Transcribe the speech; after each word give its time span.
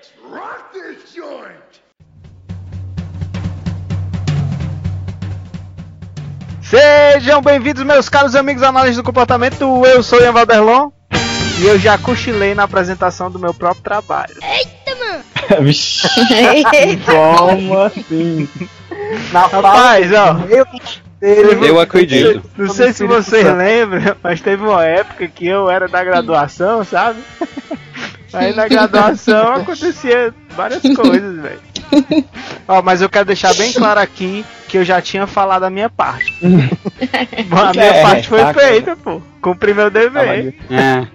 Let's 0.00 0.12
rock 0.32 0.72
this 0.72 1.14
joint! 1.14 1.82
Sejam 6.62 7.42
bem-vindos, 7.42 7.82
meus 7.82 8.08
caros 8.08 8.34
amigos 8.34 8.62
análises 8.62 8.96
do 8.96 9.02
comportamento. 9.02 9.84
Eu 9.84 10.02
sou 10.02 10.18
Ian 10.22 10.32
Valderlon 10.32 10.90
e 11.60 11.66
eu 11.66 11.78
já 11.78 11.98
cochilei 11.98 12.54
na 12.54 12.62
apresentação 12.62 13.30
do 13.30 13.38
meu 13.38 13.52
próprio 13.52 13.82
trabalho. 13.82 14.36
Vixe, 15.60 16.08
como 17.04 17.82
assim? 17.82 18.48
Na 19.32 19.48
Rapaz, 19.48 20.10
ó, 20.14 20.46
eu, 20.48 20.66
Eu 21.62 21.78
acredito. 21.78 22.42
não 22.56 22.70
sei 22.70 22.94
se 22.94 23.04
vocês 23.04 23.44
lembram, 23.44 24.16
mas 24.22 24.40
teve 24.40 24.62
uma 24.62 24.82
época 24.82 25.28
que 25.28 25.46
eu 25.46 25.68
era 25.68 25.86
da 25.86 26.02
graduação, 26.02 26.84
sabe? 26.84 27.20
Aí 28.32 28.54
na 28.54 28.68
graduação 28.68 29.54
acontecia 29.54 30.32
várias 30.60 30.82
coisas, 30.94 31.36
velho. 31.40 31.60
Ó, 32.68 32.82
mas 32.82 33.00
eu 33.02 33.08
quero 33.08 33.24
deixar 33.24 33.54
bem 33.54 33.72
claro 33.72 33.98
aqui 34.00 34.44
que 34.68 34.78
eu 34.78 34.84
já 34.84 35.00
tinha 35.02 35.26
falado 35.26 35.64
a 35.64 35.70
minha 35.70 35.88
parte. 35.90 36.32
a 37.50 37.72
minha 37.72 37.84
É, 37.84 38.02
parte 38.02 38.28
foi 38.28 38.38
tá, 38.40 38.54
feita, 38.54 38.96
pô. 38.96 39.20
Cumpri 39.42 39.72
meu 39.74 39.90
dever. 39.90 40.54
É. 40.70 41.06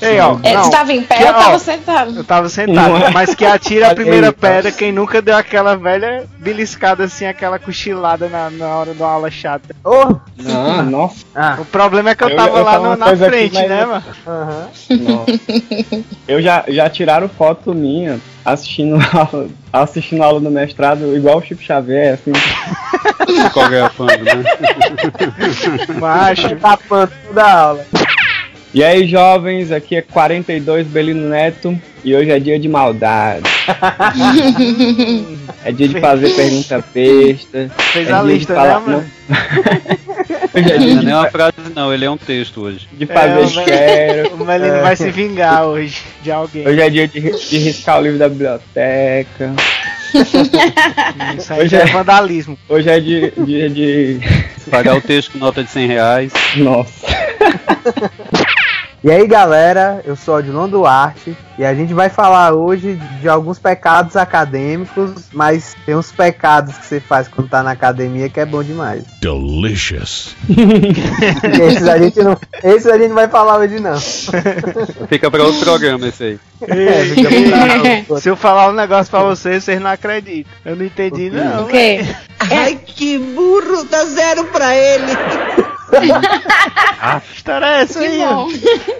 Ei, 0.00 0.18
ó, 0.20 0.38
É, 0.42 0.54
não, 0.54 0.64
você 0.64 0.70
tava 0.70 0.92
em 0.92 1.02
pé 1.02 1.16
que- 1.18 1.24
ou 1.24 1.30
ó, 1.30 1.32
tava 1.34 1.58
sentado? 1.58 2.16
Eu 2.16 2.24
tava 2.24 2.48
sentado, 2.48 2.88
Não 2.98 3.06
é? 3.06 3.10
mas 3.10 3.34
que 3.34 3.44
atira 3.44 3.90
a 3.90 3.94
primeira 3.94 4.28
Eita. 4.28 4.38
pedra 4.38 4.72
quem 4.72 4.92
nunca 4.92 5.20
deu 5.22 5.36
aquela 5.36 5.76
velha 5.76 6.24
beliscada 6.38 7.04
assim, 7.04 7.26
aquela 7.26 7.58
cochilada 7.58 8.28
na, 8.28 8.50
na 8.50 8.66
hora 8.76 8.94
de 8.94 9.00
uma 9.02 9.10
aula 9.10 9.30
chata. 9.30 9.74
oh, 9.84 10.16
Não, 10.36 10.82
nossa, 10.84 11.24
ah, 11.34 11.56
O 11.60 11.64
problema 11.64 12.10
é 12.10 12.14
que 12.14 12.24
eu 12.24 12.28
Eu- 12.30 12.36
tava 12.36 12.58
eu 12.58 12.64
lá 12.64 12.78
no- 12.78 12.96
na 12.96 13.06
aqui, 13.06 13.16
frente, 13.24 13.54
mas 13.54 13.68
né, 13.68 13.82
eu- 13.82 13.88
mano? 13.88 14.04
aham. 14.26 14.68
nossa. 15.00 16.04
Eu 16.26 16.42
já, 16.42 16.64
já 16.68 16.88
tiraram 16.90 17.28
foto 17.28 17.74
minha 17.74 18.07
assistindo 18.44 18.98
aula, 19.12 19.48
assistindo 19.72 20.22
aula 20.22 20.40
do 20.40 20.50
mestrado 20.50 21.16
igual 21.16 21.38
o 21.38 21.42
Chico 21.42 21.62
Xavier, 21.62 22.14
assim. 22.14 22.32
Psicografando, 23.26 24.24
né? 24.24 24.44
Macho. 26.00 26.56
Tapando 26.56 27.12
toda 27.26 27.44
a 27.44 27.60
aula. 27.60 27.86
E 28.72 28.84
aí, 28.84 29.06
jovens, 29.06 29.72
aqui 29.72 29.96
é 29.96 30.02
42 30.02 30.86
Belino 30.86 31.28
Neto 31.28 31.78
e 32.04 32.14
hoje 32.14 32.30
é 32.30 32.38
dia 32.38 32.58
de 32.58 32.68
maldade. 32.68 33.42
É 35.64 35.72
dia 35.72 35.88
de 35.88 36.00
fazer 36.00 36.30
pergunta 36.34 36.84
besta. 36.94 37.70
Fez 37.92 38.08
é 38.08 38.12
a 38.12 38.22
dia 38.22 38.34
lista, 38.34 38.52
de 38.52 38.60
falar, 38.60 38.80
né, 38.80 38.86
mano? 38.86 39.10
É 40.17 40.17
Não 40.54 40.62
dia 40.62 40.74
é 40.74 40.78
de, 40.78 40.94
nem 41.04 41.14
uma 41.14 41.30
frase, 41.30 41.54
não, 41.74 41.92
ele 41.92 42.04
é 42.04 42.10
um 42.10 42.16
texto 42.16 42.62
hoje. 42.62 42.88
de 42.92 43.06
fazer 43.06 43.28
É, 43.28 43.32
o 43.32 43.34
Mel- 43.36 43.44
esquero. 43.44 44.34
O 44.34 44.44
Melino 44.44 44.74
É. 44.76 44.80
vai 44.82 44.96
se 44.96 45.10
vingar 45.10 45.64
hoje 45.66 46.02
de 46.22 46.30
alguém. 46.30 46.66
Hoje 46.66 46.80
é 46.80 46.90
dia 46.90 47.06
de, 47.08 47.20
de 47.20 47.58
riscar 47.58 47.98
o 47.98 48.02
livro 48.02 48.18
da 48.18 48.28
biblioteca. 48.28 49.52
Isso 51.36 51.52
aí 51.52 51.60
hoje 51.64 51.76
é 51.76 51.80
é- 51.80 51.86
vandalismo. 51.86 52.58
Hoje 52.68 52.88
é 52.88 52.98
dia, 53.00 53.32
dia 53.36 53.68
de. 53.68 54.18
Pagar 54.70 54.96
o 54.96 55.00
texto 55.00 55.32
com 55.32 55.38
nota 55.38 55.62
de 55.62 55.70
100 55.70 55.86
reais. 55.86 56.32
Nossa. 56.56 57.06
E 59.02 59.12
aí 59.12 59.28
galera, 59.28 60.02
eu 60.04 60.16
sou 60.16 60.34
Odilon 60.36 60.68
Duarte 60.68 61.36
e 61.56 61.64
a 61.64 61.72
gente 61.72 61.94
vai 61.94 62.08
falar 62.08 62.52
hoje 62.52 62.98
de 63.20 63.28
alguns 63.28 63.56
pecados 63.56 64.16
acadêmicos, 64.16 65.26
mas 65.32 65.76
tem 65.86 65.94
uns 65.94 66.10
pecados 66.10 66.76
que 66.76 66.84
você 66.84 66.98
faz 67.00 67.28
quando 67.28 67.48
tá 67.48 67.62
na 67.62 67.70
academia 67.70 68.28
que 68.28 68.40
é 68.40 68.44
bom 68.44 68.60
demais. 68.60 69.04
Delicious. 69.20 70.34
Esses 71.68 71.86
a 71.86 71.96
gente 71.98 72.18
não, 72.20 72.36
esses 72.64 72.86
a 72.86 72.98
gente 72.98 73.08
não 73.08 73.14
vai 73.14 73.28
falar 73.28 73.58
hoje 73.58 73.78
não. 73.78 73.96
Fica 75.08 75.30
pra 75.30 75.44
outro 75.44 75.60
programa 75.60 76.08
esse 76.08 76.24
aí. 76.24 76.38
É, 76.62 77.04
fica 77.04 77.28
pra- 78.08 78.18
Se 78.20 78.28
eu 78.28 78.34
falar 78.34 78.68
um 78.68 78.72
negócio 78.74 79.08
pra 79.12 79.22
vocês, 79.22 79.62
vocês 79.62 79.80
não 79.80 79.90
acreditam. 79.90 80.52
Eu 80.64 80.74
não 80.74 80.84
entendi, 80.84 81.30
não. 81.30 81.64
O 81.64 81.68
quê? 81.68 82.00
Ai, 82.40 82.80
que 82.84 83.16
burro, 83.16 83.84
dá 83.88 84.04
zero 84.06 84.44
pra 84.46 84.74
ele. 84.76 85.12
Que 87.30 87.36
história 87.36 87.64
é 87.66 87.80
essa 87.82 88.00
aí? 88.00 88.20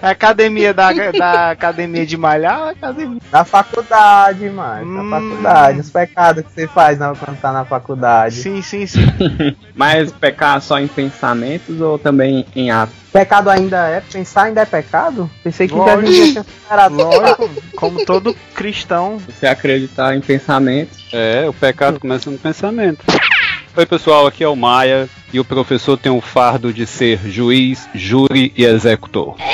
academia 0.01 0.73
da, 0.73 0.91
da 0.93 1.51
academia 1.51 2.05
de 2.05 2.15
malhar 2.17 2.59
ou 2.59 2.65
a 2.67 2.71
academia? 2.71 3.19
Na 3.31 3.43
faculdade, 3.45 4.49
mano. 4.49 4.85
Hum. 4.85 5.03
Na 5.09 5.19
faculdade. 5.19 5.79
Os 5.81 5.89
pecados 5.89 6.43
que 6.45 6.51
você 6.53 6.67
faz 6.67 6.97
na- 6.97 7.13
quando 7.13 7.37
tá 7.39 7.51
na 7.51 7.65
faculdade. 7.65 8.35
Sim, 8.35 8.61
sim, 8.61 8.85
sim. 8.87 9.05
Mas 9.75 10.11
pecar 10.11 10.61
só 10.61 10.79
em 10.79 10.87
pensamentos 10.87 11.79
ou 11.81 11.97
também 11.99 12.45
em 12.55 12.71
atos? 12.71 12.95
Pecado 13.11 13.49
ainda 13.49 13.87
é? 13.87 14.01
Pensar 14.01 14.43
ainda 14.43 14.61
é 14.61 14.65
pecado? 14.65 15.29
Pensei 15.43 15.67
que 15.67 15.73
já 15.75 15.79
Lógico. 15.79 16.01
ninguém 16.03 16.31
tinha 16.31 16.43
superado. 16.43 16.95
Lógico, 16.95 17.49
como 17.75 18.05
todo 18.05 18.35
cristão. 18.53 19.17
Você 19.27 19.47
acreditar 19.47 20.15
em 20.15 20.21
pensamentos? 20.21 20.97
É, 21.11 21.45
o 21.47 21.53
pecado 21.53 21.99
começa 21.99 22.29
no 22.29 22.37
pensamento. 22.37 23.03
Oi 23.79 23.85
pessoal, 23.85 24.27
aqui 24.27 24.43
é 24.43 24.47
o 24.49 24.57
Maia 24.57 25.07
e 25.31 25.39
o 25.39 25.45
professor 25.45 25.97
tem 25.97 26.11
o 26.11 26.19
fardo 26.19 26.73
de 26.73 26.85
ser 26.85 27.17
juiz, 27.29 27.87
júri 27.95 28.51
e 28.57 28.65
executor. 28.65 29.37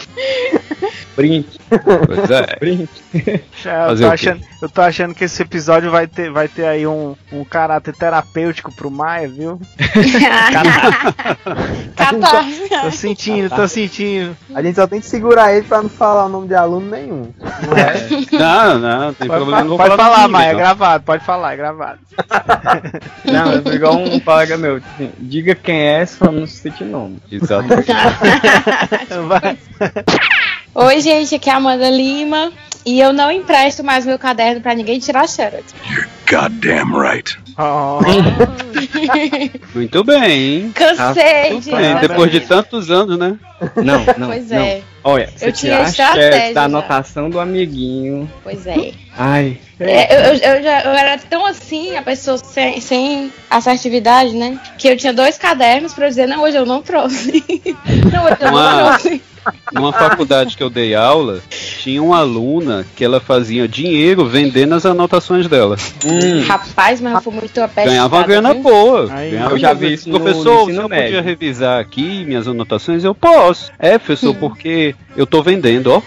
Brinque, 1.16 1.58
Pois 1.68 2.30
é. 2.30 2.56
brinque. 2.58 2.88
Eu 3.12 3.40
Fazer 3.62 4.04
tô, 4.04 4.08
o 4.08 4.08
quê? 4.10 4.14
achando, 4.14 4.40
eu 4.62 4.68
tô 4.70 4.80
achando 4.80 5.14
que 5.14 5.24
esse 5.24 5.42
episódio 5.42 5.90
vai 5.90 6.06
ter, 6.06 6.30
vai 6.30 6.48
ter 6.48 6.64
aí 6.66 6.86
um, 6.86 7.14
um 7.32 7.44
caráter 7.44 7.94
terapêutico 7.94 8.72
pro 8.74 8.90
Maia, 8.90 9.28
viu? 9.28 9.60
Catarse. 11.96 12.68
Tô 12.82 12.90
sentindo, 12.90 13.50
tô 13.54 13.68
sentindo. 13.68 14.36
A 14.54 14.62
gente 14.62 14.76
só 14.76 14.86
tem 14.86 15.00
que 15.00 15.06
segurar 15.06 15.52
ele 15.52 15.66
pra 15.66 15.82
não 15.82 15.88
falar 15.90 16.26
o 16.26 16.28
nome 16.28 16.48
de 16.48 16.54
aluno 16.54 16.88
nenhum. 16.90 17.32
Não 17.40 17.76
é? 17.76 18.08
Não, 18.38 18.78
não, 18.78 19.00
não 19.06 19.14
tem 19.14 19.28
Pode, 19.28 19.44
problema. 19.44 19.56
fa- 19.58 19.62
não 19.62 19.68
vou 19.68 19.76
pode 19.78 19.96
falar 19.96 20.14
falar, 20.14 20.28
Maia, 20.28 20.48
é 20.48 20.52
não. 20.52 20.58
gravado, 20.60 21.04
pode 21.04 21.24
falar, 21.24 21.52
é 21.52 21.56
gravado. 21.56 21.98
Não, 23.24 23.52
eu 23.52 23.62
sou 23.62 23.72
igual 23.72 23.96
um 23.96 24.20
colega 24.20 24.56
meu. 24.58 24.80
Diga 25.18 25.54
quem 25.54 25.80
é, 25.80 26.04
só 26.04 26.30
não 26.30 26.46
cite 26.46 26.84
nome. 26.84 27.18
Exatamente. 27.32 27.86
Vai. 29.26 29.56
Oi, 30.74 31.00
gente, 31.00 31.34
aqui 31.34 31.50
é 31.50 31.52
a 31.52 31.56
Amanda 31.56 31.90
Lima. 31.90 32.52
E 32.86 32.98
eu 32.98 33.12
não 33.12 33.30
empresto 33.30 33.84
mais 33.84 34.06
meu 34.06 34.18
caderno 34.18 34.62
pra 34.62 34.74
ninguém 34.74 34.98
tirar 34.98 35.28
xerox. 35.28 35.74
Goddamn 36.28 36.98
right. 36.98 37.36
Oh, 37.58 38.00
Muito 39.74 40.02
bem, 40.02 40.32
hein? 40.32 40.72
Cansei 40.74 41.60
de. 41.60 41.70
Bem, 41.70 41.96
depois 41.96 42.30
de 42.30 42.40
tantos 42.40 42.90
anos, 42.90 43.18
né? 43.18 43.36
Não, 43.76 44.02
não. 44.16 44.28
Pois 44.28 44.48
não. 44.48 44.58
é, 44.62 44.80
Olha, 45.04 45.28
você 45.36 45.48
Eu 45.48 45.52
tinha 45.52 45.82
estratégia 45.82 46.54
da 46.54 46.64
anotação 46.64 47.28
do 47.28 47.38
amiguinho. 47.38 48.30
pois 48.42 48.66
é. 48.66 48.92
Ai, 49.16 49.58
É, 49.78 50.16
eu, 50.16 50.20
eu, 50.20 50.56
eu 50.56 50.62
já, 50.62 50.80
eu 50.82 50.92
era 50.92 51.18
tão 51.18 51.44
assim, 51.44 51.94
a 51.96 52.02
pessoa 52.02 52.38
sem, 52.38 52.80
sem 52.80 53.30
assertividade, 53.50 54.32
né? 54.34 54.58
Que 54.78 54.88
eu 54.88 54.96
tinha 54.96 55.12
dois 55.12 55.36
cadernos 55.36 55.92
pra 55.92 56.06
eu 56.06 56.08
dizer, 56.08 56.26
não, 56.26 56.42
hoje 56.42 56.56
eu 56.56 56.64
não 56.64 56.80
trouxe. 56.80 57.44
não, 58.10 58.24
hoje 58.24 58.36
eu 58.40 58.52
não 58.52 58.98
trouxe. 58.98 59.22
Numa 59.72 59.92
faculdade 59.92 60.56
que 60.56 60.62
eu 60.62 60.68
dei 60.70 60.94
aula, 60.94 61.40
tinha 61.48 62.02
uma 62.02 62.18
aluna 62.18 62.84
que 62.96 63.04
ela 63.04 63.20
fazia 63.20 63.68
dinheiro 63.68 64.26
vendendo 64.26 64.74
as 64.74 64.84
anotações 64.84 65.46
dela. 65.48 65.76
hum, 66.04 66.42
Rapaz, 66.46 67.00
mas 67.00 67.14
eu 67.14 67.20
fui 67.20 67.32
muito 67.34 67.58
apestada. 67.60 67.88
Ganhava 67.88 68.16
uma 68.16 68.26
grana 68.26 68.52
viu? 68.54 68.62
boa. 68.62 69.08
Aí, 69.12 69.30
Ganhava 69.30 69.54
eu 69.54 69.58
já 69.58 69.72
vi 69.72 69.92
isso 69.94 70.08
no- 70.10 70.20
Professor, 70.20 70.44
no 70.44 70.56
você 70.56 70.62
ensino 70.72 70.82
não 70.82 70.88
podia 70.88 71.02
médio. 71.04 71.22
revisar 71.22 71.80
aqui 71.80 72.24
minhas 72.24 72.48
anotações? 72.48 73.04
Eu 73.04 73.14
posso. 73.14 73.70
É, 73.78 73.96
professor, 73.98 74.34
porque 74.34 74.94
eu 75.16 75.26
tô 75.26 75.42
vendendo, 75.42 75.92
ó. 75.92 76.02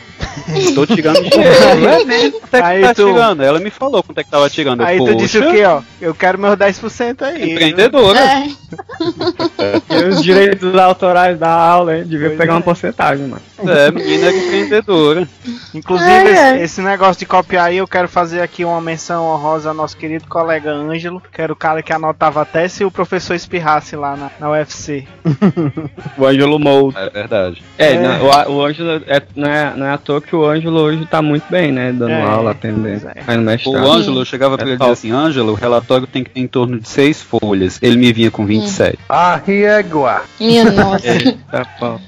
Tô 0.73 0.85
tirando 0.85 1.21
dinheiro. 1.29 1.53
É 1.89 2.05
mesmo. 2.05 2.39
Quanto 2.41 2.53
é 2.55 2.61
que 2.61 2.67
Aí 2.67 2.81
tá 2.81 2.93
tu- 2.95 3.05
tirando? 3.05 3.41
Ela 3.43 3.59
me 3.59 3.69
falou 3.69 4.01
quanto 4.03 4.17
é 4.17 4.23
que 4.23 4.29
tava 4.31 4.49
tirando. 4.49 4.81
Eu, 4.81 4.87
Aí 4.87 4.97
tu 4.97 5.15
disse 5.15 5.37
o 5.37 5.43
"Poxa, 5.43 5.55
quê, 5.55 5.63
ó? 5.65 5.81
Eu 6.01 6.15
quero 6.15 6.39
meus 6.39 6.55
10% 6.57 7.21
aí. 7.21 7.51
Empreendedora. 7.51 8.19
É, 8.19 9.81
e 9.89 10.03
os 10.09 10.23
direitos 10.23 10.75
autorais 10.75 11.37
da 11.37 11.49
aula, 11.51 11.97
hein? 11.97 12.03
Devia 12.05 12.27
Pois 12.29 12.37
pegar 12.39 12.53
é. 12.53 12.55
uma 12.55 12.61
porcentagem, 12.61 13.27
mano. 13.27 13.41
É, 13.59 13.91
menina 13.91 14.27
era 14.27 14.37
empreendedora. 14.37 15.27
Inclusive, 15.73 16.09
Ai, 16.09 16.55
esse, 16.55 16.63
esse 16.63 16.81
negócio 16.81 17.19
de 17.19 17.25
copiar 17.25 17.67
aí, 17.67 17.77
eu 17.77 17.87
quero 17.87 18.07
fazer 18.07 18.41
aqui 18.41 18.65
uma 18.65 18.81
menção 18.81 19.25
honrosa 19.25 19.69
ao 19.69 19.75
nosso 19.75 19.95
querido 19.95 20.25
colega 20.27 20.71
Ângelo, 20.71 21.21
que 21.31 21.41
era 21.41 21.51
o 21.53 21.55
cara 21.55 21.81
que 21.83 21.93
anotava 21.93 22.41
até 22.41 22.67
se 22.67 22.83
o 22.83 22.91
professor 22.91 23.33
espirrasse 23.35 23.95
lá 23.95 24.15
na, 24.15 24.31
na 24.39 24.49
UFC. 24.51 25.05
O 26.17 26.25
Ângelo 26.25 26.59
Mold. 26.59 26.95
É 26.97 27.09
verdade. 27.09 27.63
É, 27.77 27.93
É. 27.93 27.99
não, 27.99 28.25
o, 28.25 28.55
o 28.57 28.65
Ângelo, 28.65 29.01
é, 29.07 29.21
não, 29.35 29.49
é, 29.49 29.73
não 29.75 29.85
é 29.85 29.91
à 29.93 29.97
toa 29.97 30.21
que 30.21 30.35
o 30.35 30.45
Ângelo 30.45 30.79
hoje 30.79 31.05
tá 31.05 31.21
muito 31.21 31.45
bem, 31.49 31.71
né? 31.71 31.91
Dando 31.91 32.11
É, 32.11 32.21
aula, 32.21 32.51
atendendo. 32.51 33.07
é. 33.09 33.23
Aí 33.25 33.37
no 33.37 33.51
O. 33.71 33.91
Ângelo, 33.91 34.21
eu 34.21 34.25
chegava 34.25 34.57
pra 34.57 34.65
É 34.65 34.69
ele 34.69 34.75
e 34.75 34.79
dizia 34.79 34.93
assim, 34.93 35.11
Ângelo, 35.11 35.51
o 35.53 35.55
relatório 35.55 36.05
tem 36.07 36.23
que 36.23 36.29
ter 36.29 36.39
em 36.39 36.47
torno 36.47 36.79
de 36.79 36.87
seis 36.87 37.21
folhas. 37.21 37.79
Ele 37.81 37.97
me 37.97 38.11
vinha 38.13 38.29
com 38.31 38.45
27. 38.45 38.97
Ah, 39.09 39.39
Riegua. 39.45 40.21
minha 40.39 40.65
nossa. 40.71 41.07
Eita, 41.07 41.67
pau. 41.79 41.99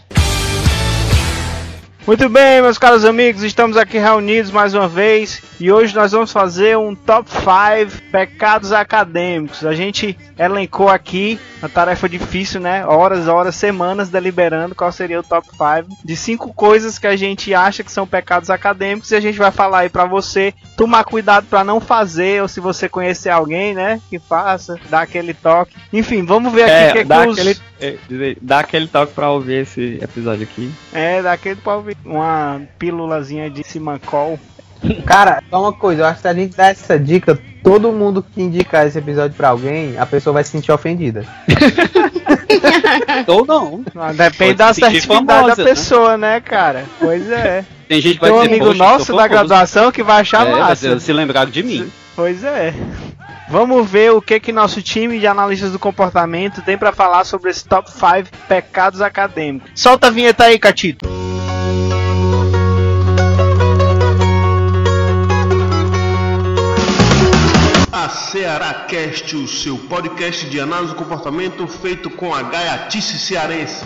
Muito 2.07 2.29
bem, 2.29 2.61
meus 2.61 2.77
caros 2.77 3.03
amigos, 3.03 3.41
estamos 3.41 3.75
aqui 3.75 3.97
reunidos 3.97 4.51
mais 4.51 4.75
uma 4.75 4.87
vez 4.87 5.41
e 5.59 5.71
hoje 5.71 5.95
nós 5.95 6.11
vamos 6.11 6.31
fazer 6.31 6.77
um 6.77 6.93
top 6.93 7.27
5 7.31 7.99
pecados 8.11 8.71
acadêmicos. 8.71 9.65
A 9.65 9.73
gente 9.73 10.15
elencou 10.37 10.87
aqui 10.87 11.39
uma 11.59 11.67
tarefa 11.67 12.07
difícil, 12.07 12.61
né? 12.61 12.85
Horas, 12.85 13.27
horas, 13.27 13.55
semanas 13.55 14.09
deliberando 14.09 14.75
qual 14.75 14.91
seria 14.91 15.19
o 15.19 15.23
top 15.23 15.47
5 15.49 15.97
de 16.05 16.15
cinco 16.15 16.53
coisas 16.53 16.99
que 16.99 17.07
a 17.07 17.15
gente 17.15 17.55
acha 17.55 17.83
que 17.83 17.91
são 17.91 18.05
pecados 18.05 18.51
acadêmicos 18.51 19.09
e 19.09 19.15
a 19.15 19.19
gente 19.19 19.39
vai 19.39 19.49
falar 19.49 19.79
aí 19.79 19.89
pra 19.89 20.05
você 20.05 20.53
tomar 20.77 21.05
cuidado 21.05 21.47
pra 21.49 21.63
não 21.63 21.79
fazer 21.79 22.39
ou 22.39 22.47
se 22.47 22.59
você 22.59 22.87
conhecer 22.87 23.29
alguém, 23.29 23.73
né, 23.73 23.99
que 24.11 24.19
faça, 24.19 24.77
dá 24.91 25.01
aquele 25.01 25.33
toque. 25.33 25.75
Enfim, 25.91 26.23
vamos 26.23 26.53
ver 26.53 26.63
aqui 26.65 26.71
o 26.71 26.75
É, 26.75 26.91
que, 26.91 27.03
dá, 27.03 27.23
que 27.23 27.29
os... 27.29 27.39
aquele, 27.39 27.57
é, 27.79 27.97
dizer, 28.07 28.37
dá 28.41 28.59
aquele 28.59 28.87
toque 28.87 29.13
pra 29.13 29.31
ouvir 29.31 29.63
esse 29.63 29.97
episódio 29.99 30.43
aqui. 30.43 30.71
É, 30.93 31.21
daquele 31.23 31.55
pra 31.55 31.77
ouvir 31.77 31.94
uma 32.03 32.61
pílulazinha 32.79 33.49
de 33.49 33.63
Simancol. 33.63 34.39
Cara, 35.05 35.41
só 35.49 35.61
uma 35.61 35.73
coisa, 35.73 36.01
eu 36.01 36.05
acho 36.05 36.15
que 36.17 36.21
se 36.21 36.27
a 36.27 36.33
gente 36.33 36.55
der 36.55 36.71
essa 36.71 36.99
dica, 36.99 37.39
todo 37.63 37.91
mundo 37.91 38.23
que 38.23 38.41
indicar 38.41 38.85
esse 38.85 38.97
episódio 38.99 39.35
pra 39.35 39.49
alguém, 39.49 39.97
a 39.97 40.05
pessoa 40.05 40.33
vai 40.33 40.43
se 40.43 40.51
sentir 40.51 40.71
ofendida. 40.71 41.25
Ou 43.27 43.45
não. 43.45 43.83
Ah, 43.95 44.11
Depende 44.13 44.55
da 44.55 44.67
assertividade 44.69 45.25
famosa, 45.25 45.55
da 45.55 45.63
né? 45.63 45.69
pessoa, 45.69 46.17
né, 46.17 46.39
cara? 46.41 46.85
Pois 46.99 47.29
é. 47.29 47.63
Tem 47.87 48.01
gente 48.01 48.15
que 48.15 48.19
Tem 48.19 48.29
vai 48.29 48.31
um 48.31 48.41
dizer, 48.43 48.49
amigo 48.55 48.65
"Poxa, 48.67 48.77
nosso 48.77 49.05
da 49.13 49.17
famoso." 49.23 49.29
graduação 49.29 49.91
que 49.91 50.03
vai 50.03 50.21
achar 50.21 50.47
É, 50.47 50.51
massa. 50.51 50.99
se 50.99 51.13
lembraram 51.13 51.49
de 51.51 51.63
mim. 51.63 51.91
Pois 52.15 52.43
é. 52.43 52.73
Vamos 53.49 53.89
ver 53.89 54.11
o 54.11 54.21
que 54.21 54.39
que 54.39 54.51
nosso 54.51 54.81
time 54.81 55.19
de 55.19 55.27
analistas 55.27 55.71
do 55.71 55.77
comportamento 55.79 56.61
tem 56.63 56.77
pra 56.77 56.91
falar 56.91 57.23
sobre 57.25 57.51
esse 57.51 57.63
top 57.65 57.91
5 57.91 58.29
pecados 58.47 59.01
acadêmicos. 59.01 59.69
Solta 59.75 60.07
a 60.07 60.11
vinheta 60.11 60.45
aí, 60.45 60.57
Catito. 60.57 61.07
A 67.97 68.09
Ceará 68.09 68.73
Cast, 68.89 69.37
o 69.37 69.47
seu 69.47 69.77
podcast 69.77 70.49
de 70.49 70.59
análise 70.59 70.91
do 70.91 70.97
comportamento 70.97 71.65
feito 71.65 72.09
com 72.09 72.35
a 72.35 72.41
gaiatice 72.41 73.17
cearense. 73.17 73.85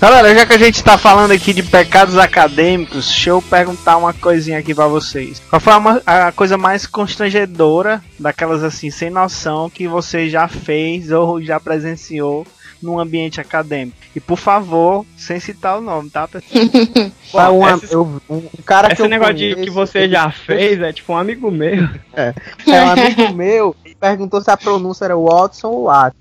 Galera, 0.00 0.34
já 0.34 0.46
que 0.46 0.54
a 0.54 0.58
gente 0.58 0.82
tá 0.82 0.96
falando 0.96 1.32
aqui 1.32 1.52
de 1.52 1.62
pecados 1.62 2.16
acadêmicos, 2.16 3.06
deixa 3.06 3.28
eu 3.28 3.42
perguntar 3.42 3.98
uma 3.98 4.14
coisinha 4.14 4.58
aqui 4.58 4.74
pra 4.74 4.86
vocês. 4.86 5.42
Qual 5.50 5.60
foi 5.60 5.74
a, 6.06 6.28
a 6.28 6.32
coisa 6.32 6.56
mais 6.56 6.86
constrangedora, 6.86 8.02
daquelas 8.18 8.64
assim, 8.64 8.90
sem 8.90 9.10
noção, 9.10 9.68
que 9.68 9.86
você 9.86 10.30
já 10.30 10.48
fez 10.48 11.10
ou 11.10 11.42
já 11.42 11.60
presenciou 11.60 12.46
num 12.82 12.98
ambiente 12.98 13.40
acadêmico? 13.40 13.96
E 14.14 14.20
por 14.20 14.36
favor, 14.38 15.04
sem 15.16 15.38
citar 15.40 15.78
o 15.78 15.80
nome, 15.80 16.10
tá, 16.10 16.26
pessoal? 16.28 17.10
Tá 17.30 17.48
um, 17.52 17.68
esse- 17.76 17.92
eu- 17.94 18.20
um 18.28 18.42
cara 18.66 18.88
que 18.88 18.94
Esse 18.94 19.02
eu 19.02 19.08
negócio 19.08 19.34
de 19.36 19.50
conheço, 19.54 19.62
que 19.62 19.70
você 19.70 20.08
já 20.08 20.30
fez 20.34 20.80
é 20.80 20.92
tipo 20.92 21.12
um 21.12 21.16
amigo 21.16 21.48
meu. 21.50 21.88
É 22.16 22.34
um 22.66 22.88
amigo 22.90 23.32
meu 23.34 23.76
e 23.86 23.94
perguntou 23.94 24.40
se 24.40 24.50
a 24.50 24.56
pronúncia 24.56 25.04
era 25.04 25.16
Watson 25.16 25.68
ou 25.68 25.84
Watson. 25.84 26.18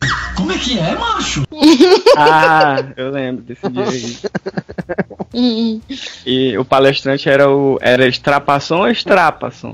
Ah, 2.15 2.75
eu 2.95 3.09
lembro 3.09 3.43
desse 3.43 3.67
dia 3.69 3.83
aí. 5.33 5.81
E 6.25 6.57
o 6.57 6.63
palestrante 6.65 7.27
era 7.27 7.49
o. 7.49 7.77
Era 7.81 8.07
Estrapasson 8.07 8.77
ou 8.81 8.87
Estrapasson? 8.87 9.73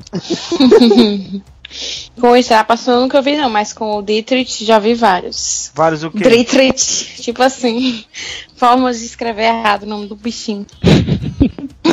Com 2.19 2.31
o 2.31 2.37
Strapasso 2.37 2.89
eu 2.91 3.01
nunca 3.01 3.21
vi, 3.21 3.35
não, 3.37 3.49
mas 3.49 3.73
com 3.73 3.97
o 3.97 4.01
Dietrich 4.01 4.63
já 4.65 4.79
vi 4.79 4.93
vários. 4.93 5.71
Vários 5.75 6.03
o 6.03 6.11
quê? 6.11 6.19
Dietrich, 6.29 7.21
tipo 7.21 7.41
assim, 7.43 8.03
formas 8.55 8.99
de 8.99 9.05
escrever 9.05 9.43
errado 9.45 9.83
o 9.83 9.87
nome 9.87 10.07
do 10.07 10.15
bichinho. 10.15 10.65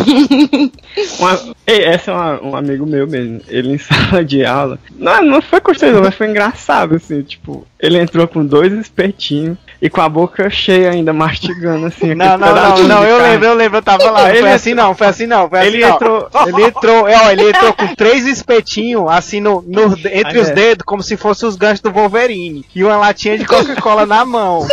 Uma, 1.18 1.54
esse 1.66 2.10
é 2.10 2.12
uma- 2.12 2.42
um 2.42 2.56
amigo 2.56 2.84
meu 2.86 3.06
mesmo. 3.06 3.40
Ele 3.48 3.74
em 3.74 3.78
sala 3.78 4.24
de 4.24 4.44
aula. 4.44 4.78
Não, 4.96 5.22
não 5.22 5.42
foi 5.42 5.60
constrangedor, 5.60 6.02
mas 6.04 6.14
foi 6.14 6.28
engraçado, 6.28 6.96
assim. 6.96 7.22
Tipo, 7.22 7.66
ele 7.78 7.98
entrou 7.98 8.26
com 8.28 8.44
dois 8.44 8.72
espetinhos 8.72 9.56
e 9.82 9.90
com 9.90 10.00
a 10.00 10.08
boca 10.08 10.48
cheia 10.48 10.92
ainda, 10.92 11.12
mastigando, 11.12 11.86
assim. 11.86 12.14
Não, 12.14 12.38
não, 12.38 12.54
não, 12.54 12.78
não, 12.84 13.04
eu 13.04 13.18
lembro, 13.20 13.46
eu 13.48 13.54
lembro, 13.54 13.78
eu 13.78 13.82
tava 13.82 14.08
lá. 14.12 14.30
Ele 14.30 14.38
foi 14.38 14.52
assim 14.52 14.74
não, 14.74 14.94
foi 14.94 15.06
assim 15.08 15.26
não, 15.26 15.48
foi 15.48 15.58
assim 15.58 15.68
Ele 15.68 15.80
não. 15.80 15.94
entrou- 15.96 16.28
Ele 16.46 16.62
entrou, 16.62 17.08
é, 17.08 17.16
ó, 17.26 17.30
ele 17.32 17.48
entrou 17.50 17.72
com 17.72 17.88
três 17.96 18.24
espetinhos, 18.24 19.10
assim, 19.10 19.40
no, 19.40 19.60
no- 19.66 19.98
entre 20.12 20.38
os 20.38 20.48
é. 20.50 20.54
dedos, 20.54 20.84
como 20.86 21.02
se 21.02 21.16
fossem 21.16 21.48
os 21.48 21.56
ganchos 21.56 21.80
do 21.80 21.90
Wolverine. 21.90 22.64
E 22.74 22.84
uma 22.84 22.96
latinha 22.96 23.36
de 23.36 23.44
Coca-Cola 23.44 24.06
na 24.06 24.24
mão. 24.24 24.64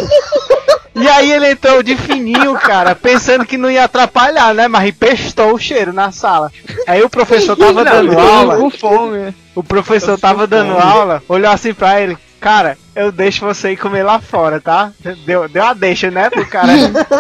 E 0.95 1.07
aí 1.07 1.31
ele 1.31 1.51
entrou 1.51 1.81
de 1.81 1.95
fininho, 1.95 2.53
cara, 2.55 2.93
pensando 2.93 3.45
que 3.45 3.57
não 3.57 3.71
ia 3.71 3.85
atrapalhar, 3.85 4.53
né? 4.53 4.67
Mas 4.67 4.89
empestou 4.89 5.53
o 5.53 5.57
cheiro 5.59 5.93
na 5.93 6.11
sala. 6.11 6.51
Aí 6.85 7.01
o 7.01 7.09
professor 7.09 7.55
tava 7.55 7.83
Não, 7.83 7.91
dando 8.05 8.19
aula. 8.19 8.57
com 8.57 8.69
fome. 8.69 9.33
O 9.55 9.63
professor 9.63 10.19
tava 10.19 10.45
dando 10.45 10.77
aula, 10.77 11.23
olhou 11.27 11.49
assim 11.51 11.73
pra 11.73 11.99
ele, 12.01 12.17
cara, 12.39 12.77
eu 12.99 13.13
deixo 13.13 13.45
você 13.45 13.71
ir 13.71 13.77
comer 13.77 14.03
lá 14.03 14.19
fora, 14.19 14.59
tá? 14.59 14.91
Deu, 15.25 15.47
deu 15.47 15.63
a 15.63 15.73
deixa, 15.73 16.11
né, 16.11 16.29
pro 16.29 16.45
cara. 16.45 16.73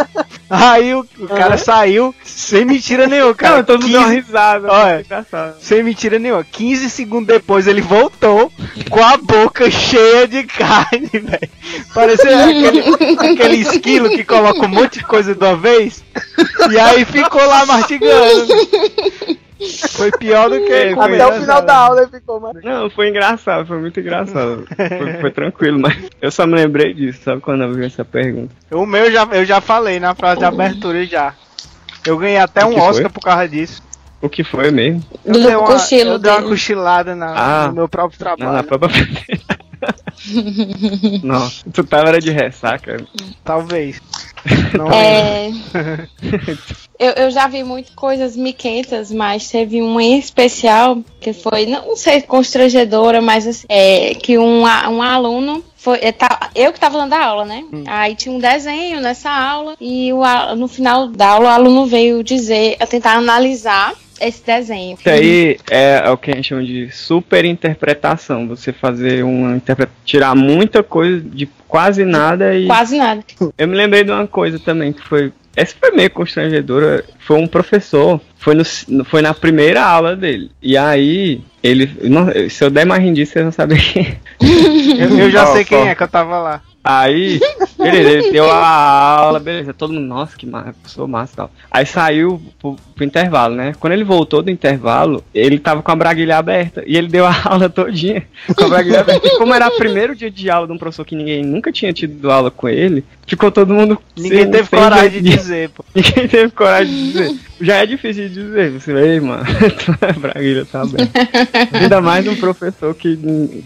Aí 0.49 0.93
o, 0.93 1.07
o 1.19 1.27
cara 1.27 1.57
saiu, 1.57 2.13
sem 2.21 2.65
mentira 2.65 3.07
nenhuma, 3.07 3.33
cara. 3.33 3.57
Não, 3.57 3.63
todo 3.63 3.83
mundo 3.83 3.91
deu 3.91 4.03
15 4.03 4.15
risada. 4.15 4.67
Olha. 4.69 5.05
sem 5.59 5.81
mentira 5.81 6.19
nenhuma. 6.19 6.43
15 6.43 6.89
segundos 6.89 7.27
depois 7.27 7.65
ele 7.65 7.81
voltou 7.81 8.51
com 8.89 9.03
a 9.03 9.15
boca 9.15 9.71
cheia 9.71 10.27
de 10.27 10.43
carne, 10.43 11.09
velho. 11.13 11.49
Parecia 11.93 12.43
aquele, 12.43 12.79
aquele 13.13 13.55
esquilo 13.57 14.09
que 14.09 14.23
coloca 14.25 14.65
um 14.65 14.69
monte 14.69 14.99
de 14.99 15.05
coisa 15.05 15.33
de 15.33 15.43
uma 15.43 15.55
vez. 15.55 16.03
E 16.69 16.77
aí 16.77 17.05
ficou 17.05 17.45
lá 17.45 17.65
mastigando. 17.65 18.47
Foi 19.91 20.09
pior 20.11 20.49
do 20.49 20.57
que. 20.61 20.71
Até 20.73 20.95
o 20.95 21.05
engraçado. 21.05 21.41
final 21.41 21.61
da 21.61 21.75
aula 21.77 22.01
ele 22.03 22.11
ficou 22.11 22.39
mais. 22.39 22.63
Não, 22.63 22.89
foi 22.89 23.09
engraçado, 23.09 23.65
foi 23.67 23.77
muito 23.79 23.99
engraçado. 23.99 24.65
Foi, 24.75 25.13
foi 25.21 25.31
tranquilo, 25.31 25.79
mas 25.79 25.97
eu 26.21 26.31
só 26.31 26.47
me 26.47 26.55
lembrei 26.55 26.93
disso, 26.93 27.21
sabe 27.23 27.41
quando 27.41 27.63
eu 27.63 27.73
vi 27.73 27.85
essa 27.85 28.05
pergunta? 28.05 28.53
O 28.71 28.85
meu 28.85 29.05
eu 29.05 29.11
já, 29.11 29.23
eu 29.31 29.45
já 29.45 29.59
falei 29.59 29.99
na 29.99 30.15
frase 30.15 30.39
de 30.39 30.45
abertura 30.45 31.05
já. 31.05 31.33
Eu 32.05 32.17
ganhei 32.17 32.37
até 32.37 32.63
O 32.63 32.69
um 32.69 32.73
que 32.73 32.79
foi? 32.79 32.89
Oscar 32.89 33.09
por 33.11 33.21
causa 33.21 33.47
disso. 33.49 33.83
O 34.21 34.29
que 34.29 34.43
foi 34.43 34.71
mesmo? 34.71 35.03
Eu 35.25 35.33
dei 35.33 35.55
uma, 35.55 35.65
cochilo 35.67 36.11
eu 36.11 36.19
dei 36.19 36.31
uma 36.31 36.41
cochilada 36.43 37.15
na, 37.15 37.33
Ah. 37.63 37.67
no 37.67 37.73
meu 37.73 37.89
próprio 37.89 38.17
Não, 38.39 38.51
na 38.53 38.63
trabalho. 38.63 38.67
própria 38.89 39.07
Nossa, 41.23 41.63
tu 41.71 41.83
tava 41.83 42.09
era 42.09 42.19
de 42.19 42.31
ressaca. 42.31 42.97
Talvez. 43.43 44.01
Não 44.77 44.87
lembro. 44.87 44.95
É, 44.95 46.07
eu, 46.99 47.11
eu 47.11 47.31
já 47.31 47.47
vi 47.47 47.63
muitas 47.63 47.93
coisas 47.95 48.35
miquentas, 48.35 49.11
mas 49.11 49.49
teve 49.49 49.81
uma 49.81 50.03
em 50.03 50.17
especial 50.19 50.99
que 51.19 51.33
foi, 51.33 51.65
não 51.65 51.95
sei, 51.95 52.21
constrangedora, 52.21 53.21
mas 53.21 53.47
assim, 53.47 53.65
é, 53.69 54.13
que 54.15 54.37
um, 54.37 54.63
um 54.63 55.01
aluno 55.01 55.63
foi. 55.77 55.99
é, 56.01 56.11
tá- 56.11 56.49
eu 56.53 56.73
que 56.73 56.79
tava 56.79 56.97
dando 56.97 57.13
a 57.13 57.25
aula, 57.25 57.45
né? 57.45 57.63
Aí 57.87 58.15
tinha 58.15 58.33
um 58.35 58.39
desenho 58.39 58.99
nessa 58.99 59.29
aula, 59.31 59.75
e 59.79 60.11
o, 60.11 60.21
no 60.55 60.67
final 60.67 61.07
da 61.07 61.29
aula 61.29 61.45
o 61.45 61.53
aluno 61.53 61.85
veio 61.85 62.23
dizer, 62.23 62.77
tentar 62.89 63.13
analisar 63.13 63.93
esse 64.21 64.45
desenho. 64.45 64.95
Isso 64.99 65.09
aí 65.09 65.57
é, 65.69 66.03
é 66.05 66.09
o 66.09 66.17
que 66.17 66.31
a 66.31 66.35
gente 66.35 66.47
chama 66.49 66.63
de 66.63 66.89
superinterpretação. 66.91 68.47
Você 68.47 68.71
fazer 68.71 69.23
uma 69.23 69.55
interpretação, 69.55 70.01
tirar 70.05 70.35
muita 70.35 70.83
coisa 70.83 71.19
de 71.21 71.47
quase 71.67 72.05
nada 72.05 72.53
e. 72.55 72.65
Quase 72.67 72.97
nada. 72.97 73.23
Eu 73.57 73.67
me 73.67 73.75
lembrei 73.75 74.03
de 74.03 74.11
uma 74.11 74.27
coisa 74.27 74.59
também 74.59 74.93
que 74.93 75.01
foi. 75.01 75.31
Essa 75.55 75.75
foi 75.79 75.91
meio 75.91 76.09
constrangedora. 76.11 77.03
Foi 77.19 77.37
um 77.37 77.47
professor. 77.47 78.21
Foi, 78.37 78.53
no, 78.55 78.63
foi 79.05 79.21
na 79.21 79.33
primeira 79.33 79.83
aula 79.83 80.15
dele. 80.15 80.51
E 80.61 80.77
aí, 80.77 81.41
ele. 81.61 81.89
não- 82.03 82.27
se 82.49 82.63
eu 82.63 82.69
der 82.69 82.85
mais 82.85 83.03
indício, 83.03 83.33
vocês 83.33 83.43
vão 83.43 83.51
saber 83.51 83.81
quem. 83.81 84.17
Eu, 84.97 85.19
eu 85.19 85.31
já 85.31 85.43
Qual, 85.43 85.55
sei 85.55 85.65
quem 85.65 85.87
é 85.89 85.95
que 85.95 86.03
eu 86.03 86.07
tava 86.07 86.39
lá. 86.39 86.61
Aí, 86.83 87.39
beleza, 87.77 88.09
ele 88.09 88.31
deu 88.31 88.49
a 88.49 88.67
aula, 88.67 89.39
beleza, 89.39 89.73
todo 89.73 89.93
mundo, 89.93 90.07
nossa, 90.07 90.37
que 90.37 90.45
massa, 90.45 90.73
professor 90.73 91.07
massa 91.07 91.33
e 91.33 91.35
tal. 91.35 91.51
Aí 91.69 91.85
saiu 91.85 92.41
pro, 92.59 92.75
pro 92.95 93.05
intervalo, 93.05 93.55
né? 93.55 93.73
Quando 93.79 93.93
ele 93.93 94.03
voltou 94.03 94.41
do 94.41 94.49
intervalo, 94.49 95.23
ele 95.33 95.59
tava 95.59 95.81
com 95.83 95.91
a 95.91 95.95
braguilha 95.95 96.37
aberta 96.37 96.83
e 96.87 96.97
ele 96.97 97.07
deu 97.07 97.25
a 97.25 97.35
aula 97.43 97.69
todinha 97.69 98.23
com 98.55 98.65
a 98.65 98.69
braguilha 98.69 99.01
aberta. 99.01 99.27
E 99.27 99.37
como 99.37 99.53
era 99.53 99.67
o 99.67 99.77
primeiro 99.77 100.15
dia 100.15 100.31
de 100.31 100.49
aula 100.49 100.67
de 100.67 100.73
um 100.73 100.77
professor 100.77 101.05
que 101.05 101.15
ninguém 101.15 101.43
nunca 101.43 101.71
tinha 101.71 101.91
tido 101.91 102.31
aula 102.31 102.49
com 102.49 102.69
ele, 102.69 103.03
ficou 103.29 103.51
todo 103.51 103.73
mundo. 103.73 103.97
Ninguém 104.17 104.43
sem- 104.43 104.51
teve 104.51 104.67
sem 104.69 104.79
coragem 104.79 105.21
de 105.21 105.29
dizer, 105.37 105.69
pô. 105.69 105.83
Ninguém 105.95 106.27
teve 106.27 106.51
coragem 106.51 106.93
de 106.93 107.11
dizer. 107.11 107.35
Já 107.61 107.75
é 107.77 107.85
difícil 107.85 108.29
de 108.29 108.33
dizer. 108.35 108.71
Você 108.71 108.93
vê, 108.93 109.13
"Ei, 109.15 109.19
mano, 109.19 109.43
braguilha 110.19 110.65
tá 110.65 110.81
aberta. 110.81 111.11
Ainda 111.77 111.99
mais 112.01 112.25
um 112.27 112.35
professor 112.35 112.93
que, 112.95 113.17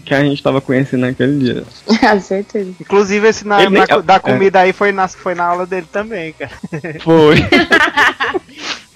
que 0.04 0.12
a 0.14 0.22
gente 0.24 0.42
tava 0.42 0.60
conhecendo 0.60 1.02
naquele 1.02 1.38
dia. 1.38 1.64
Com 1.86 2.20
certeza. 2.20 2.72
Inclusive, 2.80 3.28
esse 3.28 3.46
na, 3.46 3.68
na- 3.70 3.86
da 4.04 4.14
é. 4.16 4.18
comida 4.18 4.60
aí 4.60 4.72
foi 4.72 4.90
na, 4.92 5.06
foi 5.08 5.34
na 5.34 5.44
aula 5.44 5.64
dele 5.66 5.86
também, 5.92 6.32
cara. 6.32 6.50
Foi. 7.00 7.36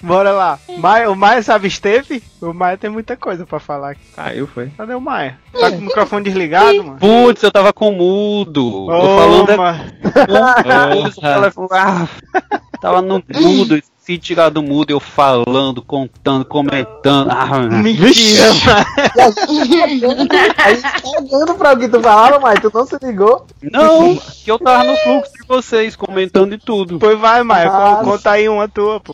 Bora 0.01 0.31
lá. 0.31 0.57
Maia, 0.77 1.11
o 1.11 1.15
Maia 1.15 1.43
sabe 1.43 1.67
Esteve? 1.67 2.23
O 2.41 2.53
Maia 2.53 2.77
tem 2.77 2.89
muita 2.89 3.17
coisa 3.17 3.45
pra 3.45 3.59
falar 3.59 3.91
aqui. 3.91 4.01
Caiu, 4.15 4.47
foi. 4.47 4.69
Cadê 4.77 4.93
o 4.93 5.01
Maia? 5.01 5.37
Tá 5.59 5.69
com 5.71 5.77
o 5.77 5.81
microfone 5.81 6.23
desligado, 6.23 6.83
mano? 6.83 6.99
Putz, 6.99 7.43
eu 7.43 7.51
tava 7.51 7.73
com 7.73 7.91
mudo. 7.91 8.61
Tô 8.71 8.85
Ô, 8.97 9.17
falando 9.17 9.49
é 9.51 9.57
mano. 9.57 9.83
Ah, 11.71 12.07
tava 12.79 13.01
no 13.01 13.21
mudo, 13.41 13.79
se 13.97 14.17
tirar 14.17 14.49
do 14.49 14.63
mudo, 14.63 14.89
eu 14.91 14.99
falando, 14.99 15.81
contando, 15.81 16.45
comentando. 16.45 17.29
Ah, 17.31 17.59
Mentira, 17.59 18.53
gente 20.73 21.45
tá 21.45 21.53
pra 21.53 21.73
o 21.73 21.77
que 21.79 21.87
tu 21.89 21.99
falava, 22.01 22.39
mas 22.39 22.59
tu 22.59 22.71
não 22.73 22.85
se 22.85 22.97
ligou. 23.03 23.45
não, 23.61 24.15
que 24.15 24.49
eu 24.49 24.57
tava 24.57 24.83
no 24.85 24.95
fluxo 24.97 25.31
de 25.33 25.47
vocês, 25.47 25.95
comentando 25.95 26.53
e 26.53 26.57
tudo. 26.57 26.99
Pois 26.99 27.19
vai, 27.19 27.43
Maia. 27.43 27.69
Ah, 27.69 27.97
con- 27.97 28.11
Conta 28.11 28.31
aí 28.31 28.47
uma 28.49 28.67
tua, 28.67 28.99
pô. 28.99 29.13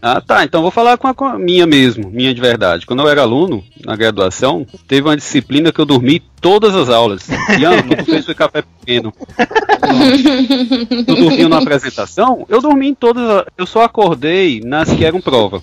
Ah, 0.00 0.20
tá. 0.20 0.44
Então 0.44 0.62
vou 0.62 0.70
falar 0.70 0.96
com 0.96 1.08
a, 1.08 1.14
com 1.14 1.24
a 1.24 1.38
minha 1.38 1.66
mesmo, 1.66 2.10
minha 2.10 2.34
de 2.34 2.40
verdade. 2.40 2.86
Quando 2.86 3.02
eu 3.02 3.08
era 3.08 3.22
aluno, 3.22 3.64
na 3.84 3.96
graduação, 3.96 4.66
teve 4.86 5.08
uma 5.08 5.16
disciplina 5.16 5.72
que 5.72 5.80
eu 5.80 5.86
dormi 5.86 6.22
todas 6.40 6.74
as 6.74 6.88
aulas. 6.88 7.26
Ian, 7.58 7.82
tu 7.82 8.04
fez 8.04 8.24
foi 8.24 8.34
café 8.34 8.62
pequeno. 8.62 9.12
tu 11.06 11.14
dormiu 11.14 11.48
na 11.48 11.58
apresentação? 11.58 12.44
Eu 12.48 12.60
dormi 12.60 12.88
em 12.88 12.94
todas. 12.94 13.28
as- 13.28 13.44
Eu 13.56 13.66
só 13.66 13.82
acordei 13.82 14.60
nas 14.64 14.88
que 14.90 15.04
eram 15.04 15.20
prova. 15.20 15.62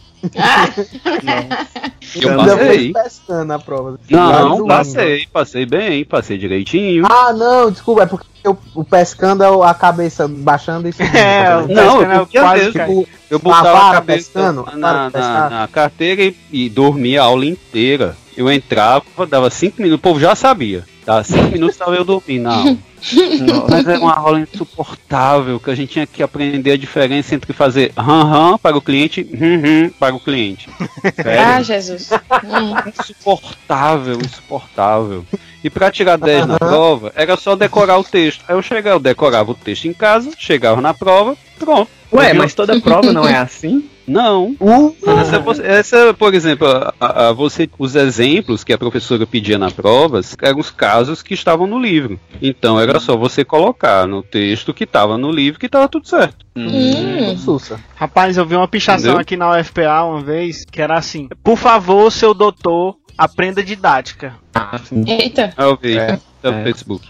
Eu 2.16 2.30
Ainda 2.40 2.58
passei. 2.58 2.94
pescando 2.94 3.46
na 3.46 3.60
prova. 3.60 4.00
Não, 4.10 4.66
passei, 4.68 5.28
passei 5.32 5.66
bem, 5.66 6.06
passei 6.06 6.38
direitinho. 6.38 7.06
Ah, 7.10 7.34
não, 7.34 7.72
desculpa, 7.72 8.04
é 8.04 8.06
porque 8.06 8.28
o, 8.48 8.56
o 8.76 8.84
pescando 8.84 9.44
é 9.44 9.50
o- 9.50 9.64
a 9.64 9.74
cabeça 9.74 10.28
baixando 10.28 10.88
e 10.88 10.94
subindo. 10.94 11.16
É, 11.16 11.44
tá 11.46 11.60
o? 11.60 11.68
Não, 11.68 11.98
pescando 11.98 12.14
eu 12.14 12.26
podia 12.26 12.42
quase. 12.42 12.72
Tipo, 12.72 13.08
Eu 13.30 13.40
botava 13.40 13.90
a 13.90 13.94
cabeça 13.94 14.32
pescando? 14.32 14.66
na, 14.76 15.10
na, 15.10 15.50
na 15.50 15.68
carteira 15.68 16.22
e, 16.24 16.36
e 16.52 16.70
dormia 16.70 17.22
a 17.22 17.26
aula 17.26 17.46
inteira. 17.46 18.16
Eu 18.36 18.52
entrava, 18.52 19.04
dava 19.28 19.50
cinco 19.50 19.82
minutos, 19.82 20.00
o 20.00 20.02
povo 20.02 20.20
já 20.20 20.36
sabia. 20.36 20.84
Dava 21.06 21.24
cinco 21.24 21.52
minutos 21.52 21.78
tava 21.78 21.96
eu 21.96 22.04
dormindo 22.04 22.48
aula. 22.48 22.78
Mas 23.70 23.88
era 23.88 24.00
uma 24.00 24.14
aula 24.14 24.40
insuportável, 24.40 25.60
que 25.60 25.70
a 25.70 25.76
gente 25.76 25.92
tinha 25.92 26.08
que 26.08 26.24
aprender 26.24 26.72
a 26.72 26.78
diferença 26.78 27.36
entre 27.36 27.52
fazer 27.52 27.92
ram 27.98 28.58
para 28.58 28.78
o 28.78 28.82
cliente 28.82 29.22
e 29.22 29.36
hum 29.36 29.90
para 30.00 30.16
o 30.16 30.20
cliente. 30.20 30.70
Sério? 31.16 31.42
Ah, 31.42 31.62
Jesus. 31.62 32.10
Hum. 32.12 32.74
insuportável, 32.88 34.18
insuportável. 34.20 35.26
E 35.64 35.70
pra 35.70 35.92
tirar 35.92 36.18
10 36.18 36.48
na 36.48 36.60
prova, 36.60 37.12
era 37.16 37.38
só 37.38 37.56
decorar 37.56 37.98
o 37.98 38.04
texto. 38.04 38.44
Aí 38.48 38.56
eu 38.56 38.62
chegava, 38.62 38.96
eu 38.96 39.00
decorava 39.00 39.52
o 39.52 39.56
texto 39.56 39.86
em 39.86 39.94
casa, 39.94 40.32
chegava 40.38 40.82
na 40.82 40.94
prova, 40.94 41.38
pronto. 41.64 41.90
Ué, 42.12 42.34
mas 42.34 42.54
toda 42.54 42.80
prova 42.80 43.12
não 43.12 43.28
é 43.28 43.36
assim? 43.38 43.90
Não. 44.06 44.54
Uh, 44.60 44.94
Essa, 45.22 45.40
você- 45.40 45.62
essa, 45.66 46.14
por 46.14 46.34
exemplo, 46.34 46.68
a- 46.68 46.94
a- 47.00 47.32
você, 47.32 47.70
os 47.80 47.96
exemplos 47.96 48.62
que 48.64 48.74
a 48.74 48.78
professora 48.78 49.26
pedia 49.26 49.58
na 49.58 49.72
provas 49.72 50.36
eram 50.42 50.60
os 50.60 50.70
casos 50.70 51.22
que 51.24 51.34
estavam 51.34 51.66
no 51.66 51.80
livro. 51.80 52.20
Então 52.42 52.78
era 52.78 53.00
só 53.00 53.16
você 53.16 53.46
colocar 53.46 54.06
no 54.06 54.22
texto 54.22 54.74
que 54.74 54.84
estava 54.84 55.18
no 55.18 55.32
livro 55.32 55.58
que 55.58 55.68
estava 55.68 55.88
tudo 55.88 56.06
certo. 56.08 56.46
Hum. 56.54 57.38
Sussa. 57.38 57.80
Rapaz, 57.96 58.36
eu 58.36 58.46
vi 58.46 58.56
uma 58.58 58.68
pichação 58.68 59.00
Entendeu? 59.14 59.22
aqui 59.22 59.38
na 59.38 59.58
UFPA 59.58 60.04
uma 60.04 60.20
vez 60.22 60.66
que 60.70 60.82
era 60.82 60.98
assim: 60.98 61.30
Por 61.42 61.58
favor, 61.58 62.12
seu 62.12 62.34
doutor, 62.34 62.98
aprenda 63.18 63.64
didática. 63.64 64.34
Ah, 64.54 64.78
sim. 64.84 65.06
Eita. 65.08 65.54
Aí 65.56 65.66
eu 65.66 65.80
vi 65.82 65.98
É, 65.98 66.20
no 66.44 66.50
é. 66.52 66.64
Facebook. 66.66 67.08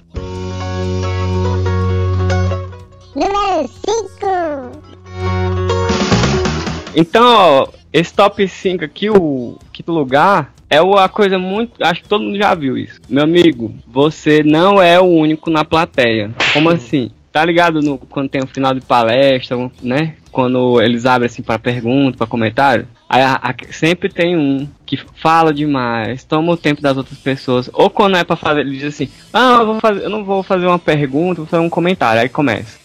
Então, 6.96 7.24
ó, 7.26 7.68
esse 7.92 8.14
top 8.14 8.48
5 8.48 8.84
aqui, 8.86 9.10
o 9.10 9.58
quinto 9.72 9.92
lugar, 9.92 10.54
é 10.70 10.82
uma 10.82 11.08
coisa 11.10 11.38
muito. 11.38 11.84
Acho 11.84 12.02
que 12.04 12.10
todo 12.10 12.24
mundo 12.24 12.38
já 12.38 12.54
viu 12.56 12.78
isso. 12.78 13.00
Meu 13.10 13.24
amigo, 13.24 13.74
você 13.88 14.44
não 14.44 14.82
é 14.82 15.00
o 15.00 15.04
único 15.06 15.50
na 15.50 15.64
plateia. 15.66 16.32
Como 16.54 16.70
assim? 16.70 17.12
Tá 17.32 17.44
ligado 17.44 17.82
no, 17.82 17.98
quando 17.98 18.30
tem 18.30 18.44
o 18.44 18.48
final 18.48 18.76
de 18.76 18.82
palestra, 18.82 19.58
né? 19.82 20.16
Quando 20.32 20.80
eles 20.82 21.06
abrem 21.06 21.26
assim 21.26 21.42
para 21.42 21.58
pergunta, 21.58 22.16
para 22.18 22.28
comentário. 22.28 22.88
Aí 23.10 23.22
a- 23.24 23.40
a- 23.42 23.56
sempre 23.74 24.08
tem 24.10 24.38
um 24.38 24.68
que 24.86 25.00
fala 25.16 25.52
demais, 25.54 26.24
toma 26.24 26.52
o 26.54 26.58
tempo 26.58 26.80
das 26.82 26.96
outras 26.96 27.18
pessoas. 27.18 27.70
Ou 27.74 27.90
quando 27.90 28.18
é 28.18 28.24
pra 28.24 28.36
fazer, 28.36 28.62
ele 28.62 28.78
diz 28.78 28.84
assim: 28.94 29.10
Ah, 29.32 29.58
eu, 29.62 29.66
vou 29.66 29.80
fazer, 29.80 30.04
eu 30.04 30.10
não 30.12 30.24
vou 30.24 30.44
fazer 30.44 30.68
uma 30.68 30.78
pergunta, 30.80 31.42
vou 31.42 31.48
fazer 31.48 31.64
um 31.64 31.70
comentário. 31.70 32.22
Aí 32.22 32.30
começa. 32.30 32.78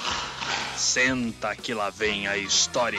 Senta 0.77 1.55
que 1.55 1.75
lá 1.75 1.91
vem 1.91 2.27
a 2.27 2.37
história. 2.39 2.99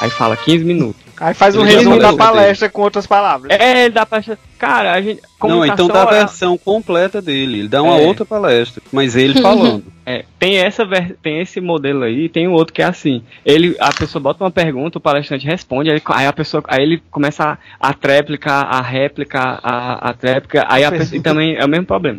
Aí 0.00 0.10
fala 0.10 0.36
15 0.36 0.64
minutos. 0.64 1.02
Aí 1.20 1.32
faz 1.32 1.54
um 1.56 1.60
Ele 1.64 1.76
resumo 1.76 1.98
da 1.98 2.12
palestra 2.12 2.68
com 2.68 2.82
outras 2.82 3.06
palavras. 3.06 3.56
É, 3.56 3.88
dá 3.88 4.04
pra. 4.04 4.20
Cara, 4.58 4.92
a 4.94 5.00
gente. 5.00 5.22
Não, 5.40 5.64
então 5.64 5.86
dá 5.86 6.00
a 6.00 6.06
oral- 6.06 6.14
versão 6.18 6.58
completa 6.58 7.22
dele. 7.22 7.60
Ele 7.60 7.68
dá 7.68 7.82
uma 7.82 7.98
É. 7.98 8.04
outra 8.06 8.24
palestra, 8.24 8.82
mas 8.92 9.14
ele 9.16 9.40
falando. 9.40 9.84
É, 10.06 10.22
tem 10.38 10.58
essa 10.58 10.86
tem 11.22 11.40
esse 11.40 11.62
modelo 11.62 12.02
aí, 12.04 12.28
tem 12.28 12.46
o 12.46 12.52
outro 12.52 12.74
que 12.74 12.82
é 12.82 12.84
assim. 12.84 13.22
Ele, 13.42 13.74
a 13.80 13.90
pessoa 13.90 14.20
bota 14.20 14.44
uma 14.44 14.50
pergunta, 14.50 14.98
o 14.98 15.00
palestrante 15.00 15.46
responde, 15.46 15.90
aí, 15.90 16.02
aí 16.08 16.26
a 16.26 16.32
pessoa, 16.32 16.62
aí 16.68 16.82
ele 16.82 17.02
começa 17.10 17.58
a, 17.80 17.88
a 17.88 17.94
tréplica, 17.94 18.52
a 18.52 18.82
réplica, 18.82 19.40
a, 19.62 20.10
a 20.10 20.12
tréplica, 20.12 20.66
aí 20.68 20.84
a 20.84 20.90
pessoa, 20.92 21.16
e 21.18 21.22
também 21.22 21.56
é 21.56 21.64
o 21.64 21.68
mesmo 21.70 21.86
problema. 21.86 22.18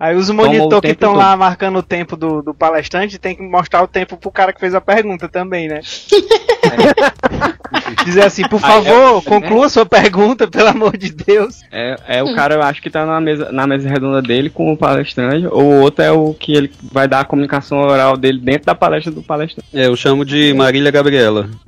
Aí 0.00 0.16
os 0.16 0.30
monitor 0.30 0.80
que 0.80 0.92
estão 0.92 1.12
lá 1.12 1.36
marcando 1.36 1.78
o 1.78 1.82
tempo 1.82 2.16
do, 2.16 2.40
do 2.40 2.54
palestrante 2.54 3.18
tem 3.18 3.36
que 3.36 3.42
mostrar 3.42 3.82
o 3.82 3.86
tempo 3.86 4.16
pro 4.16 4.30
cara 4.30 4.50
que 4.50 4.58
fez 4.58 4.74
a 4.74 4.80
pergunta 4.80 5.28
também, 5.28 5.68
né? 5.68 5.82
Dizer 8.04 8.24
assim, 8.24 8.42
por 8.44 8.56
é- 8.58 8.60
favor, 8.60 9.22
conclua 9.22 9.68
sua 9.68 9.84
pergunta, 9.84 10.48
pelo 10.48 10.68
amor 10.68 10.96
de 10.96 11.12
Deus. 11.12 11.60
É, 11.70 11.96
é 12.08 12.22
o 12.22 12.34
cara, 12.34 12.54
eu 12.54 12.62
acho 12.62 12.80
que 12.80 12.88
tá 12.88 13.04
na 13.04 13.20
mesa, 13.20 13.52
na 13.52 13.66
mesa 13.66 13.88
redonda 13.88 14.22
dele 14.22 14.48
com 14.48 14.72
o 14.72 14.76
palestrante, 14.76 15.46
ou 15.46 15.64
o 15.64 15.80
outro 15.80 16.02
é 16.02 16.10
o 16.10 16.32
que 16.32 16.54
ele 16.54 16.72
vai 16.90 17.06
dar 17.06 17.20
a 17.20 17.24
comunicação 17.24 17.78
oral 17.78 18.16
dele 18.16 18.38
dentro 18.40 18.64
da 18.66 18.74
palestra 18.74 19.12
do 19.12 19.22
palestrante. 19.22 19.68
É, 19.74 19.86
eu 19.86 19.96
chamo 19.96 20.24
de 20.24 20.54
Marília 20.54 20.90
Gabriela. 20.90 21.50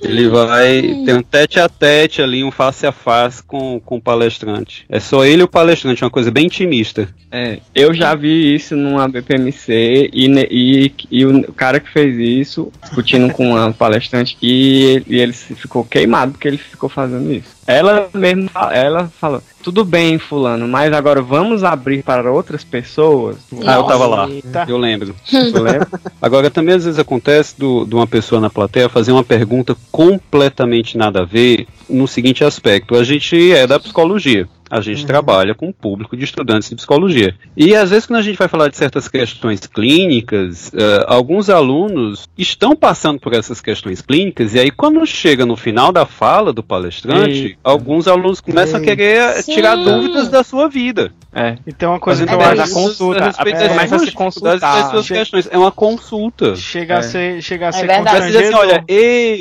Ele 0.00 0.28
vai 0.28 0.82
ter 1.04 1.14
um 1.14 1.22
tete 1.22 1.60
a 1.60 1.68
tete 1.68 2.20
ali, 2.22 2.42
um 2.42 2.50
face 2.50 2.86
a 2.86 2.92
face 2.92 3.42
com, 3.42 3.80
com 3.80 3.96
o 3.96 4.00
palestrante. 4.00 4.84
É 4.88 4.98
só 4.98 5.24
ele 5.24 5.42
e 5.42 5.44
o 5.44 5.48
palestrante, 5.48 5.69
uma 6.02 6.10
coisa 6.10 6.30
bem 6.30 6.46
intimista. 6.46 7.08
É, 7.30 7.58
eu 7.74 7.94
já 7.94 8.14
vi 8.14 8.54
isso 8.54 8.74
numa 8.76 9.06
BPMC 9.08 10.10
e, 10.12 10.26
e, 10.50 10.92
e 11.10 11.24
o 11.26 11.52
cara 11.52 11.78
que 11.80 11.90
fez 11.90 12.16
isso, 12.16 12.72
discutindo 12.82 13.32
com 13.32 13.50
uma 13.52 13.72
palestrante, 13.72 14.36
e, 14.42 15.02
e 15.06 15.18
ele 15.18 15.32
se- 15.32 15.54
ficou 15.54 15.84
queimado 15.84 16.32
porque 16.32 16.48
ele 16.48 16.58
ficou 16.58 16.88
fazendo 16.88 17.32
isso. 17.32 17.48
Ela 17.66 18.08
mesmo, 18.12 18.50
ela 18.72 19.08
falou, 19.20 19.40
tudo 19.62 19.84
bem, 19.84 20.18
fulano, 20.18 20.66
mas 20.66 20.92
agora 20.92 21.22
vamos 21.22 21.62
abrir 21.62 22.02
para 22.02 22.32
outras 22.32 22.64
pessoas? 22.64 23.36
Ah, 23.64 23.74
eu 23.74 23.84
tava 23.84 24.06
lá. 24.06 24.28
Eita. 24.28 24.64
Eu 24.68 24.76
lembro. 24.76 25.14
Tu 25.24 25.62
lembra? 25.62 25.86
Agora, 26.20 26.50
também 26.50 26.74
às 26.74 26.84
vezes 26.84 26.98
acontece 26.98 27.56
do, 27.56 27.84
de 27.84 27.94
uma 27.94 28.08
pessoa 28.08 28.40
na 28.40 28.50
plateia 28.50 28.88
fazer 28.88 29.12
uma 29.12 29.22
pergunta 29.22 29.76
completamente 29.92 30.98
nada 30.98 31.20
a 31.20 31.24
ver 31.24 31.66
no 31.88 32.08
seguinte 32.08 32.42
aspecto. 32.42 32.96
A 32.96 33.04
gente 33.04 33.52
é 33.52 33.66
da 33.66 33.78
psicologia. 33.78 34.48
A 34.70 34.80
gente 34.80 35.04
trabalha 35.04 35.54
com 35.54 35.66
um 35.68 35.72
público 35.72 36.16
de 36.16 36.24
estudantes 36.24 36.68
de 36.70 36.76
psicologia. 36.76 37.34
E 37.56 37.74
às 37.74 37.90
vezes, 37.90 38.06
quando 38.06 38.20
a 38.20 38.22
gente 38.22 38.36
vai 38.38 38.46
falar 38.48 38.68
de 38.68 38.76
certas 38.76 39.08
questões 39.08 39.60
clínicas, 39.66 40.72
eh, 40.74 41.04
alguns 41.06 41.50
alunos 41.50 42.28
estão 42.38 42.74
passando 42.76 43.18
por 43.20 43.34
essas 43.34 43.60
questões 43.60 44.00
clínicas, 44.00 44.54
e 44.54 44.60
aí, 44.60 44.70
quando 44.70 45.04
chega 45.06 45.44
no 45.44 45.56
final 45.56 45.92
da 45.92 46.06
fala 46.06 46.52
do 46.52 46.62
palestrante, 46.62 47.30
Eita. 47.48 47.58
alguns 47.64 48.06
alunos 48.08 48.40
começam 48.40 48.80
a 48.80 48.82
querer 48.82 49.42
Sim. 49.42 49.54
tirar 49.54 49.76
dúvidas 49.76 50.28
da 50.28 50.42
sua 50.42 50.68
vida. 50.68 51.12
É. 51.32 51.56
E 51.64 51.72
tem 51.72 51.88
uma 51.88 52.00
coisa 52.00 52.24
que 52.26 52.30
Fazendo 52.32 52.42
eu 52.42 52.48
Mas 52.48 52.58
a 52.58 52.62
acho. 52.64 52.72
perguntas 52.74 52.98
consulta, 52.98 53.22
a 53.22 53.26
respeito 53.26 53.56
a- 53.64 53.68
começa 53.68 53.94
a 53.94 53.98
suas 53.98 54.08
se 54.10 54.14
consultar. 54.16 54.50
dificuldades, 54.54 54.82
das 54.82 54.90
suas 54.90 55.06
Chega- 55.06 55.20
questões. 55.20 55.48
É 55.52 55.58
uma 55.58 55.70
consulta. 55.70 56.56
Chega 56.56 56.94
a 56.96 56.98
É. 56.98 57.02
ser, 57.02 57.42
chega 57.42 57.68
a 57.68 57.72
ser 57.72 57.86
verdade. 57.86 58.18
Vai 58.18 58.26
dizer 58.26 58.38
assim, 58.44 58.52
constrangedor. 58.52 58.84
olha, 58.88 58.94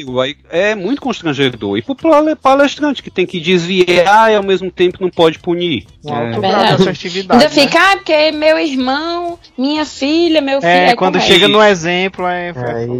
eu, 0.07 0.21
aí 0.21 0.35
é 0.51 0.75
muito 0.75 1.01
constrangedor. 1.01 1.77
E 1.77 1.81
pro 1.81 1.95
pale- 1.95 2.35
palestrante 2.35 3.01
que 3.01 3.09
tem 3.09 3.25
que 3.25 3.39
desviar 3.39 4.31
e 4.31 4.35
ao 4.35 4.43
mesmo 4.43 4.69
tempo 4.69 4.99
não 5.01 5.09
pode 5.19 5.37
punir. 5.39 5.85
um 6.05 6.13
É. 6.13 6.15
alto 6.15 6.37
É 6.37 6.39
grau 6.39 6.39
de 6.39 6.39
verdade. 6.47 6.81
assertividade. 6.81 7.43
Ainda 7.43 7.53
né? 7.53 7.61
fica, 7.61 7.77
ah, 7.77 7.97
porque 7.97 8.31
meu 8.31 8.57
irmão, 8.57 9.37
minha 9.57 9.83
filha, 9.83 10.39
meu 10.39 10.61
filho. 10.61 10.71
É, 10.71 10.95
quando 10.95 11.19
chega 11.19 11.49
no 11.49 11.61
exemplo, 11.61 12.25
é. 12.25 12.53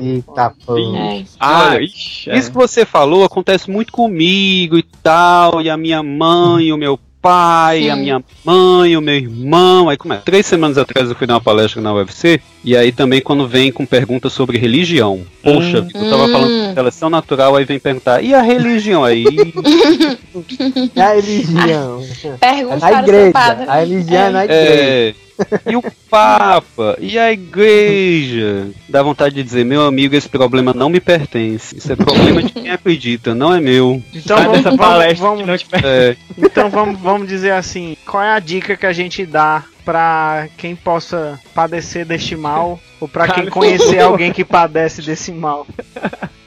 Eita, 0.03 0.53
pô. 0.65 0.77
É. 0.97 1.23
Ah, 1.39 1.77
ixi, 1.79 2.29
é. 2.29 2.38
Isso 2.38 2.51
que 2.51 2.57
você 2.57 2.85
falou 2.85 3.23
acontece 3.23 3.71
muito 3.71 3.93
comigo 3.93 4.77
e 4.77 4.83
tal, 4.83 5.61
e 5.61 5.69
a 5.69 5.77
minha 5.77 6.03
mãe, 6.03 6.73
o 6.73 6.77
meu 6.77 6.99
pai, 7.21 7.81
Sim. 7.83 7.89
a 7.89 7.95
minha 7.95 8.23
mãe, 8.45 8.95
o 8.97 9.01
meu 9.01 9.15
irmão. 9.15 9.89
Aí 9.89 9.97
como 9.97 10.13
é? 10.13 10.17
Três 10.17 10.45
semanas 10.45 10.77
atrás 10.77 11.09
eu 11.09 11.15
fui 11.15 11.27
dar 11.27 11.35
uma 11.35 11.41
palestra 11.41 11.81
na 11.81 11.93
UFC, 11.93 12.39
e 12.63 12.75
aí 12.75 12.91
também 12.91 13.21
quando 13.21 13.47
vem 13.47 13.71
com 13.71 13.85
perguntas 13.85 14.33
sobre 14.33 14.57
religião. 14.57 15.21
Poxa, 15.43 15.81
Hum. 15.81 15.89
eu 15.93 16.09
tava 16.09 16.27
falando 16.29 16.67
de 16.69 16.73
seleção 16.73 17.09
natural, 17.09 17.55
aí 17.55 17.65
vem 17.65 17.79
perguntar, 17.79 18.23
e 18.23 18.33
a 18.33 18.41
religião 18.41 19.03
aí? 19.03 19.25
É 20.95 21.01
a 21.01 21.13
religião. 21.13 22.03
É 22.41 22.53
Pergunta 22.53 22.77
na 22.79 22.99
igreja. 23.01 23.31
A 23.67 23.79
religião 23.79 24.21
é 24.21 24.29
na 24.29 24.43
igreja. 24.45 24.81
É. 24.81 25.13
E 25.65 25.75
o 25.75 25.84
Papa? 26.10 26.98
E 27.00 27.17
a 27.17 27.31
igreja? 27.31 28.69
Dá 28.88 29.01
vontade 29.03 29.36
de 29.36 29.43
dizer, 29.43 29.63
meu 29.63 29.81
amigo, 29.86 30.15
esse 30.15 30.27
problema 30.29 30.74
não 30.74 30.89
me 30.89 31.00
pertence. 31.00 31.77
Isso 31.77 31.91
é 31.91 31.96
problema 31.96 32.41
de 32.43 32.51
quem 32.51 32.69
acredita, 32.69 33.34
não 33.36 33.53
é 33.53 33.60
meu. 33.62 34.01
Então 34.13 34.38
Sai 34.38 34.46
vamos, 34.46 34.58
dessa 34.63 34.69
vamos, 34.75 34.86
palestra 34.86 35.27
vamos- 35.27 35.41
que 35.41 35.48
não 35.48 35.58
te 35.58 35.67
É, 35.84 36.15
então 36.38 36.69
vamos, 36.69 37.00
vamos 37.00 37.27
dizer 37.27 37.51
assim, 37.51 37.96
qual 38.05 38.24
é 38.24 38.31
a 38.31 38.39
dica 38.39 38.75
que 38.75 38.86
a 38.86 38.93
gente 38.93 39.25
dá 39.25 39.63
pra 39.86 40.48
quem 40.58 40.75
possa 40.75 41.39
padecer 41.53 42.05
deste 42.05 42.36
mal 42.36 42.79
ou 42.99 43.07
pra 43.07 43.27
quem 43.27 43.49
conhecer 43.49 43.99
alguém 44.01 44.31
que 44.31 44.43
padece 44.43 45.01
desse 45.01 45.31
mal? 45.31 45.65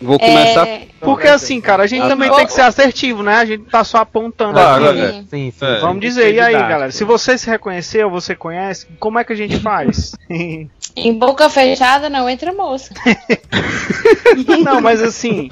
vou 0.01 0.19
começar. 0.19 0.67
É, 0.67 0.87
Porque 1.01 1.29
assim, 1.29 1.61
cara, 1.61 1.85
a 1.85 1.87
gente 1.87 2.07
também 2.09 2.31
tem 2.31 2.47
que 2.47 2.53
ser 2.53 2.63
assertivo, 2.63 3.23
né? 3.23 3.37
A 3.37 3.45
gente 3.45 3.65
tá 3.65 3.85
só 3.85 3.99
apontando 3.99 4.55
Claro, 4.55 4.91
aqui. 4.91 5.01
é. 5.01 5.13
sim. 5.31 5.53
Sim. 5.53 5.53
É. 5.61 5.81
Vamos 5.81 6.01
dizer, 6.01 6.35
e 6.35 6.41
aí, 6.41 6.53
galera? 6.53 6.91
Se 6.91 7.05
você 7.05 7.39
se 7.39 7.49
reconheceu, 7.49 8.11
você 8.11 8.35
conhece, 8.35 8.87
como 8.99 9.19
é 9.19 9.25
que 9.25 9.33
a 9.33 9.37
gente 9.37 9.59
faz? 9.61 10.13
Em 10.29 11.13
boca 11.19 11.49
fechada 11.49 12.11
não 12.11 12.29
entra 12.29 12.53
moça. 12.53 12.93
Não, 14.65 14.81
mas 14.81 15.03
assim, 15.03 15.51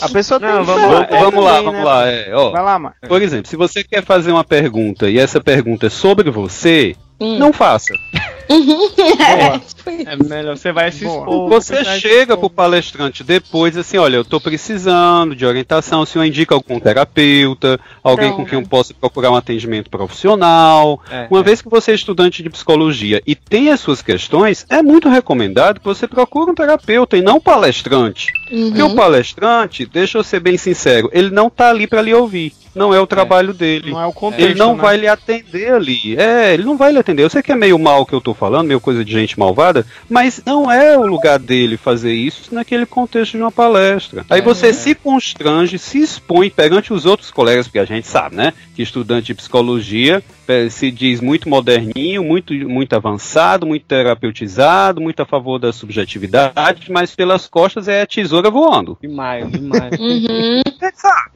a 0.00 0.08
pessoa 0.08 0.38
tem 0.40 0.48
Não, 0.48 0.60
que 0.60 0.66
vamos 0.66 0.90
lá, 0.90 1.06
Vamos, 1.06 1.20
vamos 1.20 1.44
lá, 1.44 1.50
também, 1.50 1.64
vamos 1.64 1.78
né? 1.80 1.84
lá. 1.84 2.06
É, 2.08 2.34
ó. 2.34 2.50
Vai 2.50 2.62
lá, 2.62 2.78
mano. 2.78 2.94
Por 3.06 3.22
exemplo, 3.22 3.48
se 3.48 3.56
você 3.56 3.82
quer 3.84 4.04
fazer 4.04 4.30
uma 4.32 4.44
pergunta 4.44 5.08
e 5.08 5.18
essa 5.18 5.40
pergunta 5.40 5.86
é 5.86 5.90
sobre 5.90 6.30
você, 6.30 6.94
Hum. 7.20 7.38
não 7.38 7.52
faça. 7.52 7.94
É, 8.46 9.58
tipo 9.58 9.90
isso. 9.90 10.08
É 10.08 10.16
melhor, 10.16 10.56
você 10.56 10.70
vai 10.70 10.92
se 10.92 11.04
Boa. 11.04 11.20
expor. 11.20 11.48
Você 11.48 11.84
se 11.84 12.00
chega 12.00 12.36
pro 12.36 12.50
palestrante 12.50 13.24
depois 13.24 13.76
assim, 13.76 13.96
olha, 13.96 14.16
eu 14.16 14.24
tô 14.24 14.38
precisando 14.40 15.34
de 15.34 15.46
orientação, 15.46 16.02
o 16.02 16.06
senhor 16.06 16.24
indica 16.24 16.54
algum 16.54 16.78
terapeuta, 16.78 17.80
alguém 18.02 18.32
com 18.32 18.44
quem 18.44 18.58
eu 18.58 18.68
possa 18.68 18.92
procurar 18.92 19.30
um 19.30 19.36
atendimento 19.36 19.88
profissional. 19.90 21.00
É, 21.10 21.26
Uma 21.30 21.40
é. 21.40 21.42
vez 21.42 21.62
que 21.62 21.68
você 21.68 21.92
é 21.92 21.94
estudante 21.94 22.42
de 22.42 22.50
psicologia 22.50 23.22
e 23.26 23.34
tem 23.34 23.70
as 23.70 23.80
suas 23.80 24.02
questões, 24.02 24.66
é 24.68 24.82
muito 24.82 25.08
recomendado 25.08 25.80
que 25.80 25.86
você 25.86 26.06
procure 26.06 26.50
um 26.50 26.54
terapeuta 26.54 27.16
e 27.16 27.22
não 27.22 27.36
um 27.36 27.40
palestrante. 27.40 28.28
Porque 28.54 28.82
o 28.82 28.86
Uhum. 28.88 28.94
palestrante, 28.94 29.86
deixa 29.86 30.18
eu 30.18 30.24
ser 30.24 30.40
bem 30.40 30.56
sincero, 30.56 31.10
ele 31.12 31.30
não 31.30 31.48
tá 31.50 31.70
ali 31.70 31.86
para 31.86 32.02
lhe 32.02 32.14
ouvir. 32.14 32.52
Não 32.74 32.92
é 32.92 32.98
o 33.00 33.06
trabalho 33.06 33.54
dele. 33.54 33.92
Não 33.92 34.00
é 34.02 34.06
o 34.06 34.12
contexto, 34.12 34.44
Ele 34.50 34.58
não 34.58 34.74
né? 34.74 34.82
vai 34.82 34.96
lhe 34.96 35.06
atender 35.06 35.72
ali. 35.72 36.16
É, 36.18 36.52
ele 36.52 36.64
não 36.64 36.76
vai 36.76 36.90
lhe 36.90 36.98
atender. 36.98 37.22
Eu 37.22 37.30
sei 37.30 37.40
que 37.40 37.52
é 37.52 37.54
meio 37.54 37.78
mal 37.78 38.04
que 38.04 38.12
eu 38.12 38.20
tô 38.20 38.34
falando, 38.34 38.66
meio 38.66 38.80
coisa 38.80 39.04
de 39.04 39.12
gente 39.12 39.38
malvada, 39.38 39.86
mas 40.10 40.42
não 40.44 40.68
é 40.70 40.98
o 40.98 41.06
lugar 41.06 41.38
dele 41.38 41.76
fazer 41.76 42.12
isso 42.12 42.52
naquele 42.52 42.84
contexto 42.84 43.32
de 43.36 43.38
uma 43.44 43.52
palestra. 43.52 44.26
Aí 44.28 44.40
você 44.40 44.72
se 44.72 44.92
constrange, 44.92 45.78
se 45.78 45.98
expõe 46.02 46.50
perante 46.50 46.92
os 46.92 47.06
outros 47.06 47.30
colegas, 47.30 47.68
porque 47.68 47.78
a 47.78 47.84
gente 47.84 48.08
sabe, 48.08 48.34
né? 48.34 48.52
Que 48.74 48.82
estudante 48.82 49.26
de 49.28 49.34
psicologia 49.34 50.20
se 50.70 50.90
diz 50.90 51.20
muito 51.20 51.48
moderninho, 51.48 52.22
muito, 52.24 52.52
muito 52.68 52.94
avançado, 52.94 53.66
muito 53.66 53.84
terapeutizado, 53.86 55.00
muito 55.00 55.20
a 55.20 55.26
favor 55.26 55.58
da 55.58 55.72
subjetividade, 55.72 56.90
mas 56.90 57.14
pelas 57.14 57.46
costas 57.46 57.88
é 57.88 58.02
a 58.02 58.06
tesoura 58.06 58.50
voando. 58.50 58.96
Demais, 59.00 59.50
demais. 59.50 59.92
Uhum. 60.04 60.62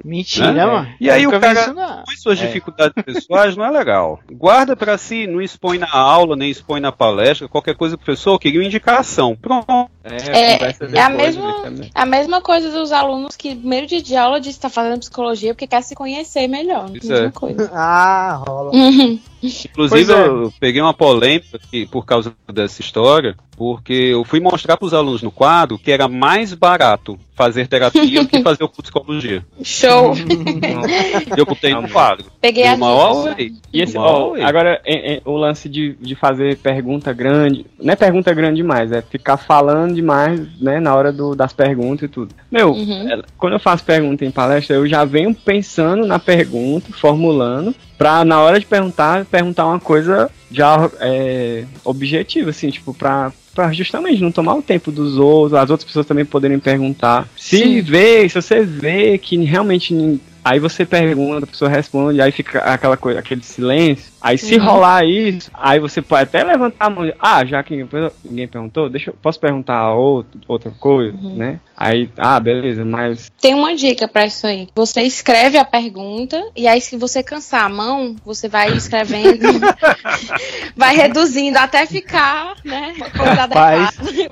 Mentira, 0.04 0.52
Né? 0.52 0.66
mano. 0.66 0.88
E 1.00 1.11
aí 1.11 1.26
o 1.26 1.40
cara-. 1.40 1.72
Com 2.06 2.16
suas 2.16 2.40
É. 2.40 2.46
dificuldades 2.46 3.02
pessoais 3.04 3.56
não 3.56 3.64
é 3.64 3.70
legal. 3.70 4.20
Guarda 4.30 4.76
pra 4.76 4.96
si, 4.98 5.26
não 5.26 5.40
expõe 5.42 5.78
na 5.78 5.90
aula, 5.90 6.37
nem 6.37 6.50
expõe 6.50 6.80
na 6.80 6.92
palestra, 6.92 7.48
qualquer 7.48 7.74
coisa, 7.74 7.96
professor, 7.96 8.33
eu 8.35 8.38
queria 8.38 8.61
uma 8.61 8.66
indicação. 8.66 9.37
Pronto. 9.37 9.66
É, 10.04 10.59
É, 10.62 10.74
é 10.94 11.00
a 11.00 11.09
mesma- 11.11 11.70
né. 11.70 11.88
A 11.94 12.06
mesma 12.06 12.40
coisa 12.40 12.70
dos 12.70 12.92
alunos 12.92 13.37
que 13.37 13.54
primeiro 13.54 13.87
dia 13.87 14.00
de 14.02 14.16
aula 14.16 14.40
diz 14.40 14.54
que 14.56 14.62
tá 14.62 14.70
fazendo 14.70 15.00
psicologia 15.00 15.52
porque 15.54 15.66
quer 15.66 15.83
se 15.83 15.94
conhecer 15.94 16.48
melhor. 16.48 16.90
Isso 16.94 17.09
mesma 17.09 17.26
é. 17.26 17.30
coisa. 17.30 17.70
Ah, 17.74 18.42
rola. 18.46 18.70
Uhum. 18.74 18.97
Inclusive, 19.42 20.12
é. 20.12 20.26
eu 20.26 20.52
peguei 20.58 20.80
uma 20.80 20.94
polêmica 20.94 21.58
por 21.90 22.04
causa 22.04 22.34
dessa 22.52 22.80
história, 22.80 23.37
porque 23.56 23.92
eu 23.92 24.24
fui 24.24 24.40
mostrar 24.40 24.76
pros 24.76 24.94
alunos 24.94 25.22
no 25.22 25.30
quadro 25.30 25.78
que 25.78 25.90
era 25.90 26.08
mais 26.08 26.52
barato 26.54 27.18
fazer 27.38 27.68
terapia 27.68 28.22
do 28.22 28.29
que 28.29 28.42
fazer 28.42 28.64
o 28.64 28.68
curso 28.68 28.83
de 28.83 28.90
psicologia. 28.90 29.46
Show. 29.62 30.12
Eu 31.37 31.46
botei 31.46 31.72
no 31.72 31.88
quadro. 31.88 32.27
Peguei 32.40 32.66
a 32.66 32.74
Uma. 32.74 33.35
E 33.38 33.81
esse, 33.83 33.96
Uma 33.96 34.07
ó, 34.07 34.35
agora 34.42 34.81
é- 34.85 35.14
é 35.14 35.22
o 35.24 35.37
lance 35.37 35.68
de, 35.68 35.94
de 36.01 36.14
fazer 36.14 36.57
pergunta 36.59 37.12
grande, 37.12 37.64
não 37.81 37.92
é 37.92 37.96
pergunta 37.96 38.35
grande 38.35 38.57
demais, 38.57 38.90
é 38.92 39.01
ficar 39.01 39.37
falando 39.37 39.94
demais, 39.94 40.40
né, 40.61 40.81
na 40.81 40.94
hora 40.94 41.12
do, 41.12 41.35
das 41.35 41.53
perguntas 41.53 42.03
e 42.05 42.09
tudo. 42.09 42.35
Meu, 42.51 42.72
Uhum. 42.72 43.09
é, 43.12 43.22
quando 43.37 43.53
eu 43.53 43.61
faço 43.61 43.85
pergunta 43.85 44.24
em 44.24 44.31
palestra, 44.31 44.77
eu 44.77 44.87
já 44.87 45.05
venho 45.05 45.33
pensando 45.35 46.07
na 46.07 46.18
pergunta, 46.18 46.92
formulando, 46.92 47.74
pra 47.96 48.24
na 48.24 48.40
hora 48.40 48.59
de 48.59 48.66
perguntar, 48.66 49.24
perguntar 49.27 49.66
uma 49.66 49.79
coisa 49.81 50.31
já 50.51 50.90
é, 51.01 51.64
objetiva, 51.85 52.51
assim, 52.51 52.70
tipo, 52.70 52.92
pra, 52.94 53.31
pra 53.59 53.73
justamente 53.73 54.23
não 54.23 54.31
tomar 54.31 54.55
o 54.55 54.62
tempo 54.62 54.92
dos 54.92 55.16
outros, 55.16 55.55
as 55.59 55.68
outras 55.68 55.85
pessoas 55.85 56.07
também 56.07 56.25
poderem 56.25 56.61
perguntar. 56.61 57.29
Se 57.37 57.59
Sim. 57.59 57.81
vê, 57.81 58.29
se 58.29 58.40
você 58.40 58.61
vê 58.61 59.18
que 59.18 59.37
realmente 59.44 60.21
Aí 60.44 60.59
você 60.59 60.87
pergunta, 60.87 61.44
a 61.44 61.47
pessoa 61.47 61.68
responde, 61.68 62.23
aí 62.23 62.33
fica 62.33 62.61
aquela 62.61 62.97
coisa, 62.97 63.18
aquele 63.18 63.42
silêncio. 63.42 64.11
Aí 64.20 64.37
se 64.37 64.57
Uhum. 64.57 64.64
rolar 64.64 65.04
isso, 65.04 65.50
aí 65.54 65.78
você 65.78 66.02
pode 66.02 66.24
até 66.24 66.42
levantar 66.42 66.87
a 66.87 66.90
mão. 66.90 67.12
Ah, 67.20 67.44
já 67.44 67.62
que 67.62 67.76
ninguém 68.24 68.48
perguntou, 68.48 68.88
deixa 68.90 69.11
eu 69.11 69.14
posso 69.22 69.38
perguntar 69.38 69.92
outro, 69.94 70.40
outra 70.48 70.70
coisa, 70.72 71.16
Uhum. 71.16 71.37
né? 71.37 71.61
Aí, 71.76 72.11
ah, 72.18 72.40
beleza, 72.40 72.85
mas 72.85 73.31
Tem 73.40 73.54
uma 73.54 73.74
dica 73.76 74.09
pra 74.09 74.26
isso 74.26 74.44
aí. 74.46 74.66
Você 74.74 75.02
escreve 75.02 75.57
a 75.57 75.64
pergunta 75.64 76.42
e 76.57 76.66
aí 76.66 76.81
se 76.81 76.96
você 76.96 77.22
cansar 77.22 77.64
a 77.64 77.68
mão, 77.68 78.16
você 78.24 78.48
vai 78.48 78.72
escrevendo, 78.72 79.38
vai 80.76 80.96
reduzindo 80.96 81.57
até 81.59 81.87
ficar, 81.87 82.54
né, 82.64 82.94
coisa 83.16 83.48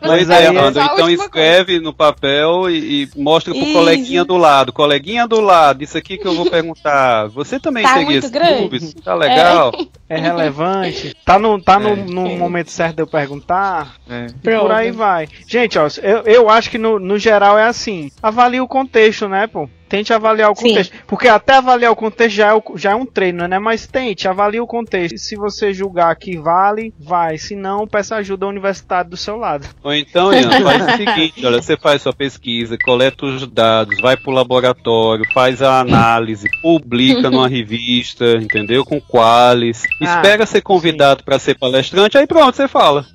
mas 0.03 0.27
vai 0.27 0.39
aí- 0.47 0.47
Amanda, 0.47 0.83
então 0.93 1.09
escreve 1.11 1.79
no 1.81 1.93
papel 1.93 2.69
e, 2.71 3.05
e 3.05 3.09
mostra 3.17 3.53
pro 3.53 3.63
Isso. 3.63 3.73
coleguinha 3.73 4.25
do 4.25 4.37
lado. 4.37 4.73
Coleguinha 4.73 5.27
do 5.27 5.41
lado, 5.41 5.83
isso 5.85 5.97
aqui 5.97 6.17
que 6.19 6.27
eu 6.27 6.35
vou 6.35 6.51
perguntar. 6.51 7.29
Você 7.29 7.59
também 7.61 7.83
Tá 7.85 7.95
teria 7.95 8.05
muito 8.07 8.25
esse 8.25 8.33
grande? 8.33 8.95
Tá 9.03 9.15
legal? 9.15 9.73
É 9.75 9.76
relevante. 10.09 11.15
Tá 11.25 11.39
no, 11.39 11.61
tá 11.61 11.79
no, 11.79 11.91
É. 11.91 11.97
no 11.97 12.37
momento 12.37 12.71
certo 12.71 12.97
de 12.97 13.03
eu 13.03 13.07
perguntar. 13.07 13.97
é, 14.09 14.27
E 14.45 14.57
por 14.59 14.71
aí 14.73 14.91
vai. 14.91 15.29
Gente, 15.47 15.79
ó, 15.79 15.87
eu, 16.03 16.23
eu 16.25 16.49
acho 16.51 16.71
que 16.71 16.79
no, 16.79 16.99
no 16.99 17.19
geral 17.19 17.59
é 17.59 17.65
assim. 17.65 18.11
Avalie 18.23 18.61
o 18.61 18.69
contexto, 18.69 19.29
né, 19.29 19.47
pô? 19.47 19.69
Tente 19.89 20.13
avaliar 20.13 20.51
o 20.51 20.55
Sim. 20.57 20.69
contexto. 20.69 20.95
Porque 21.07 21.29
até 21.29 21.55
avaliar 21.57 21.93
o 21.93 21.97
contexto 21.97 22.35
já 22.37 22.49
é, 22.49 22.55
o- 22.55 22.63
já 22.77 22.91
é 22.93 22.95
um 22.95 23.07
treino, 23.07 23.47
né? 23.47 23.59
Mas 23.59 23.87
tente, 23.87 24.27
avalie 24.27 24.61
o 24.61 24.67
contexto. 24.67 25.15
E 25.15 25.19
se 25.19 25.37
você 25.37 25.73
julgar 25.73 26.15
que 26.17 26.37
vale, 26.39 26.93
vai. 26.99 27.39
Se 27.39 27.55
não, 27.55 27.87
peça 27.87 28.17
ajuda 28.17 28.47
à 28.47 28.49
universidade 28.49 29.09
do 29.11 29.17
seu 29.17 29.37
lado. 29.37 29.67
Ou 29.83 29.95
então, 29.95 30.33
Ian, 30.33 30.51
faz 30.63 30.83
o 30.83 30.97
seguinte, 30.97 31.47
olha, 31.47 31.63
você 31.63 31.77
faz 31.77 32.03
sua 32.03 32.13
pesquisa, 32.13 32.77
coleta 32.85 33.25
os 33.27 33.47
dados, 33.47 34.01
vai 34.01 34.17
pro 34.17 34.33
laboratório, 34.33 35.25
faz 35.33 35.63
a 35.63 35.81
análise, 35.81 36.49
publica 36.61 37.29
numa 37.31 37.49
revista, 37.49 38.25
entendeu? 38.37 38.85
Com 38.85 39.01
qualis, 39.01 39.83
Ah, 40.03 40.05
espera 40.17 40.47
ser 40.47 40.63
convidado 40.63 41.23
para 41.25 41.39
ser 41.39 41.57
palestrante, 41.59 42.19
aí 42.19 42.27
pronto, 42.27 42.57
você 42.57 42.67
fala. 42.69 43.07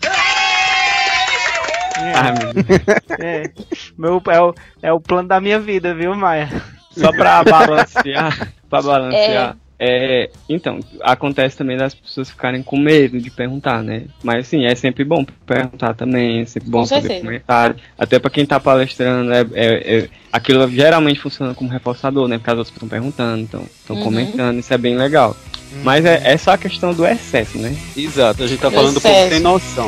É, 2.02 2.14
ah, 2.16 2.34
meu 2.34 3.28
é. 3.28 3.52
Meu, 3.98 4.22
é, 4.30 4.42
o, 4.42 4.54
é 4.82 4.94
o 4.94 5.00
plano 5.00 5.28
da 5.28 5.40
minha 5.40 5.60
vida, 5.60 5.94
viu, 5.94 6.16
Maia? 6.16 6.50
só 6.92 7.12
pra 7.12 7.44
balancear, 7.44 8.52
pra 8.70 8.82
balancear. 8.82 9.56
É, 9.84 10.30
então, 10.48 10.80
acontece 11.02 11.58
também 11.58 11.76
das 11.76 11.96
pessoas 11.96 12.30
ficarem 12.30 12.62
com 12.62 12.78
medo 12.78 13.20
de 13.20 13.32
perguntar, 13.32 13.82
né? 13.82 14.04
Mas 14.24 14.46
assim, 14.46 14.64
é 14.66 14.76
sempre 14.76 15.04
bom 15.04 15.26
perguntar 15.44 15.96
também, 15.96 16.42
é 16.42 16.46
sempre 16.46 16.70
bom 16.70 16.82
Com 16.82 16.88
fazer 16.88 17.02
certeza. 17.02 17.26
comentário. 17.26 17.76
Até 17.98 18.20
pra 18.20 18.30
quem 18.30 18.46
tá 18.46 18.60
palestrando, 18.60 19.34
é, 19.34 19.42
é- 19.54 19.98
é- 19.98 20.10
aquilo 20.32 20.70
geralmente 20.70 21.20
funciona 21.20 21.56
como 21.56 21.68
reforçador, 21.72 22.28
né? 22.28 22.38
Porque 22.38 22.52
as 22.52 22.58
outras 22.60 22.76
estão 22.76 22.88
perguntando, 22.88 23.42
estão 23.42 23.96
Uhum. 23.96 24.04
comentando, 24.04 24.60
isso 24.60 24.72
é 24.72 24.78
bem 24.78 24.96
legal. 24.96 25.36
Mas 25.84 26.06
é, 26.06 26.22
é 26.32 26.38
só 26.38 26.52
a 26.52 26.58
questão 26.60 26.94
do 26.94 27.04
excesso, 27.04 27.58
né? 27.58 27.76
Exato, 27.98 28.44
a 28.44 28.48
gente 28.48 28.60
tá 28.62 28.70
Do 28.70 28.76
falando 28.76 28.98
um 28.98 29.02
pouco 29.02 29.08
excesso. 29.08 29.30
sem 29.34 29.40
noção. 29.40 29.88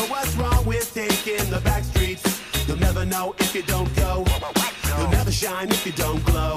know 3.11 3.35
if 3.39 3.53
you 3.53 3.61
don't 3.63 3.93
go. 3.95 4.23
You'll 4.87 5.09
never 5.09 5.31
shine 5.31 5.69
if 5.69 5.85
you 5.85 5.91
don't 5.93 6.23
glow. 6.25 6.55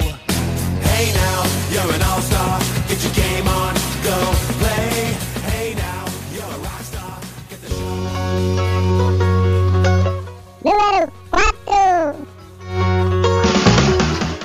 Hey 0.89 1.13
now, 1.13 1.43
you're 1.73 1.93
an 1.97 2.03
all-star. 2.03 2.59
Get 2.89 3.03
your 3.05 3.13
game 3.15 3.47
on, 3.49 3.75
go 4.09 4.17
play. 4.63 5.15
Hey 5.51 5.75
now, 5.75 6.05
you're 6.33 6.55
a 6.57 6.59
rock 6.67 6.83
star. 6.91 7.19
Get 7.51 7.61
the 7.63 7.69
show. 7.69 9.35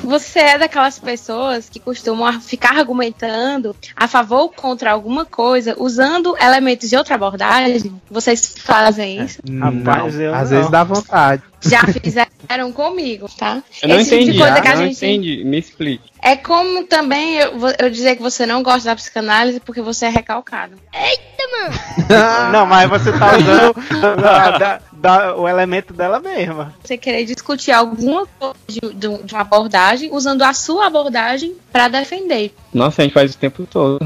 Você 0.03 0.39
é 0.39 0.57
daquelas 0.57 0.97
pessoas 0.97 1.69
que 1.69 1.79
costumam 1.79 2.41
ficar 2.41 2.75
argumentando 2.79 3.75
a 3.95 4.07
favor 4.07 4.39
ou 4.39 4.49
contra 4.49 4.91
alguma 4.91 5.23
coisa 5.23 5.75
usando 5.77 6.35
elementos 6.41 6.89
de 6.89 6.97
outra 6.97 7.13
abordagem? 7.13 8.01
Vocês 8.09 8.55
fazem 8.57 9.21
isso? 9.23 9.39
Rapaz, 9.59 10.15
Não, 10.15 10.21
eu 10.21 10.33
às 10.33 10.49
não. 10.49 10.57
vezes 10.57 10.71
dá 10.71 10.83
vontade. 10.83 11.43
Já 11.61 11.81
fizeram 11.87 12.71
comigo, 12.71 13.27
tá? 13.37 13.61
Eu 13.81 13.89
não 13.89 13.95
Esse 13.99 14.09
tipo 14.11 14.17
de 14.17 14.23
entendi, 14.29 14.37
coisa 14.39 14.53
ah, 14.55 14.61
que 14.61 14.67
a 14.67 14.75
não 14.75 14.83
gente- 14.85 14.95
entendi, 14.97 15.43
me 15.43 15.57
explique. 15.59 16.09
É 16.21 16.35
como 16.35 16.83
também 16.85 17.35
eu, 17.35 17.51
eu 17.79 17.89
dizer 17.89 18.15
que 18.15 18.21
você 18.21 18.45
não 18.45 18.61
gosta 18.63 18.89
da 18.89 18.95
psicanálise 18.95 19.59
porque 19.59 19.81
você 19.81 20.05
é 20.05 20.09
recalcado. 20.09 20.75
Não, 22.51 22.65
mas 22.65 22.89
você 22.89 23.11
tá 23.11 23.37
usando 23.37 23.75
da- 24.21 24.57
da- 24.57 24.81
da- 24.93 25.35
o 25.35 25.47
elemento 25.47 25.93
dela 25.93 26.19
mesma. 26.19 26.73
Você 26.83 26.97
querer 26.97 27.25
discutir 27.25 27.71
alguma 27.71 28.25
coisa 28.39 28.55
de, 28.67 28.79
de- 28.93 29.23
de 29.23 29.33
uma 29.33 29.41
abordagem 29.41 30.09
usando 30.11 30.41
a 30.43 30.53
sua 30.53 30.87
abordagem 30.87 31.55
pra 31.71 31.87
defender. 31.87 32.53
Nossa, 32.73 33.01
a 33.01 33.05
gente 33.05 33.13
faz 33.13 33.33
o 33.33 33.37
tempo 33.37 33.65
todo. 33.69 33.99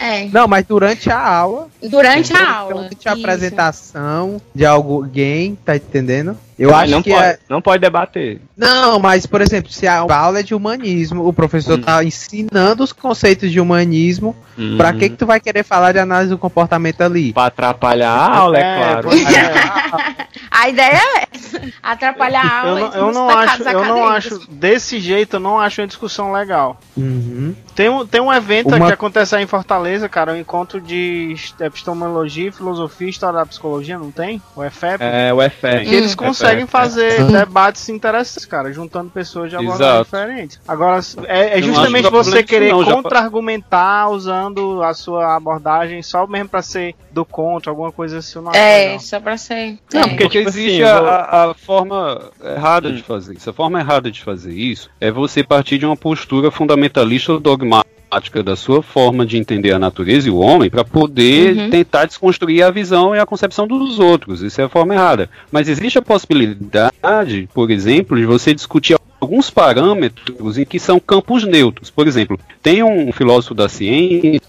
É. 0.00 0.24
Não, 0.32 0.48
mas 0.48 0.64
durante 0.64 1.10
a 1.10 1.18
aula, 1.20 1.68
Durante 1.82 2.32
a 2.32 2.50
aula. 2.56 2.74
durante 2.74 3.06
a 3.08 3.12
isso. 3.12 3.20
apresentação 3.20 4.40
de 4.54 4.64
alguém, 4.64 5.58
tá 5.62 5.76
entendendo? 5.76 6.36
Eu 6.58 6.70
Mas 6.70 6.82
acho 6.84 6.92
não 6.92 7.02
que 7.02 7.10
pode, 7.10 7.22
é. 7.24 7.38
não 7.48 7.62
pode 7.62 7.80
debater. 7.80 8.40
Não, 8.56 8.98
mas, 8.98 9.24
por 9.26 9.40
exemplo, 9.40 9.70
se 9.70 9.86
a 9.86 9.98
aula 9.98 10.40
é 10.40 10.42
de 10.42 10.54
humanismo, 10.54 11.26
o 11.26 11.32
professor 11.32 11.78
Hum. 11.78 11.82
tá 11.82 12.02
ensinando 12.04 12.82
os 12.82 12.92
conceitos 12.92 13.50
de 13.50 13.60
humanismo, 13.60 14.34
pra 14.76 14.90
Uhum. 14.90 14.98
que 14.98 15.08
que 15.10 15.16
tu 15.16 15.26
vai 15.26 15.38
querer 15.40 15.64
falar 15.64 15.92
de 15.92 15.98
análise 15.98 16.30
do 16.30 16.38
comportamento 16.38 17.00
ali? 17.02 17.32
Pra 17.32 17.46
atrapalhar 17.46 18.10
a 18.10 18.36
aula, 18.38 18.58
é, 18.58 18.76
claro. 18.76 19.08
pois 19.08 19.22
é. 19.34 19.50
A 20.50 20.68
ideia 20.68 20.96
é 21.16 21.26
essa, 21.32 21.60
atrapalhar 21.82 22.42
a 22.42 22.66
Eu 22.66 22.68
aula. 22.68 22.80
não, 22.80 22.94
e 22.94 22.98
eu 22.98 23.12
não 23.12 23.28
acho, 23.30 23.62
eu 23.62 23.84
não 23.84 24.06
acho 24.06 24.38
desse 24.50 24.98
jeito, 24.98 25.36
eu 25.36 25.40
não 25.40 25.58
acho 25.60 25.80
uma 25.80 25.86
discussão 25.86 26.32
legal. 26.32 26.78
Uhum. 26.96 27.54
Tem 27.74 27.88
um, 27.88 28.04
tem 28.06 28.20
um 28.20 28.32
evento 28.32 28.68
Uma- 28.74 28.86
que 28.88 28.92
acontece 28.92 29.34
aí 29.36 29.42
em 29.44 29.46
Fortaleza, 29.46 30.08
cara, 30.08 30.32
um 30.32 30.36
encontro 30.36 30.80
de 30.80 31.34
epistemologia, 31.60 32.52
filosofia 32.52 33.06
e 33.06 33.10
história 33.10 33.38
da 33.38 33.46
psicologia, 33.46 33.98
não 33.98 34.10
tem? 34.10 34.42
O 34.56 34.62
EFEP? 34.62 35.02
É, 35.02 35.32
o 35.32 35.40
FF. 35.40 35.84
Que 35.84 35.94
eles 35.94 36.14
conseguem 36.14 36.66
fazer 36.66 37.20
Uhum. 37.22 37.32
debates 37.32 37.88
interessantes, 37.88 38.44
cara, 38.44 38.72
juntando 38.72 39.08
pessoas 39.10 39.50
de 39.50 39.56
abordagens 39.56 39.80
Exato. 39.88 40.04
diferentes. 40.04 40.60
Agora, 40.66 41.00
é, 41.26 41.54
é 41.54 41.56
Eu 41.58 41.60
não 41.60 41.74
justamente 41.74 42.04
que 42.06 42.10
você 42.12 42.42
querer 42.42 42.72
não, 42.72 42.84
contra-argumentar 42.84 44.10
usando 44.10 44.82
a 44.82 44.92
sua 44.94 45.34
abordagem 45.36 46.02
só 46.02 46.26
mesmo 46.26 46.48
pra 46.48 46.60
ser 46.62 46.94
do 47.10 47.24
contra, 47.24 47.70
alguma 47.70 47.90
coisa 47.92 48.18
assim. 48.18 48.38
eu 48.38 48.42
não 48.42 48.52
É, 48.52 48.78
legal. 48.84 49.00
só 49.00 49.20
pra 49.20 49.36
ser. 49.36 49.78
Não, 49.92 50.02
é. 50.02 50.08
porque 50.08 50.28
Tipo 50.39 50.39
existe 50.42 50.82
assim, 50.82 50.82
a, 50.82 51.00
vou- 51.00 51.08
a- 51.50 51.54
forma 51.54 52.30
errada 52.44 52.92
de 52.92 53.02
fazer 53.02 53.34
isso. 53.36 53.50
A 53.50 53.52
forma 53.52 53.80
errada 53.80 54.10
de 54.10 54.22
fazer 54.22 54.52
isso 54.54 54.90
é 55.00 55.10
você 55.10 55.42
partir 55.42 55.78
de 55.78 55.86
uma 55.86 55.96
postura 55.96 56.50
fundamentalista 56.50 57.32
ou 57.32 57.40
dogmática 57.40 58.42
da 58.42 58.56
sua 58.56 58.82
forma 58.82 59.24
de 59.24 59.36
entender 59.38 59.72
a 59.72 59.78
natureza 59.78 60.26
e 60.26 60.30
o 60.32 60.38
homem 60.38 60.68
para 60.68 60.84
poder 60.84 61.56
Uhum. 61.56 61.70
tentar 61.70 62.06
desconstruir 62.06 62.62
a 62.62 62.70
visão 62.70 63.14
e 63.14 63.18
a 63.20 63.26
concepção 63.26 63.68
dos 63.68 63.98
outros. 64.00 64.42
Isso 64.42 64.60
é 64.60 64.64
a 64.64 64.68
forma 64.68 64.94
errada. 64.94 65.30
Mas 65.52 65.68
existe 65.68 65.96
a 65.98 66.02
possibilidade, 66.02 67.48
por 67.54 67.70
exemplo, 67.70 68.16
de 68.16 68.24
você 68.26 68.52
discutir 68.54 68.96
alguns 69.20 69.50
parâmetros 69.50 70.58
em 70.58 70.64
que 70.64 70.78
são 70.80 70.98
campos 70.98 71.44
neutros. 71.44 71.90
Por 71.90 72.08
exemplo, 72.08 72.38
tem 72.62 72.82
um 72.82 73.12
filósofo 73.12 73.54
da 73.54 73.68
ciência 73.68 74.40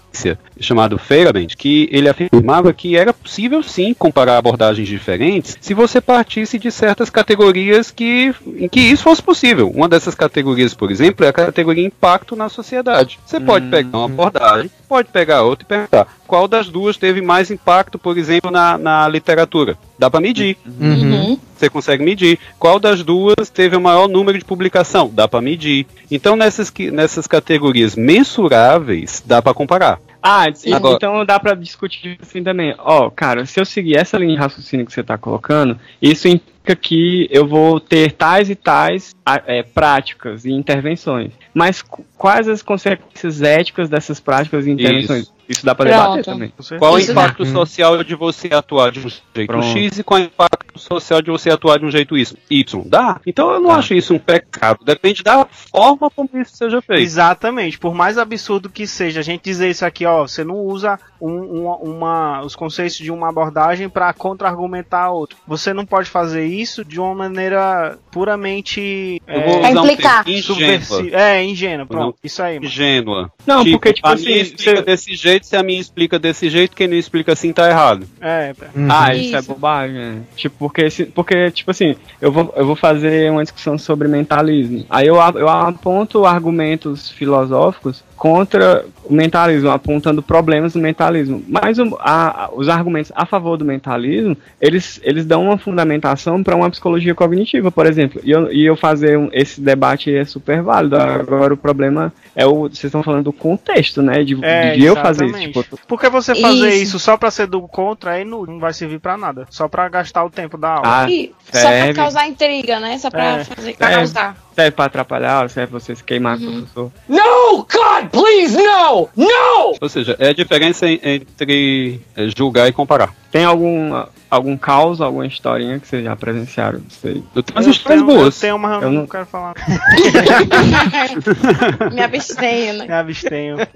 chamado 0.60 0.98
Feyerabend 0.98 1.56
que 1.56 1.88
ele 1.90 2.08
afirmava 2.08 2.72
que 2.72 2.96
era 2.96 3.12
possível 3.12 3.62
sim 3.62 3.94
comparar 3.94 4.36
abordagens 4.38 4.86
diferentes 4.88 5.56
se 5.60 5.74
você 5.74 6.00
partisse 6.00 6.58
de 6.58 6.70
certas 6.70 7.10
categorias 7.10 7.90
que, 7.90 8.34
em 8.56 8.68
que 8.68 8.80
isso 8.80 9.02
fosse 9.02 9.22
possível. 9.22 9.70
Uma 9.74 9.88
dessas 9.88 10.14
categorias, 10.14 10.74
por 10.74 10.90
exemplo, 10.90 11.24
é 11.24 11.28
a 11.28 11.32
categoria 11.32 11.86
impacto 11.86 12.36
na 12.36 12.48
sociedade. 12.48 13.18
Você 13.26 13.40
pode 13.40 13.66
pegar 13.68 13.96
uma 13.98 14.04
abordagem, 14.06 14.70
pode 14.88 15.08
pegar 15.08 15.42
outra 15.42 15.64
e 15.64 15.68
perguntar 15.68 16.06
qual 16.26 16.46
das 16.48 16.68
duas 16.68 16.96
teve 16.96 17.20
mais 17.20 17.50
impacto, 17.50 17.98
por 17.98 18.16
exemplo, 18.16 18.50
na, 18.50 18.78
na 18.78 19.08
literatura. 19.08 19.76
Dá 19.98 20.10
para 20.10 20.20
medir. 20.20 20.56
Uhum. 20.80 21.38
Você 21.56 21.68
consegue 21.70 22.02
medir. 22.04 22.38
Qual 22.58 22.80
das 22.80 23.02
duas 23.04 23.48
teve 23.52 23.76
o 23.76 23.80
maior 23.80 24.08
número 24.08 24.36
de 24.38 24.44
publicação? 24.44 25.10
Dá 25.12 25.28
para 25.28 25.40
medir. 25.40 25.86
Então, 26.10 26.34
nessas, 26.34 26.70
que- 26.70 26.90
nessas 26.90 27.26
categorias 27.26 27.94
mensuráveis, 27.94 29.22
dá 29.24 29.40
para 29.40 29.54
comparar. 29.54 30.00
Ah, 30.22 30.46
Agora- 30.72 30.94
então 30.96 31.24
dá 31.24 31.38
pra 31.40 31.54
discutir 31.54 32.16
assim 32.22 32.42
também. 32.42 32.74
Ó, 32.78 33.10
cara, 33.10 33.44
se 33.44 33.58
eu 33.60 33.64
seguir 33.64 33.96
essa 33.96 34.16
linha 34.16 34.34
de 34.34 34.38
raciocínio 34.40 34.86
que 34.86 34.92
você 34.92 35.02
tá 35.02 35.18
colocando, 35.18 35.78
isso 36.00 36.28
implica 36.28 36.76
que 36.76 37.26
eu 37.30 37.46
vou 37.46 37.80
ter 37.80 38.12
tais 38.12 38.48
e 38.48 38.54
tais 38.54 39.14
a- 39.26 39.42
é, 39.46 39.62
práticas 39.64 40.44
e 40.44 40.52
intervenções. 40.52 41.32
Mas 41.52 41.82
qu- 41.82 42.04
quais 42.16 42.48
as 42.48 42.62
consequências 42.62 43.42
éticas 43.42 43.88
dessas 43.88 44.20
práticas 44.20 44.66
e 44.66 44.70
intervenções? 44.70 45.22
Isso, 45.24 45.32
dá 45.62 45.74
pra 45.74 45.86
Pronto. 45.86 46.00
debater 46.02 46.24
também. 46.24 46.52
Qual 46.78 46.94
o 46.94 46.98
Isso 46.98 47.12
impacto 47.12 47.44
dá. 47.44 47.50
social 47.52 48.02
de 48.04 48.14
você 48.14 48.48
atuar 48.52 48.90
de 48.92 49.00
um 49.00 49.08
jeito 49.08 49.46
Pronto. 49.46 49.66
X 49.66 49.98
e 49.98 50.04
qual 50.04 50.20
é 50.20 50.22
o 50.22 50.26
impacto 50.26 50.78
social 50.78 51.20
de 51.20 51.30
você 51.30 51.50
atuar 51.50 51.78
de 51.78 51.84
um 51.86 51.90
jeito 51.90 52.16
Y? 52.16 52.36
Y. 52.50 52.82
Dá? 52.86 53.20
Então 53.26 53.50
eu 53.52 53.60
não 53.60 53.68
Dá. 53.70 53.76
acho 53.76 53.94
isso 53.94 54.14
um 54.14 54.18
pecado. 54.18 54.84
Depende 54.84 55.22
da 55.22 55.44
forma 55.46 56.08
como 56.10 56.28
isso 56.34 56.56
seja 56.56 56.80
feito. 56.80 57.02
Exatamente, 57.02 57.78
por 57.78 57.94
mais 57.94 58.16
absurdo 58.18 58.70
que 58.70 58.86
seja, 58.86 59.20
a 59.20 59.22
gente 59.22 59.42
dizer 59.42 59.68
isso 59.70 59.84
aqui, 59.84 60.06
ó, 60.06 60.26
você 60.26 60.44
não 60.44 60.56
usa 60.56 60.98
um- 61.20 61.62
uma, 61.62 61.76
uma- 61.76 62.42
os 62.44 62.54
conceitos 62.56 62.96
de 62.96 63.10
uma 63.10 63.28
abordagem 63.28 63.88
para 63.88 64.12
contra-argumentar 64.12 65.04
a 65.04 65.10
outra. 65.10 65.36
Você 65.46 65.72
não 65.72 65.84
pode 65.86 66.08
fazer 66.10 66.46
isso 66.46 66.84
de 66.84 66.98
uma 67.00 67.14
maneira 67.14 67.98
puramente 68.10 69.20
Eu 69.26 69.34
é, 69.40 69.46
vou 69.46 69.60
Pra 69.60 69.70
usar 69.70 69.80
um 69.80 69.84
implicar. 69.84 70.24
subversiva. 70.42 71.00
ingênua. 71.02 71.20
É, 71.20 71.44
ingênua, 71.44 71.86
pronto. 71.86 72.18
Isso 72.24 72.42
aí, 72.42 72.54
mano. 72.54 72.66
Ingênua. 72.66 73.32
Não, 73.46 73.64
Tipo, 73.64 73.78
porque, 73.78 73.92
tipo 73.92 74.08
a 74.08 74.12
assim, 74.12 74.44
você- 74.44 74.82
desse 74.82 75.14
jeito 75.14 75.41
se 75.42 75.56
a 75.56 75.62
minha 75.62 75.80
explica 75.80 76.18
desse 76.18 76.48
jeito, 76.48 76.74
quem 76.76 76.86
não 76.88 76.96
explica 76.96 77.32
assim 77.32 77.52
tá 77.52 77.68
errado. 77.68 78.06
É, 78.20 78.52
Ah, 78.88 79.14
isso, 79.14 79.34
é 79.36 79.38
Isso. 79.40 79.48
bobagem. 79.52 80.00
é. 80.00 80.12
Tipo, 80.36 80.56
porque, 80.58 80.88
porque, 81.14 81.50
tipo 81.50 81.70
assim, 81.70 81.96
eu 82.20 82.30
vou, 82.32 82.52
eu 82.56 82.64
vou 82.66 82.76
fazer 82.76 83.30
uma 83.30 83.42
discussão 83.42 83.76
sobre 83.78 84.08
mentalismo. 84.08 84.84
Aí 84.88 85.06
eu, 85.06 85.16
eu 85.16 85.48
aponto 85.48 86.24
argumentos 86.24 87.10
filosóficos 87.10 88.02
contra 88.16 88.84
o 89.04 89.12
mentalismo, 89.12 89.68
apontando 89.70 90.22
problemas 90.22 90.74
do 90.74 90.78
mentalismo. 90.78 91.42
Mas 91.48 91.76
o- 91.80 91.96
a- 91.98 92.50
os 92.54 92.68
argumentos 92.68 93.10
a 93.16 93.26
favor 93.26 93.56
do 93.56 93.64
mentalismo, 93.64 94.36
eles, 94.60 95.00
eles 95.02 95.26
dão 95.26 95.42
uma 95.42 95.58
fundamentação 95.58 96.40
para 96.40 96.54
uma 96.54 96.70
psicologia 96.70 97.14
cognitiva, 97.16 97.72
por 97.72 97.84
exemplo. 97.84 98.20
E 98.22 98.30
eu, 98.30 98.52
e 98.52 98.64
eu 98.64 98.76
fazer 98.76 99.18
um- 99.18 99.28
esse 99.32 99.60
debate 99.60 100.14
é 100.14 100.24
super 100.24 100.62
válido. 100.62 100.94
Agora 100.96 101.52
o 101.52 101.56
problema 101.56 102.12
é 102.36 102.46
o. 102.46 102.68
Vocês 102.68 102.84
estão 102.84 103.02
falando 103.02 103.24
do 103.24 103.32
contexto, 103.32 104.00
né? 104.02 104.22
De, 104.22 104.38
É, 104.44 104.76
de 104.76 104.84
eu 104.84 104.94
fazer. 104.94 105.21
Exatamente. 105.24 105.62
Tipo, 105.62 105.78
Porque 105.86 106.08
você 106.08 106.34
fazer 106.34 106.68
Isso. 106.70 106.82
isso, 106.82 106.98
só 106.98 107.16
pra 107.16 107.30
ser 107.30 107.46
do 107.46 107.62
contra 107.68 108.12
aí 108.12 108.24
não, 108.24 108.44
não 108.44 108.58
vai 108.58 108.72
servir 108.72 108.98
pra 108.98 109.16
nada. 109.16 109.46
Só 109.50 109.68
pra 109.68 109.88
gastar 109.88 110.24
o 110.24 110.30
tempo 110.30 110.56
da 110.58 110.74
aula. 110.74 111.02
ah, 111.04 111.10
E 111.10 111.34
só 111.52 111.68
pra 111.68 111.94
causar 111.94 112.26
intriga, 112.28 112.80
né? 112.80 112.98
Só 112.98 113.10
pra 113.10 113.24
É. 113.38 113.44
fazer 113.44 113.76
pra 113.76 113.90
É. 113.90 114.34
serve 114.54 114.70
pra 114.72 114.84
atrapalhar, 114.86 115.48
serve 115.50 115.70
pra 115.70 115.80
você 115.80 115.94
se 115.96 116.04
queimar 116.04 116.38
com 116.38 116.44
o 116.46 116.52
professor. 116.52 116.92
No! 117.08 117.56
God, 117.58 118.10
please, 118.10 118.56
no! 118.56 119.08
No! 119.16 119.76
Ou 119.80 119.88
seja, 119.88 120.16
é 120.18 120.28
a 120.28 120.32
diferença 120.34 120.86
en- 120.88 121.00
entre 121.02 122.00
é, 122.16 122.28
julgar 122.36 122.68
e 122.68 122.72
comparar. 122.72 123.12
Tem 123.30 123.44
algum, 123.44 124.04
algum 124.30 124.56
caos, 124.58 125.00
alguma 125.00 125.26
historinha 125.26 125.78
que 125.80 125.88
vocês 125.88 126.04
já 126.04 126.14
presenciaram? 126.14 126.80
Não 126.80 126.90
sei. 126.90 127.22
Eu 127.34 127.42
tenho 127.42 127.56
umas 127.56 127.66
Eu 127.66 127.72
histórias 127.72 128.02
tenho- 128.04 128.18
boas. 128.18 128.34
Eu 128.36 128.40
tenho, 128.40 128.58
mas 128.58 128.72
eu 128.72 128.82
Eu 128.82 128.90
não 128.90 129.00
não- 129.02 129.06
quero 129.06 129.26
falar. 129.26 129.54
Me 131.92 132.02
abstenho, 132.02 132.74
né? 132.74 132.86
Me 132.86 132.92
abstenho. 132.94 133.56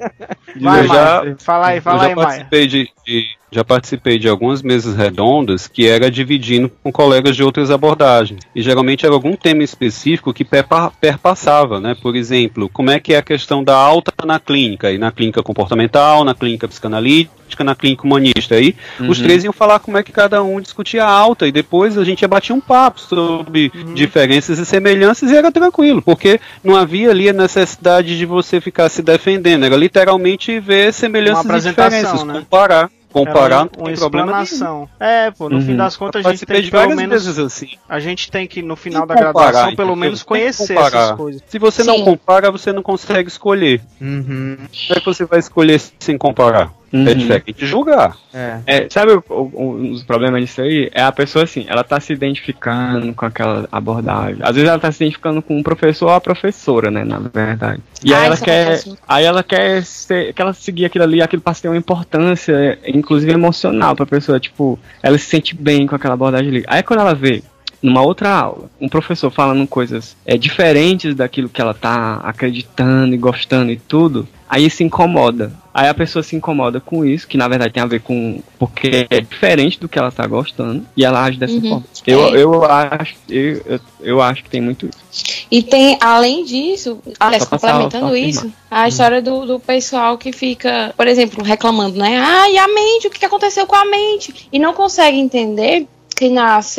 Eu 0.56 0.62
Vai, 0.62 0.86
já- 0.86 1.22
Maia. 1.22 1.36
Fala 1.38 1.66
aí, 1.68 1.76
eu 1.78 1.82
fala 1.82 1.98
já 1.98 2.06
aí, 2.06 2.14
Maia. 2.14 2.26
participei 2.28 2.66
de, 2.66 2.88
de- 3.06 3.26
já 3.50 3.64
participei 3.64 4.18
de 4.18 4.28
algumas 4.28 4.62
mesas 4.62 4.96
redondas 4.96 5.66
que 5.68 5.86
era 5.86 6.10
dividindo 6.10 6.70
com 6.82 6.90
colegas 6.90 7.36
de 7.36 7.42
outras 7.42 7.70
abordagens. 7.70 8.40
E 8.54 8.60
geralmente 8.62 9.06
era 9.06 9.14
algum 9.14 9.36
tema 9.36 9.62
específico 9.62 10.32
que 10.34 10.44
perpa- 10.44 10.92
perpassava, 11.00 11.80
né? 11.80 11.96
Por 12.00 12.16
exemplo, 12.16 12.68
como 12.68 12.90
é 12.90 12.98
que 13.00 13.14
é 13.14 13.18
a 13.18 13.22
questão 13.22 13.62
da 13.62 13.76
alta 13.76 14.12
na 14.24 14.38
clínica, 14.40 14.90
e 14.90 14.98
na 14.98 15.10
clínica 15.12 15.42
comportamental, 15.42 16.24
na 16.24 16.34
clínica 16.34 16.66
psicanalítica, 16.68 17.36
na 17.64 17.74
clínica 17.74 18.04
humanista. 18.04 18.56
Aí 18.56 18.74
os 19.08 19.18
Uhum. 19.18 19.24
três 19.24 19.44
iam 19.44 19.52
falar 19.52 19.78
como 19.78 19.96
é 19.96 20.02
que 20.02 20.12
cada 20.12 20.42
um 20.42 20.60
discutia 20.60 21.04
a 21.04 21.08
alta 21.10 21.46
e 21.46 21.52
depois 21.52 21.96
a 21.96 22.04
gente 22.04 22.22
ia 22.22 22.28
bater 22.28 22.52
um 22.52 22.60
papo 22.60 23.00
sobre 23.00 23.70
diferenças 23.94 24.58
e 24.58 24.66
semelhanças 24.66 25.30
e 25.30 25.36
era 25.36 25.50
tranquilo, 25.52 26.02
porque 26.02 26.40
não 26.62 26.76
havia 26.76 27.10
ali 27.10 27.28
a 27.28 27.32
necessidade 27.32 28.18
de 28.18 28.26
você 28.26 28.60
ficar 28.60 28.88
se 28.88 29.00
defendendo, 29.02 29.64
era 29.64 29.76
literalmente 29.76 30.58
ver 30.60 30.92
semelhanças 30.92 31.64
e 31.64 31.68
diferenças, 31.68 32.24
né? 32.24 32.34
comparar. 32.40 32.90
Comparar 33.16 33.44
Era 33.44 33.70
não 33.78 33.84
tem 33.84 33.94
problema 33.96 34.44
nenhum. 34.44 34.88
É, 35.00 35.30
pô, 35.30 35.48
no 35.48 35.56
Uhum. 35.56 35.62
fim 35.62 35.76
das 35.76 35.96
contas 35.96 36.22
Eu 36.24 36.30
a 36.30 36.34
gente 36.34 36.44
tem 36.44 36.62
que 36.62 36.70
pelo 36.70 36.94
menos 36.94 37.38
assim. 37.38 37.70
a 37.88 37.98
gente 37.98 38.30
tem 38.30 38.46
que 38.46 38.60
no 38.60 38.76
final 38.76 39.06
Tem 39.06 39.08
da 39.08 39.14
que 39.14 39.20
graduação 39.20 39.50
comparar, 39.52 39.64
pelo 39.76 39.88
entendeu? 39.90 39.96
menos 39.96 40.22
conhecer 40.22 40.74
comparar. 40.74 41.02
essas 41.04 41.16
coisas. 41.16 41.42
Se 41.48 41.58
você 41.58 41.82
não 41.82 41.96
Sim. 41.96 42.04
compara, 42.04 42.50
você 42.50 42.72
não 42.72 42.82
consegue 42.82 43.28
escolher. 43.28 43.80
Uhum. 44.00 44.56
Como 44.58 44.98
é 44.98 45.00
que 45.00 45.06
você 45.06 45.24
vai 45.24 45.38
escolher 45.38 45.80
sem 45.98 46.18
comparar? 46.18 46.72
Uhum. 47.02 47.08
É 47.08 47.14
diferente 47.14 47.66
julgar. 47.66 48.16
É. 48.32 48.58
É, 48.66 48.86
sabe 48.90 49.12
o- 49.12 49.22
o- 49.28 49.72
um 49.78 49.90
dos 49.92 50.02
problemas 50.04 50.40
disso 50.42 50.60
aí? 50.60 50.90
É 50.92 51.02
a 51.02 51.12
pessoa 51.12 51.44
assim, 51.44 51.64
ela 51.68 51.82
tá 51.84 51.98
se 52.00 52.12
identificando 52.12 53.12
com 53.14 53.26
aquela 53.26 53.68
abordagem. 53.70 54.38
Às 54.42 54.54
vezes 54.54 54.68
ela 54.68 54.78
tá 54.78 54.90
se 54.92 55.02
identificando 55.02 55.40
com 55.42 55.58
o 55.58 55.62
professor 55.62 56.06
ou 56.06 56.14
a 56.14 56.20
professora, 56.20 56.90
né, 56.90 57.04
na 57.04 57.18
verdade. 57.18 57.80
E 58.04 58.12
Ah, 58.12 58.18
aí 58.20 58.24
ela 58.26 58.34
isso 58.34 58.44
quer, 58.44 58.82
aí 59.08 59.24
ela 59.24 59.42
quer 59.42 59.82
ser, 59.84 60.32
que 60.32 60.40
ela 60.42 60.52
seguir 60.52 60.84
aquilo 60.84 61.04
ali, 61.04 61.22
aquilo 61.22 61.42
passa 61.42 61.60
a 61.60 61.62
ter 61.62 61.68
uma 61.68 61.76
importância, 61.76 62.78
inclusive 62.86 63.32
emocional 63.32 63.94
pra 63.96 64.06
pessoa, 64.06 64.38
tipo, 64.40 64.78
ela 65.02 65.16
se 65.18 65.24
sente 65.26 65.54
bem 65.54 65.86
com 65.86 65.94
aquela 65.94 66.14
abordagem 66.14 66.48
ali. 66.48 66.64
Aí 66.66 66.82
quando 66.82 67.00
ela 67.00 67.14
vê 67.14 67.42
numa 67.82 68.02
outra 68.02 68.30
aula, 68.30 68.70
um 68.80 68.88
professor 68.88 69.30
falando 69.30 69.66
coisas 69.66 70.16
é, 70.24 70.36
diferentes 70.36 71.14
daquilo 71.14 71.48
que 71.48 71.60
ela 71.60 71.74
tá 71.74 72.20
acreditando 72.24 73.14
e 73.14 73.18
gostando 73.18 73.70
e 73.70 73.76
tudo, 73.76 74.26
aí 74.48 74.68
se 74.70 74.82
incomoda. 74.82 75.52
Aí 75.78 75.88
a 75.90 75.92
pessoa 75.94 76.22
se 76.22 76.34
incomoda 76.34 76.80
com 76.80 77.04
isso, 77.04 77.28
que 77.28 77.36
na 77.36 77.46
verdade 77.46 77.74
tem 77.74 77.82
a 77.82 77.86
ver 77.86 78.00
com. 78.00 78.40
porque 78.58 79.06
é 79.10 79.20
diferente 79.20 79.78
do 79.78 79.86
que 79.86 79.98
ela 79.98 80.10
tá 80.10 80.26
gostando, 80.26 80.86
e 80.96 81.04
ela 81.04 81.22
age 81.22 81.38
dessa 81.38 81.52
Uhum. 81.52 81.68
forma. 81.68 81.84
Eu, 82.06 82.20
É. 82.34 82.42
eu, 82.42 82.64
acho, 82.64 83.14
eu, 83.28 83.62
eu, 83.66 83.80
eu 84.00 84.22
acho 84.22 84.42
que 84.42 84.48
tem 84.48 84.62
muito 84.62 84.86
isso. 84.86 85.46
E 85.50 85.62
tem, 85.62 85.98
além 86.00 86.46
disso, 86.46 86.98
aliás, 87.20 87.44
complementando 87.44 88.16
isso, 88.16 88.50
a 88.70 88.88
história 88.88 89.20
do, 89.20 89.44
do 89.44 89.60
pessoal 89.60 90.16
que 90.16 90.32
fica, 90.32 90.94
por 90.96 91.06
exemplo, 91.06 91.44
reclamando, 91.44 91.98
né? 91.98 92.16
Ah, 92.24 92.48
e 92.48 92.56
a 92.56 92.68
mente? 92.68 93.08
O 93.08 93.10
que 93.10 93.18
que 93.18 93.26
aconteceu 93.26 93.66
com 93.66 93.76
a 93.76 93.84
mente? 93.84 94.48
E 94.50 94.58
não 94.58 94.72
consegue 94.72 95.18
entender 95.18 95.86
que 96.16 96.30
na 96.30 96.56
AC 96.56 96.78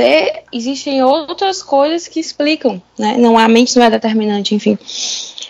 existem 0.52 1.04
outras 1.04 1.62
coisas 1.62 2.08
que 2.08 2.20
explicam, 2.20 2.82
né? 2.98 3.16
Não 3.20 3.38
a 3.38 3.48
mente 3.48 3.78
não 3.78 3.86
é 3.86 3.92
determinante, 3.92 4.56
enfim. 4.56 4.76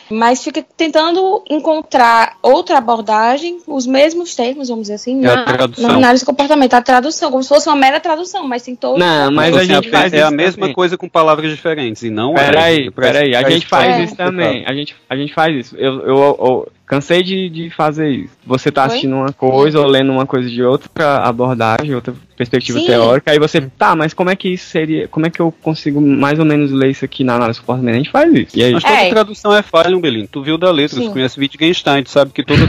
Mas 0.09 0.43
fica 0.43 0.63
tentando 0.75 1.43
encontrar 1.49 2.37
outra 2.41 2.77
abordagem, 2.77 3.59
os 3.67 3.85
mesmos 3.85 4.35
termos, 4.35 4.69
vamos 4.69 4.83
dizer 4.83 4.95
assim, 4.95 5.25
É 5.25 5.29
a 5.29 5.35
na, 5.37 5.43
tradução. 5.45 5.87
na 5.89 5.95
análise 5.95 6.23
do 6.23 6.27
comportamento, 6.27 6.73
a 6.73 6.81
tradução, 6.81 7.29
como 7.31 7.43
se 7.43 7.49
fosse 7.49 7.67
uma 7.67 7.75
mera 7.75 7.99
tradução, 7.99 8.47
mas 8.47 8.63
tem 8.63 8.75
todo. 8.75 8.97
Não, 8.97 9.31
mas 9.31 9.55
a 9.55 9.63
gente 9.63 9.87
é 9.87 9.91
faz 9.91 10.13
é 10.13 10.21
a 10.21 10.31
mesma 10.31 10.61
também. 10.61 10.73
coisa 10.75 10.97
com 10.97 11.07
palavras 11.09 11.51
diferentes, 11.51 12.03
e 12.03 12.09
não 12.09 12.33
é. 12.37 12.45
Peraí, 12.45 12.91
Pra- 12.91 13.07
peraí, 13.07 13.35
a 13.35 13.49
gente 13.49 13.65
faz 13.67 13.99
isso 14.05 14.15
também. 14.15 14.65
A 14.65 14.73
gente, 14.73 14.95
a 15.09 15.15
gente 15.15 15.33
faz 15.33 15.55
isso. 15.55 15.75
Eu, 15.75 15.99
eu, 16.01 16.15
eu 16.17 16.67
cansei 16.87 17.21
de, 17.21 17.49
de 17.49 17.69
fazer 17.69 18.09
isso. 18.09 18.33
Você 18.45 18.71
tá 18.71 18.83
Oi? 18.83 18.87
assistindo 18.87 19.15
uma 19.15 19.33
coisa 19.33 19.79
ou 19.79 19.85
lendo 19.85 20.11
uma 20.11 20.25
coisa 20.25 20.49
de 20.49 20.63
outra 20.63 21.17
abordagem, 21.17 21.93
outra 21.93 22.13
perspectiva 22.35 22.79
Sim. 22.79 22.85
teórica, 22.85 23.31
aí 23.31 23.37
você, 23.39 23.61
tá, 23.61 23.95
mas 23.95 24.13
como 24.13 24.29
é 24.29 24.35
que 24.35 24.47
isso 24.49 24.69
seria. 24.69 25.07
Como 25.07 25.25
é 25.25 25.29
que 25.29 25.39
eu 25.39 25.51
consigo 25.61 25.99
mais 25.99 26.39
ou 26.39 26.45
menos 26.45 26.71
ler 26.71 26.91
isso 26.91 27.03
aqui 27.03 27.23
na 27.23 27.35
análise 27.35 27.59
do 27.59 27.63
comportamento? 27.63 27.95
A 27.95 27.97
gente 27.97 28.11
faz 28.11 28.33
isso. 28.33 28.57
E 28.57 28.63
aí? 28.63 28.73
Mas 28.73 28.83
toda 28.83 28.95
É. 28.95 29.09
tradução 29.09 29.53
é 29.53 29.61
falha, 29.61 29.97
Belino. 29.99 30.27
Tu 30.31 30.41
viu 30.41 30.57
da 30.57 30.71
letra, 30.71 30.97
Sim. 30.97 31.07
tu 31.07 31.11
conhece 31.11 31.39
Wittgenstein, 31.39 32.03
tu 32.03 32.09
sabe 32.09 32.31
que 32.31 32.43
toda 32.43 32.63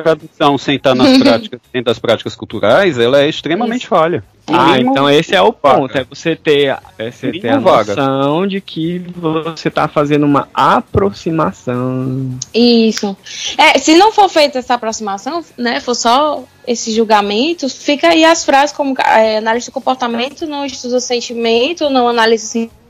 tradução 0.00 0.56
sem 0.58 0.76
estar 0.76 0.94
nas 0.94 1.16
práticas, 1.18 1.60
dentro 1.72 1.86
das 1.86 1.98
práticas 1.98 2.34
culturais, 2.36 2.98
ela 2.98 3.20
é 3.20 3.28
extremamente 3.28 3.82
Isso. 3.82 3.88
falha. 3.88 4.24
Ah, 4.48 4.74
mínimo, 4.74 4.92
então 4.92 5.10
esse 5.10 5.34
é 5.34 5.42
o 5.42 5.52
ponto, 5.52 5.88
vaga. 5.88 6.00
é 6.02 6.04
você 6.04 6.36
ter, 6.36 6.78
é 6.98 7.10
você 7.10 7.26
Mínimo 7.26 7.42
ter 7.42 7.48
a 7.48 7.58
vaga. 7.58 7.96
noção 7.96 8.46
de 8.46 8.60
que 8.60 8.98
você 9.16 9.68
tá 9.68 9.88
fazendo 9.88 10.24
uma 10.24 10.48
aproximação. 10.54 12.38
Isso. 12.54 13.16
É, 13.58 13.76
se 13.78 13.96
não 13.96 14.12
for 14.12 14.28
feita 14.28 14.60
essa 14.60 14.74
aproximação, 14.74 15.44
né, 15.58 15.80
for 15.80 15.96
só 15.96 16.44
esses 16.64 16.94
julgamentos, 16.94 17.72
fica 17.72 18.08
aí 18.08 18.24
as 18.24 18.44
frases 18.44 18.74
como 18.74 18.94
é, 19.00 19.38
análise 19.38 19.66
do 19.66 19.72
comportamento 19.72 20.46
não 20.46 20.64
estuda 20.64 21.00
sentimento, 21.00 21.90
não 21.90 22.08
analisa 22.08 22.46
sentimento, 22.46 22.85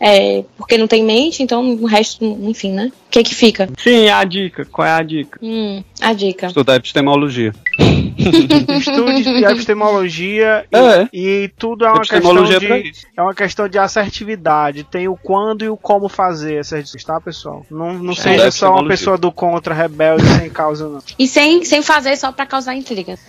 é, 0.00 0.44
porque 0.56 0.78
não 0.78 0.86
tem 0.86 1.04
mente, 1.04 1.42
então 1.42 1.74
o 1.74 1.86
resto, 1.86 2.24
enfim, 2.24 2.72
né? 2.72 2.92
O 3.06 3.10
que 3.10 3.22
que 3.22 3.34
fica? 3.34 3.68
Sim, 3.78 4.08
a 4.08 4.24
dica. 4.24 4.64
Qual 4.64 4.86
é 4.86 4.92
a 4.92 5.02
dica? 5.02 5.38
Hum, 5.42 5.82
a 6.00 6.12
dica. 6.12 6.46
estudar 6.46 6.76
epistemologia. 6.76 7.52
Estude 8.16 9.44
epistemologia 9.44 10.64
e, 10.70 10.76
É. 10.76 11.08
e 11.12 11.50
tudo 11.58 11.84
é 11.84 11.88
uma 11.90 12.00
questão 12.00 12.44
é 12.44 12.58
de 12.58 12.92
é 13.16 13.22
uma 13.22 13.34
questão 13.34 13.68
de 13.68 13.78
assertividade. 13.78 14.84
Tem 14.84 15.08
o 15.08 15.16
quando 15.16 15.64
e 15.64 15.68
o 15.68 15.76
como 15.76 16.08
fazer 16.08 16.56
essas 16.56 16.92
tá, 17.04 17.20
pessoal? 17.20 17.66
Não, 17.70 17.92
não 17.94 18.14
seja 18.14 18.50
só 18.50 18.72
uma 18.72 18.86
pessoa 18.88 19.18
do 19.18 19.30
contra 19.32 19.74
rebelde 19.74 20.24
sem 20.38 20.48
causa, 20.48 20.88
não. 20.88 21.02
E 21.18 21.26
sem, 21.26 21.64
sem 21.64 21.82
fazer 21.82 22.16
só 22.16 22.30
pra 22.32 22.46
causar 22.46 22.74
intriga. 22.74 23.18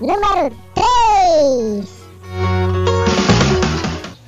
Número 0.00 0.54
3. 0.74 1.99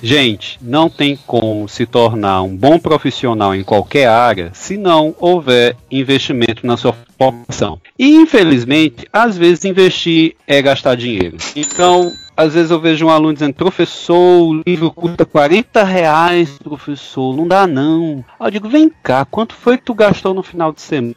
Gente, 0.05 0.59
não 0.61 0.89
tem 0.89 1.15
como 1.15 1.65
se 1.69 1.85
tornar 1.85 2.41
um 2.41 2.53
bom 2.53 2.77
profissional 2.77 3.55
em 3.55 3.63
qualquer 3.63 4.09
área 4.09 4.51
se 4.53 4.75
não 4.75 5.15
houver 5.17 5.77
investimento 5.89 6.67
na 6.67 6.75
sua 6.75 6.91
formação. 7.31 7.79
E 7.97 8.15
infelizmente, 8.15 9.07
às 9.11 9.37
vezes 9.37 9.65
investir 9.65 10.35
é 10.47 10.61
gastar 10.61 10.95
dinheiro. 10.95 11.37
Então, 11.55 12.11
às 12.35 12.53
vezes 12.53 12.71
eu 12.71 12.79
vejo 12.79 13.05
um 13.05 13.09
aluno 13.09 13.33
dizendo, 13.33 13.53
professor, 13.53 14.15
o 14.15 14.63
livro 14.65 14.91
custa 14.91 15.25
40 15.25 15.83
reais, 15.83 16.57
professor, 16.63 17.35
não 17.35 17.47
dá 17.47 17.67
não. 17.67 18.23
Aí 18.39 18.47
eu 18.47 18.51
digo, 18.51 18.69
vem 18.69 18.91
cá, 19.01 19.25
quanto 19.25 19.53
foi 19.53 19.77
que 19.77 19.83
tu 19.83 19.93
gastou 19.93 20.33
no 20.33 20.43
final 20.43 20.71
de 20.71 20.81
semana? 20.81 21.15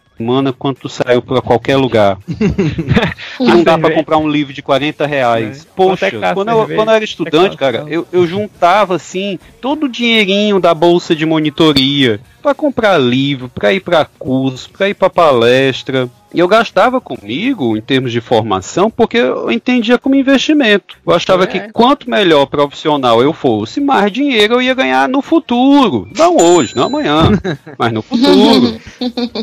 quando 0.59 0.77
tu 0.77 0.89
saiu 0.89 1.21
pra 1.21 1.43
qualquer 1.43 1.77
lugar. 1.77 2.19
não 3.39 3.63
dá 3.63 3.77
pra 3.77 3.91
comprar 3.91 4.17
um 4.17 4.27
livro 4.27 4.53
de 4.53 4.63
40 4.63 5.07
reais. 5.07 5.67
Poxa, 5.77 6.07
é 6.07 6.11
que 6.11 6.19
tá 6.19 6.31
a 6.31 6.35
quando 6.35 6.49
eu, 6.49 6.67
quando 6.69 6.89
eu 6.89 6.95
era 6.95 7.05
estudante, 7.05 7.55
cara, 7.55 7.85
eu, 7.87 8.07
eu 8.11 8.27
juntava 8.27 8.97
assim 8.97 9.39
todo 9.61 9.85
o 9.85 9.89
dinheirinho 9.91 10.59
da 10.59 10.73
bolsa 10.73 11.15
de 11.15 11.27
monitoria 11.27 12.19
pra 12.47 12.55
comprar 12.55 12.97
livro, 12.97 13.49
pra 13.49 13.73
ir 13.73 13.81
pra 13.81 14.05
curso, 14.05 14.71
pra 14.71 14.89
ir 14.89 14.95
pra 14.95 15.11
palestra. 15.11 16.09
E 16.35 16.39
eu 16.39 16.49
gastava 16.49 17.01
comigo, 17.01 17.77
em 17.77 17.81
termos 17.81 18.13
de 18.13 18.21
formação, 18.21 18.91
porque 18.91 19.17
eu 19.17 19.51
entendia 19.51 19.97
como 19.99 20.15
investimento. 20.15 20.97
Eu 21.07 21.15
achava 21.15 21.45
É. 21.45 21.47
que 21.47 21.73
quanto 21.73 22.11
melhor 22.11 22.47
profissional 22.47 23.23
eu 23.23 23.33
fosse, 23.33 23.81
mais 23.81 24.11
dinheiro 24.13 24.55
eu 24.55 24.63
ia 24.63 24.75
ganhar 24.75 25.09
no 25.09 25.23
futuro. 25.23 26.09
Não 26.17 26.37
hoje, 26.37 26.75
não 26.77 26.85
amanhã, 26.85 27.31
mas 27.79 27.93
no 27.93 28.03
futuro. 28.03 28.79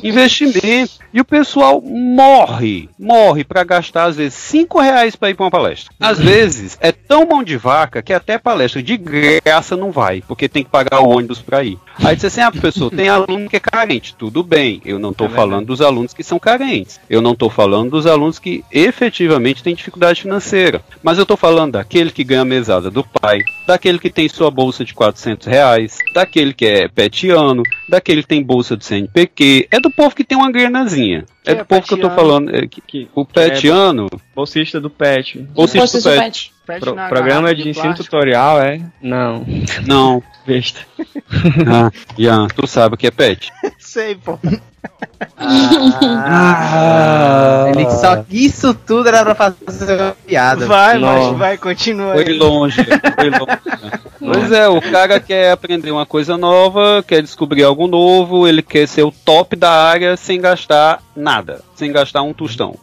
Investimento. 0.04 0.94
E 1.14 1.22
o 1.22 1.26
pessoal 1.26 1.82
morre, 1.82 2.90
morre 3.00 3.44
para 3.44 3.64
gastar, 3.64 4.06
às 4.06 4.16
vezes, 4.18 4.34
5 4.36 4.80
reais 4.80 5.16
para 5.16 5.30
ir 5.30 5.36
para 5.36 5.46
uma 5.46 5.52
palestra. 5.52 5.94
Às 6.00 6.18
vezes, 6.20 6.78
é 6.82 6.92
tão 6.92 7.26
mão 7.26 7.44
de 7.44 7.56
vaca 7.58 8.02
que 8.02 8.14
até 8.14 8.38
palestra 8.38 8.82
de 8.84 8.98
graça 8.98 9.76
não 9.78 9.92
vai, 9.92 10.22
porque 10.28 10.50
tem 10.50 10.64
que 10.64 10.70
pagar 10.70 11.02
o 11.02 11.10
ônibus 11.10 11.40
para 11.40 11.64
ir. 11.64 11.78
Aí 12.04 12.18
você 12.18 12.28
assim, 12.28 12.42
ah, 12.42 12.52
professor, 12.52 12.90
tem 12.92 13.10
aluno 13.10 13.50
que 13.50 13.56
é 13.56 13.60
carente. 13.60 14.16
Tudo 14.16 14.44
bem, 14.44 14.82
eu 14.86 14.98
não 15.00 15.12
estou 15.12 15.30
falando 15.30 15.68
dos 15.68 15.82
alunos 15.82 16.14
que 16.14 16.24
são 16.24 16.40
carentes. 16.40 16.73
Eu 17.10 17.22
não 17.22 17.34
estou 17.34 17.50
falando 17.50 17.92
dos 17.92 18.06
alunos 18.06 18.40
que 18.40 18.64
efetivamente 18.72 19.62
têm 19.62 19.76
dificuldade 19.76 20.22
financeira. 20.22 20.82
Mas 21.02 21.18
eu 21.18 21.24
estou 21.24 21.38
falando 21.38 21.74
daquele 21.74 22.12
que 22.12 22.24
ganha 22.24 22.42
a 22.42 22.46
mesada 22.46 22.90
do 22.90 23.04
pai, 23.04 23.40
daquele 23.68 24.00
que 24.00 24.10
tem 24.10 24.28
sua 24.28 24.50
bolsa 24.50 24.84
de 24.84 24.94
400 24.94 25.48
reais, 25.48 25.98
daquele 26.14 26.54
que 26.54 26.66
é 26.66 26.88
petiano, 26.88 27.64
daquele 27.88 28.22
que 28.22 28.28
tem 28.28 28.44
bolsa 28.44 28.76
do 28.76 28.84
CNPq. 28.84 29.68
É 29.70 29.80
do 29.80 29.92
povo 29.92 30.16
que 30.16 30.24
tem 30.24 30.38
uma 30.38 30.52
granazinha. 30.52 31.26
É 31.46 31.50
Que 31.52 31.56
do 31.56 31.62
é 31.62 31.64
povo 31.66 31.82
que 31.82 31.94
eu 31.94 31.98
tô 32.00 32.10
falando. 32.10 32.56
é 32.56 32.68
que- 32.68 33.10
o 33.14 33.26
petiano. 33.26 34.08
Bolsista 34.36 34.80
do 34.80 34.90
PET. 34.90 35.40
Bolsista 35.40 35.80
Bolsista 35.80 36.10
do 36.12 36.16
do 36.16 36.22
pet. 36.22 36.54
Pro- 36.66 36.80
programa 36.96 37.42
garrafa 37.50 37.56
de, 37.56 37.70
ensino 37.70 37.84
plástico. 37.88 38.04
tutorial 38.10 38.62
é? 38.62 38.80
Não. 39.02 39.46
Não. 39.86 40.24
Besta. 40.48 40.80
Ah, 41.68 41.92
Ian, 42.18 42.48
tu 42.48 42.66
sabe 42.66 42.96
o 42.96 42.98
que 42.98 43.08
é 43.08 43.12
pet? 43.12 43.52
Sei, 43.78 44.16
pô. 44.16 44.40
Ah, 46.16 47.66
ele 47.70 47.90
só 47.92 48.24
isso 48.30 48.74
tudo 48.74 49.08
era 49.08 49.24
pra 49.24 49.52
fazer 49.52 50.00
uma 50.00 50.16
piada. 50.26 50.66
Vai, 50.66 50.98
mas 50.98 51.38
vai, 51.38 51.58
continua 51.58 52.14
Foi 52.14 52.26
aí. 52.28 52.38
longe, 52.38 52.82
foi 52.84 53.30
longe. 53.30 53.60
Pois 54.26 54.54
é, 54.54 54.70
o 54.70 54.80
cara 54.82 55.20
quer 55.20 55.52
aprender 55.52 55.92
uma 55.92 56.06
coisa 56.06 56.38
nova, 56.38 57.04
quer 57.06 57.22
descobrir 57.22 57.62
algo 57.64 57.88
novo, 57.88 58.48
ele 58.48 58.62
quer 58.62 58.88
ser 58.88 59.04
o 59.04 59.12
top 59.12 59.54
da 59.54 59.70
área 59.70 60.16
sem 60.16 60.40
gastar 60.40 61.02
nada, 61.14 61.33
sem 61.76 61.92
gastar 61.92 62.22
um 62.22 62.34
tostão. 62.34 62.78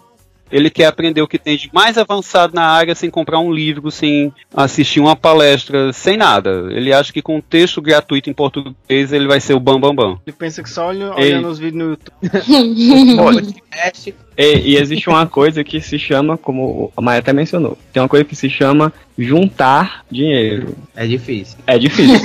Ele 0.50 0.70
quer 0.70 0.86
aprender 0.86 1.22
o 1.22 1.28
que 1.28 1.38
tem 1.38 1.56
de 1.56 1.70
mais 1.72 1.96
avançado 1.98 2.54
na 2.54 2.66
área 2.66 2.94
sem 2.94 3.10
comprar 3.10 3.38
um 3.40 3.52
livro, 3.52 3.90
sem 3.90 4.32
assistir 4.54 5.00
uma 5.00 5.14
palestra, 5.16 5.92
sem 5.92 6.16
nada. 6.16 6.68
Ele 6.70 6.92
acha 6.92 7.12
que 7.12 7.22
com 7.22 7.36
um 7.36 7.40
texto 7.40 7.80
gratuito 7.80 8.28
em 8.30 8.34
português 8.34 9.12
ele 9.12 9.26
vai 9.26 9.40
ser 9.40 9.54
o 9.54 9.60
bam 9.60 9.80
bam 9.80 9.94
bam. 9.94 10.18
Ele 10.26 10.36
pensa 10.36 10.62
que 10.62 10.70
só 10.70 10.86
olha- 10.88 11.14
Ei. 11.16 11.32
olhando 11.32 11.48
os 11.48 11.58
vídeos 11.58 11.82
no 11.84 11.90
YouTube. 11.90 12.14
E, 14.40 14.70
e 14.72 14.76
existe 14.78 15.06
uma 15.06 15.26
coisa 15.26 15.62
que 15.62 15.82
se 15.82 15.98
chama, 15.98 16.38
como 16.38 16.90
a 16.96 17.02
Maia 17.02 17.18
até 17.18 17.30
mencionou, 17.30 17.76
tem 17.92 18.02
uma 18.02 18.08
coisa 18.08 18.24
que 18.24 18.34
se 18.34 18.48
chama 18.48 18.90
juntar 19.18 20.02
dinheiro. 20.10 20.74
É 20.96 21.06
difícil. 21.06 21.58
É 21.66 21.78
difícil. 21.78 22.18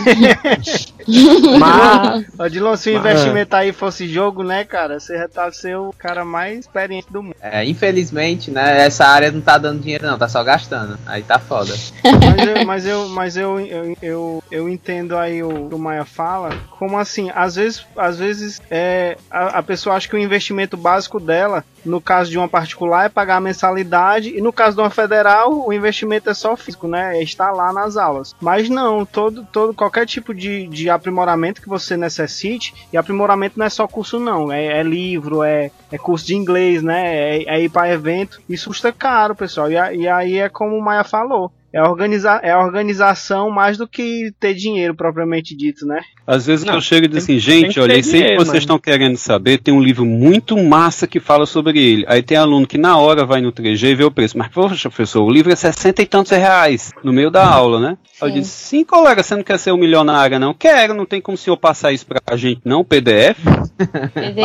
Mas 1.59 2.25
Ó, 2.39 2.47
Dilon, 2.47 2.77
se 2.77 2.91
o 2.91 2.97
investimento 2.97 3.53
aí 3.55 3.73
fosse 3.73 4.07
jogo, 4.07 4.43
né, 4.43 4.63
cara? 4.63 4.97
Você 4.99 5.17
já 5.17 5.27
tá 5.27 5.51
ser 5.51 5.75
o 5.77 5.93
cara 5.97 6.23
mais 6.23 6.59
experiente 6.59 7.11
do 7.11 7.21
mundo. 7.21 7.35
É, 7.41 7.65
infelizmente, 7.65 8.14
né, 8.51 8.85
essa 8.85 9.05
área 9.05 9.31
não 9.31 9.41
tá 9.41 9.57
dando 9.57 9.81
dinheiro 9.81 10.05
não, 10.05 10.17
tá 10.17 10.27
só 10.27 10.43
gastando. 10.43 10.97
Aí 11.05 11.23
tá 11.23 11.39
foda. 11.39 11.73
Mas 12.03 12.47
eu, 12.47 12.65
mas 12.65 12.85
eu, 12.85 13.09
mas 13.09 13.37
eu, 13.37 13.59
eu, 13.59 13.97
eu, 14.01 14.43
eu 14.51 14.69
entendo 14.69 15.17
aí 15.17 15.43
o 15.43 15.67
que 15.69 15.75
o 15.75 15.79
Maia 15.79 16.05
fala, 16.05 16.55
como 16.71 16.97
assim, 16.97 17.31
às 17.33 17.55
vezes, 17.55 17.85
às 17.95 18.17
vezes 18.17 18.61
é, 18.69 19.17
a, 19.29 19.59
a 19.59 19.63
pessoa 19.63 19.95
acha 19.95 20.07
que 20.07 20.15
o 20.15 20.19
investimento 20.19 20.75
básico 20.77 21.19
dela, 21.19 21.63
no 21.85 22.01
caso 22.01 22.29
de 22.31 22.37
uma 22.37 22.47
particular, 22.47 23.05
é 23.05 23.09
pagar 23.09 23.37
a 23.37 23.41
mensalidade, 23.41 24.35
e 24.35 24.41
no 24.41 24.51
caso 24.51 24.75
de 24.75 24.81
uma 24.81 24.89
federal, 24.89 25.65
o 25.67 25.71
investimento 25.71 26.29
é 26.29 26.33
só 26.33 26.55
físico, 26.57 26.87
né? 26.87 27.17
É 27.17 27.23
estar 27.23 27.51
lá 27.51 27.71
nas 27.71 27.95
aulas. 27.97 28.35
Mas 28.41 28.69
não, 28.69 29.05
todo, 29.05 29.45
todo 29.51 29.73
qualquer 29.73 30.05
tipo 30.05 30.33
de, 30.33 30.67
de 30.67 30.89
aprimoramento 30.89 31.61
que 31.61 31.69
você 31.69 31.95
necessite, 31.95 32.73
e 32.91 32.97
aprimoramento 32.97 33.57
não 33.59 33.65
é 33.65 33.69
só 33.69 33.87
curso, 33.87 34.19
não, 34.19 34.51
é, 34.51 34.79
é 34.79 34.83
livro, 34.83 35.43
é, 35.43 35.71
é 35.91 35.97
curso 35.97 36.25
de 36.25 36.35
inglês, 36.35 36.81
né? 36.81 37.37
É, 37.37 37.55
é 37.55 37.61
ir 37.63 37.69
para 37.69 37.91
evento, 37.91 38.41
isso 38.49 38.69
custa 38.69 38.91
caro, 38.91 39.35
pessoal. 39.35 39.71
E, 39.71 39.77
a- 39.77 39.93
e 39.93 40.07
aí 40.07 40.37
é 40.39 40.49
como 40.49 40.75
o 40.75 40.81
Maia 40.81 41.03
falou. 41.03 41.51
É, 41.75 41.81
organiza 41.83 42.39
é 42.41 42.55
organização 42.55 43.49
mais 43.49 43.77
do 43.77 43.85
que 43.85 44.31
ter 44.39 44.53
dinheiro 44.53 44.95
propriamente 44.95 45.53
dito, 45.53 45.85
né? 45.85 45.99
Às 46.25 46.45
vezes 46.45 46.63
que 46.63 46.69
Não, 46.69 46.77
eu 46.77 46.81
chego 46.81 47.03
e 47.03 47.09
digo 47.09 47.17
assim, 47.17 47.37
gente, 47.37 47.73
que 47.73 47.79
olha, 47.81 47.97
e 47.97 48.01
sempre 48.01 48.19
dinheiro, 48.19 48.45
vocês 48.45 48.59
estão 48.63 48.79
querendo 48.79 49.17
saber, 49.17 49.57
tem 49.57 49.73
um 49.73 49.81
livro 49.81 50.05
muito 50.05 50.55
massa 50.57 51.05
que 51.05 51.19
fala 51.19 51.45
sobre 51.45 51.77
ele. 51.83 52.05
Aí 52.07 52.23
tem 52.23 52.37
aluno 52.37 52.65
que 52.65 52.77
na 52.77 52.97
hora 52.97 53.25
vai 53.25 53.41
no 53.41 53.51
3G 53.51 53.89
e 53.89 53.95
vê 53.95 54.05
o 54.05 54.09
preço. 54.09 54.37
Mas, 54.37 54.47
poxa, 54.47 54.89
professor, 54.89 55.21
o 55.21 55.29
livro 55.29 55.51
é 55.51 55.55
60 55.57 56.01
e 56.01 56.05
tantos 56.05 56.31
reais 56.31 56.93
no 57.03 57.11
meio 57.11 57.29
da 57.29 57.45
aula, 57.45 57.81
né? 57.81 57.97
Aí 58.21 58.29
eu 58.29 58.33
Sim. 58.35 58.39
disse, 58.39 58.51
sim, 58.51 58.85
colega, 58.85 59.21
você 59.21 59.35
não 59.35 59.43
quer 59.43 59.59
ser 59.59 59.73
um 59.73 59.77
milionário, 59.77 60.39
não? 60.39 60.53
Quero, 60.53 60.93
não 60.93 61.05
tem 61.05 61.19
como 61.19 61.35
o 61.35 61.37
senhor 61.37 61.57
passar 61.57 61.91
isso 61.91 62.05
pra 62.07 62.37
gente, 62.37 62.61
não, 62.63 62.85
PDF? 62.85 63.37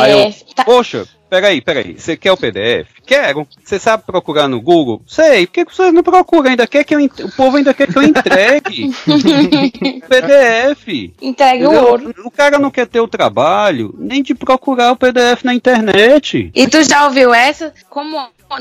Aí 0.01 0.11
eu, 0.11 0.25
PDF. 0.25 0.43
Tá- 0.53 0.65
poxa, 0.65 1.07
peraí, 1.31 1.61
peraí, 1.61 1.95
você 1.97 2.17
quer 2.17 2.33
o 2.33 2.37
PDF? 2.37 2.89
Quero. 3.05 3.47
Você 3.63 3.79
sabe 3.79 4.03
procurar 4.05 4.47
no 4.49 4.61
Google? 4.61 5.01
Sei. 5.07 5.47
Por 5.47 5.53
que 5.53 5.63
você 5.65 5.91
não 5.91 6.03
procura? 6.03 6.49
Ainda 6.49 6.67
quer 6.67 6.83
que 6.83 6.93
eu 6.93 6.99
en- 6.99 7.09
O 7.23 7.31
povo 7.31 7.55
ainda 7.57 7.73
quer 7.73 7.87
que 7.91 7.97
eu 7.97 8.03
entregue. 8.03 8.91
PDF. 10.07 11.13
Entregue 11.21 11.65
o 11.65 11.71
ouro. 11.71 12.13
O 12.25 12.31
cara 12.31 12.59
não 12.59 12.69
quer 12.69 12.85
ter 12.87 12.99
o 12.99 13.07
trabalho 13.07 13.93
nem 13.97 14.21
de 14.21 14.35
procurar 14.35 14.91
o 14.91 14.95
PDF 14.97 15.43
na 15.43 15.53
internet. 15.53 16.51
E 16.53 16.67
tu 16.67 16.83
já 16.83 17.05
ouviu 17.05 17.33
essa? 17.33 17.73
Como 17.89 18.17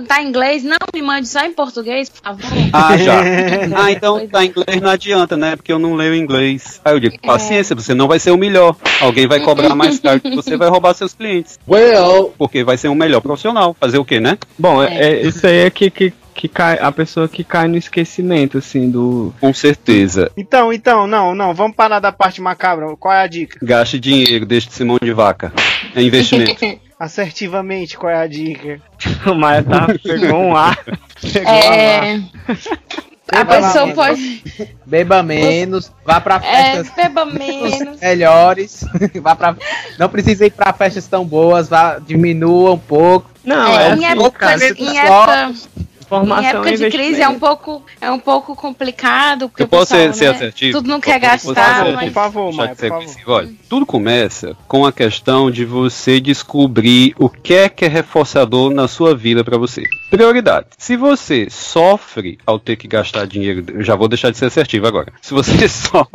tá 0.06 0.22
em 0.22 0.28
inglês, 0.28 0.62
não 0.62 0.76
me 0.94 1.02
mande 1.02 1.28
só 1.28 1.40
em 1.44 1.52
português, 1.52 2.08
por 2.08 2.22
favor. 2.22 2.50
Ah, 2.72 2.96
já. 2.96 3.20
Ah, 3.76 3.92
então 3.92 4.26
tá 4.26 4.44
em 4.44 4.48
inglês 4.48 4.80
não 4.80 4.90
adianta, 4.90 5.36
né? 5.36 5.56
Porque 5.56 5.72
eu 5.72 5.78
não 5.78 5.94
leio 5.94 6.14
inglês. 6.14 6.80
Aí 6.84 6.94
eu 6.94 7.00
digo, 7.00 7.18
paciência, 7.20 7.74
você 7.74 7.94
não 7.94 8.06
vai 8.08 8.18
ser 8.18 8.30
o 8.30 8.36
melhor. 8.36 8.76
Alguém 9.00 9.26
vai 9.26 9.40
cobrar 9.40 9.74
mais 9.74 9.98
caro 10.00 10.20
que 10.20 10.34
você 10.34 10.56
vai 10.56 10.68
roubar 10.68 10.94
seus 10.94 11.14
clientes. 11.14 11.58
Well, 11.68 12.34
Porque 12.36 12.62
vai 12.64 12.76
ser 12.76 12.88
um 12.88 12.94
melhor 12.94 13.20
profissional. 13.20 13.76
Fazer 13.78 13.98
o 13.98 14.04
quê, 14.04 14.20
né? 14.20 14.38
Bom, 14.58 14.82
é, 14.82 14.94
é- 14.94 15.26
isso 15.26 15.46
aí 15.46 15.66
é 15.66 15.70
que, 15.70 15.90
que, 15.90 16.12
que 16.34 16.48
cai, 16.48 16.78
a 16.80 16.90
pessoa 16.92 17.28
que 17.28 17.42
cai 17.44 17.68
no 17.68 17.76
esquecimento, 17.76 18.58
assim, 18.58 18.90
do. 18.90 19.32
Com 19.40 19.52
certeza. 19.54 20.30
Então, 20.36 20.72
então, 20.72 21.06
não, 21.06 21.34
não, 21.34 21.54
vamos 21.54 21.76
parar 21.76 22.00
da 22.00 22.12
parte 22.12 22.40
macabra. 22.40 22.94
Qual 22.96 23.14
é 23.14 23.22
a 23.22 23.26
dica? 23.26 23.58
Gaste 23.62 23.98
dinheiro, 23.98 24.44
deixe 24.46 24.68
de 24.68 24.74
ser 24.74 24.84
mão 24.84 24.98
de 25.00 25.12
vaca. 25.12 25.52
É 25.94 26.02
investimento. 26.02 26.80
Assertivamente, 27.00 27.96
qual 27.96 28.12
é 28.12 28.16
a 28.22 28.26
dica? 28.26 28.78
O 29.26 29.34
Maia 29.34 29.62
tá, 29.62 29.86
pegou 30.02 30.38
um 30.38 30.54
ar. 30.56 30.76
Pegou 31.32 31.50
um 31.50 31.56
ar. 31.56 31.74
É. 31.74 32.20
A 33.32 33.44
Vai 33.44 33.60
lá, 33.60 33.66
pessoa 33.68 33.86
mano. 33.86 33.94
pode. 33.94 34.42
Beba 34.84 35.22
menos, 35.22 35.90
vá 36.04 36.20
pra 36.20 36.36
É, 36.42 36.74
festas 36.74 36.90
beba 36.96 37.24
menos. 37.24 38.00
melhores, 38.00 38.84
vá 39.22 39.34
pra... 39.36 39.56
não 39.98 40.08
precisa 40.08 40.44
ir 40.46 40.50
pra 40.50 40.72
festas 40.72 41.06
tão 41.06 41.24
boas, 41.24 41.68
vá, 41.68 41.98
diminua 41.98 42.72
um 42.72 42.78
pouco. 42.78 43.30
Não, 43.44 43.68
É, 43.68 43.84
é, 43.84 43.88
em 43.90 43.92
assim, 43.92 44.04
época, 44.06 44.38
cara, 44.38 44.68
em 44.76 44.98
época, 44.98 45.52
formação 46.10 46.44
época 46.44 46.70
é 46.70 46.76
de 46.76 46.90
crise 46.90 47.22
é 47.22 47.28
um 47.28 47.38
pouco, 47.38 47.82
é 48.00 48.10
um 48.10 48.18
pouco 48.18 48.54
complicado, 48.56 49.48
porque 49.48 49.62
Eu 49.62 49.68
posso 49.68 49.94
pessoal, 49.94 50.12
ser, 50.12 50.24
né, 50.30 50.36
assertivo? 50.36 50.78
tudo 50.78 50.88
não 50.88 51.00
quer 51.00 51.18
gastar, 51.18 51.76
ser 51.76 51.84
Por 51.84 51.94
mas 51.94 52.12
favor, 52.12 52.52
Maia, 52.52 52.74
por 52.74 52.88
favor. 52.88 53.14
olha, 53.26 53.50
tudo 53.68 53.86
começa 53.86 54.56
com 54.66 54.84
a 54.84 54.92
questão 54.92 55.50
de 55.50 55.64
você 55.64 56.20
descobrir 56.20 57.14
o 57.18 57.28
que 57.28 57.54
é 57.54 57.68
que 57.68 57.84
é 57.84 57.88
reforçador 57.88 58.70
na 58.72 58.88
sua 58.88 59.14
vida 59.14 59.44
para 59.44 59.56
você. 59.56 59.84
Prioridade. 60.10 60.66
Se 60.76 60.96
você 60.96 61.46
sofre 61.48 62.38
ao 62.44 62.58
ter 62.58 62.74
que 62.76 62.88
gastar 62.88 63.26
dinheiro, 63.26 63.64
eu 63.72 63.82
já 63.84 63.94
vou 63.94 64.08
deixar 64.08 64.30
de 64.30 64.38
ser 64.38 64.46
assertivo 64.46 64.86
agora. 64.86 65.12
Se 65.22 65.32
você 65.32 65.68
sofre 65.68 66.10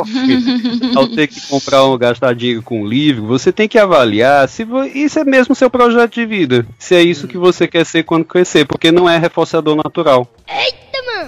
ao 0.95 1.07
ter 1.07 1.27
que 1.27 1.39
comprar 1.47 1.83
ou 1.83 1.97
gastar 1.97 2.35
dinheiro 2.35 2.61
com 2.61 2.81
um 2.81 2.85
livro, 2.85 3.25
você 3.25 3.51
tem 3.51 3.67
que 3.67 3.79
avaliar 3.79 4.47
se 4.49 4.67
isso 4.93 5.19
é 5.19 5.23
mesmo 5.23 5.55
seu 5.55 5.69
projeto 5.69 6.13
de 6.13 6.25
vida. 6.25 6.65
Se 6.77 6.93
é 6.93 7.01
isso 7.01 7.27
que 7.27 7.37
você 7.37 7.67
quer 7.67 7.85
ser 7.85 8.03
quando 8.03 8.25
crescer, 8.25 8.65
porque 8.65 8.91
não 8.91 9.09
é 9.09 9.17
reforçador 9.17 9.75
natural. 9.89 10.27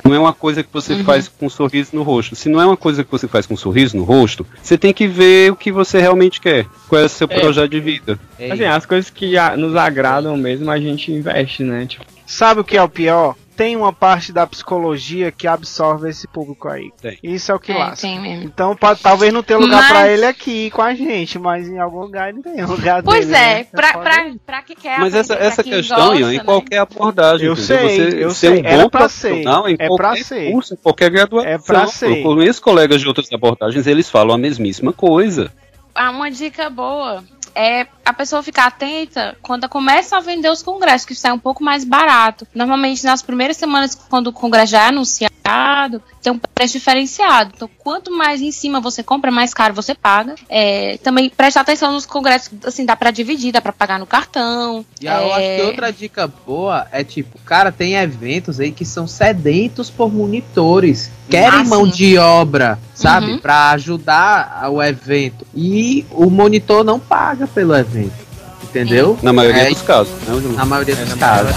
Não 0.04 0.14
é 0.14 0.20
uma 0.20 0.34
coisa 0.34 0.64
que 0.64 0.70
você 0.72 1.04
faz 1.04 1.28
com 1.28 1.46
um 1.46 1.50
sorriso 1.50 1.92
no 1.94 2.04
rosto. 2.04 2.36
Se 2.36 2.50
não 2.50 2.62
é 2.62 2.66
uma 2.66 2.78
coisa 2.78 3.04
que 3.04 3.12
você 3.12 3.28
faz 3.28 3.46
com 3.46 3.54
um 3.54 3.58
sorriso 3.58 3.96
no 3.98 4.04
rosto, 4.04 4.46
você 4.62 4.78
tem 4.78 4.94
que 4.94 5.08
ver 5.08 5.52
o 5.52 5.56
que 5.56 5.72
você 5.72 6.00
realmente 6.00 6.40
quer. 6.42 6.66
Qual 6.88 7.02
é 7.02 7.06
o 7.06 7.10
seu 7.10 7.28
É. 7.30 7.40
projeto 7.40 7.70
de 7.72 7.80
vida. 7.80 8.20
Ei, 8.40 8.52
Assim, 8.52 8.64
as 8.66 8.86
coisas 8.86 9.10
que 9.10 9.34
nos 9.58 9.76
agradam 9.76 10.36
mesmo, 10.38 10.70
a 10.72 10.80
gente 10.80 11.12
investe, 11.12 11.64
né? 11.64 11.86
Tipo, 11.86 12.06
Sabe 12.26 12.60
o 12.62 12.64
que 12.64 12.76
é 12.78 12.84
o 12.84 12.90
pior? 12.90 13.36
Tem 13.58 13.76
uma 13.76 13.92
parte 13.92 14.32
da 14.32 14.46
psicologia 14.46 15.32
que 15.32 15.48
absorve 15.48 16.08
esse 16.10 16.28
público 16.28 16.70
aí. 16.70 16.92
Tem. 17.02 17.18
Isso 17.24 17.52
é 17.52 17.56
o 17.56 17.60
que 17.60 17.72
é, 17.72 17.78
lasca. 17.78 18.08
tem 18.08 18.20
mesmo. 18.22 18.44
Então 18.46 18.76
pode, 18.76 19.02
talvez 19.02 19.34
não 19.34 19.42
tenha 19.42 19.58
lugar 19.60 19.82
Mas- 19.82 19.90
pra 19.90 20.08
ele 20.08 20.26
aqui 20.26 20.70
com 20.70 20.82
a 20.84 20.94
gente, 20.94 21.40
mas 21.40 21.68
em 21.68 21.80
algum 21.80 22.02
lugar 22.02 22.30
ele 22.30 22.44
tem 22.44 22.64
lugar 22.64 23.02
Pois 23.02 23.26
dele, 23.26 23.36
é, 23.38 23.54
né? 23.56 23.64
pra, 23.72 23.94
pra, 23.98 24.32
pra 24.46 24.62
que 24.62 24.76
quer 24.76 25.00
Mas 25.00 25.16
essa, 25.16 25.34
essa 25.34 25.64
questão, 25.64 25.98
gosta, 25.98 26.20
Ian, 26.22 26.34
em 26.34 26.38
né? 26.38 26.44
qualquer 26.44 26.78
abordagem. 26.78 27.48
Eu 27.48 27.56
sei, 27.56 27.78
você 28.12 28.24
eu 28.24 28.30
ser 28.30 28.52
sei. 28.52 28.60
um 28.60 28.62
bom 28.84 28.90
pra 28.90 29.10
ser. 29.10 29.28
profissional 29.30 29.68
em 29.68 29.74
É 29.74 29.88
pra 29.88 29.88
qualquer 29.88 30.24
ser. 30.24 30.52
curso, 30.52 30.74
em 30.76 30.78
qualquer 30.78 31.10
graduação. 31.10 31.50
É 31.52 31.58
pra 31.58 31.88
ser. 31.88 32.18
Eu 32.18 32.22
conheço 32.24 32.62
colegas 32.62 33.02
de 33.02 33.08
outras 33.08 33.28
abordagens, 33.34 33.88
eles 33.88 34.08
falam 34.08 34.36
a 34.36 34.38
mesmíssima 34.38 34.94
coisa. 34.94 35.52
Ah, 35.98 36.12
uma 36.12 36.30
dica 36.32 36.70
boa 36.70 37.24
é 37.56 37.88
a 38.06 38.14
pessoa 38.14 38.44
ficar 38.44 38.68
atenta 38.68 39.36
quando 39.42 39.68
começa 39.68 40.16
a 40.16 40.20
vender 40.20 40.50
os 40.50 40.62
congressos, 40.62 41.08
que 41.08 41.16
sai 41.16 41.32
um 41.32 41.40
pouco 41.40 41.64
mais 41.64 41.84
barato. 41.84 42.48
Normalmente, 42.54 43.04
nas 43.04 43.24
primeiras 43.24 43.58
semanas, 43.58 43.96
quando 43.96 44.28
o 44.28 44.34
congresso 44.34 44.74
já 44.74 44.84
é 44.84 44.88
anunciado, 44.90 46.04
tem 46.28 46.32
um 46.34 46.40
preço 46.54 46.74
diferenciado. 46.74 47.52
Então, 47.56 47.70
quanto 47.80 48.12
mais 48.12 48.42
em 48.42 48.52
cima 48.52 48.82
você 48.82 49.02
compra, 49.02 49.32
mais 49.32 49.54
caro 49.54 49.74
você 49.74 49.96
paga. 49.96 50.36
É, 50.50 50.98
também 51.02 51.30
preste 51.30 51.58
atenção 51.58 51.94
nos 51.94 52.06
congressos, 52.06 52.50
assim, 52.66 52.86
dá 52.86 52.96
pra 52.98 53.12
dividir, 53.12 53.54
dá 53.54 53.62
pra 53.62 53.72
pagar 53.72 53.98
no 53.98 54.06
cartão. 54.06 54.86
E 55.02 55.06
eu 55.06 55.14
acho 55.14 55.36
que 55.40 55.62
É, 55.62 55.64
outra 55.66 55.92
dica 55.92 56.28
boa 56.28 56.86
é 56.92 57.04
tipo, 57.04 57.40
cara, 57.46 57.72
tem 57.72 57.96
eventos 57.96 58.60
aí 58.60 58.72
que 58.74 58.84
são 58.84 59.08
sedentos 59.08 59.90
por 59.90 60.12
monitores. 60.12 61.10
Querem 61.30 61.60
Ah, 61.62 61.64
mão 61.64 61.86
sim. 61.86 61.92
de 61.92 62.18
obra, 62.18 62.78
sabe? 62.94 63.34
Uhum. 63.34 63.40
Pra 63.40 63.72
ajudar 63.72 64.70
o 64.70 64.84
evento. 64.84 65.48
E 65.56 66.06
o 66.12 66.30
monitor 66.30 66.84
não 66.84 67.00
paga 67.00 67.48
pelo 67.48 67.74
evento. 67.76 68.28
Entendeu? 68.64 69.18
Na 69.24 69.32
maioria 69.32 69.64
É, 69.64 69.70
dos 69.70 69.82
casos, 69.82 70.14
né? 70.28 70.54
Na 70.56 70.66
maioria 70.66 70.96
dos 70.96 71.14
casos. 71.14 71.56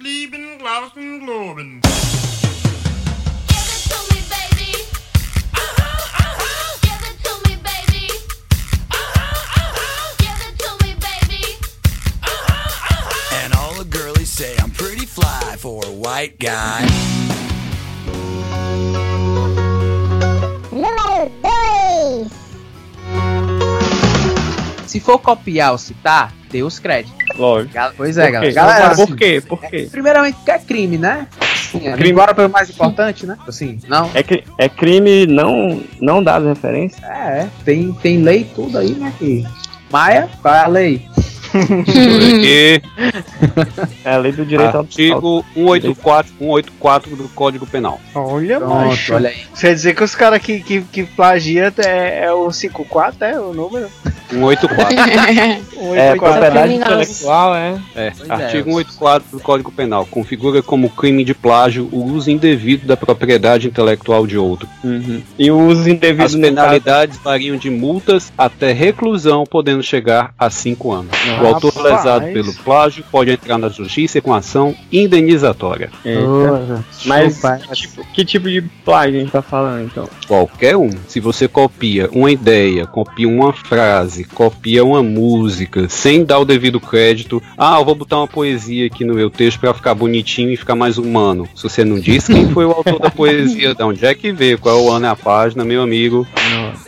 Lieben, 0.00 0.58
Glauben, 0.58 1.20
Globen. 1.20 1.80
And 13.42 13.54
all 13.54 13.74
the 13.74 13.84
girlies 13.84 14.30
say 14.30 14.56
I'm 14.58 14.70
pretty 14.70 15.04
fly 15.04 15.56
for 15.58 15.84
a 15.84 15.92
white 15.92 16.38
guy. 16.38 16.86
Número 20.72 21.30
2. 21.42 22.30
Se 24.86 24.98
for 24.98 25.18
copiar 25.18 25.72
ou 25.72 25.78
citar, 25.78 26.32
dê 26.50 26.62
os 26.62 26.78
créditos. 26.78 27.19
Lógico. 27.36 27.74
Pois 27.96 28.16
é, 28.18 28.26
Por 28.26 28.32
galera. 28.32 28.52
galera 28.52 28.94
Por 28.94 29.02
assim, 29.04 29.16
quê? 29.16 29.42
Por 29.46 29.60
quê? 29.60 29.88
Primeiramente, 29.90 30.34
porque 30.36 30.50
é 30.50 30.58
crime, 30.58 30.98
né? 30.98 31.26
Sim, 31.70 31.86
é 31.86 31.92
Crime. 31.92 32.10
Agora 32.12 32.34
pelo 32.34 32.50
mais 32.50 32.68
importante, 32.68 33.26
né? 33.26 33.36
Assim, 33.46 33.78
não. 33.88 34.10
É, 34.14 34.22
cri- 34.22 34.44
é 34.58 34.68
crime 34.68 35.26
não, 35.26 35.80
não 36.00 36.22
dar 36.22 36.40
as 36.40 36.46
referências? 36.46 37.02
É, 37.04 37.46
tem, 37.64 37.92
tem 37.94 38.18
lei 38.22 38.44
tudo 38.54 38.76
aí, 38.78 38.90
né? 38.94 39.12
Que... 39.18 39.44
Maia, 39.90 40.28
qual 40.42 40.54
é 40.54 40.58
a 40.64 40.66
lei? 40.66 41.02
Porque 41.50 42.82
É 44.04 44.14
a 44.14 44.18
lei 44.18 44.32
do 44.32 44.44
direito 44.44 44.74
ao 44.74 44.82
artigo 44.82 45.44
184, 45.54 46.32
184 46.38 47.16
do 47.16 47.28
Código 47.30 47.66
Penal. 47.66 48.00
Olha, 48.14 48.58
Pronto, 48.58 48.86
macho. 48.86 49.14
olha 49.14 49.30
aí. 49.30 49.36
Quer 49.58 49.74
dizer 49.74 49.94
que 49.94 50.04
os 50.04 50.14
caras 50.14 50.40
que, 50.40 50.60
que, 50.60 50.80
que 50.82 51.04
plagia 51.04 51.72
é, 51.78 52.24
é 52.24 52.32
o 52.32 52.50
54, 52.50 53.24
é 53.24 53.40
o 53.40 53.52
número? 53.52 53.88
184. 54.30 54.96
O 55.76 55.80
É, 55.80 56.12
84. 56.12 56.18
propriedade 56.18 56.74
intelectual, 56.74 57.56
é. 57.56 57.80
É, 57.96 58.12
Pois 58.16 58.30
artigo 58.30 58.68
é. 58.70 58.84
184 58.84 59.28
do 59.32 59.40
Código 59.40 59.72
Penal 59.72 60.06
configura 60.06 60.62
como 60.62 60.90
crime 60.90 61.24
de 61.24 61.34
plágio 61.34 61.88
o 61.90 62.04
uso 62.04 62.30
indevido 62.30 62.86
da 62.86 62.96
propriedade 62.96 63.66
intelectual 63.66 64.26
de 64.26 64.36
outro. 64.36 64.68
Uhum. 64.84 65.22
E 65.38 65.50
o 65.50 65.58
uso 65.58 65.88
indevido 65.88 66.24
As 66.24 66.34
penalidades 66.36 67.18
variam 67.18 67.56
de 67.56 67.70
multas 67.70 68.32
até 68.36 68.72
reclusão, 68.72 69.44
podendo 69.44 69.82
chegar 69.82 70.34
a 70.38 70.50
5 70.50 70.92
anos. 70.92 71.10
O 71.42 71.54
autor 71.54 71.72
Rapaz. 71.74 71.96
lesado 71.96 72.32
pelo 72.32 72.54
plágio 72.54 73.04
pode 73.10 73.30
entrar 73.30 73.58
na 73.58 73.68
justiça 73.68 74.20
com 74.20 74.34
ação 74.34 74.74
indenizatória. 74.92 75.90
Eita. 76.04 76.84
Mas 77.04 77.40
que 77.40 77.74
tipo, 77.74 78.06
que 78.12 78.24
tipo 78.24 78.48
de 78.48 78.62
plágio 78.84 79.16
a 79.16 79.20
gente 79.20 79.32
tá 79.32 79.42
falando, 79.42 79.84
então? 79.84 80.08
Qualquer 80.26 80.76
um. 80.76 80.90
Se 81.06 81.20
você 81.20 81.48
copia 81.48 82.08
uma 82.12 82.30
ideia, 82.30 82.86
copia 82.86 83.28
uma 83.28 83.52
frase, 83.52 84.24
copia 84.24 84.84
uma 84.84 85.02
música, 85.02 85.88
sem 85.88 86.24
dar 86.24 86.38
o 86.38 86.44
devido 86.44 86.80
crédito, 86.80 87.42
ah, 87.56 87.78
eu 87.78 87.84
vou 87.84 87.94
botar 87.94 88.18
uma 88.18 88.28
poesia 88.28 88.86
aqui 88.86 89.04
no 89.04 89.14
meu 89.14 89.30
texto 89.30 89.58
pra 89.58 89.74
ficar 89.74 89.94
bonitinho 89.94 90.50
e 90.50 90.56
ficar 90.56 90.74
mais 90.74 90.98
humano. 90.98 91.48
Se 91.54 91.62
você 91.62 91.84
não 91.84 91.98
diz 91.98 92.26
quem 92.26 92.48
foi 92.50 92.64
o 92.64 92.72
autor 92.72 92.98
da 92.98 93.10
poesia, 93.10 93.74
de 93.74 93.82
onde 93.82 94.04
é 94.04 94.14
que 94.14 94.32
veio, 94.32 94.58
qual 94.58 94.78
é 94.78 94.82
o 94.82 94.90
ano 94.90 95.06
e 95.06 95.08
a 95.08 95.16
página, 95.16 95.64
meu 95.64 95.82
amigo, 95.82 96.26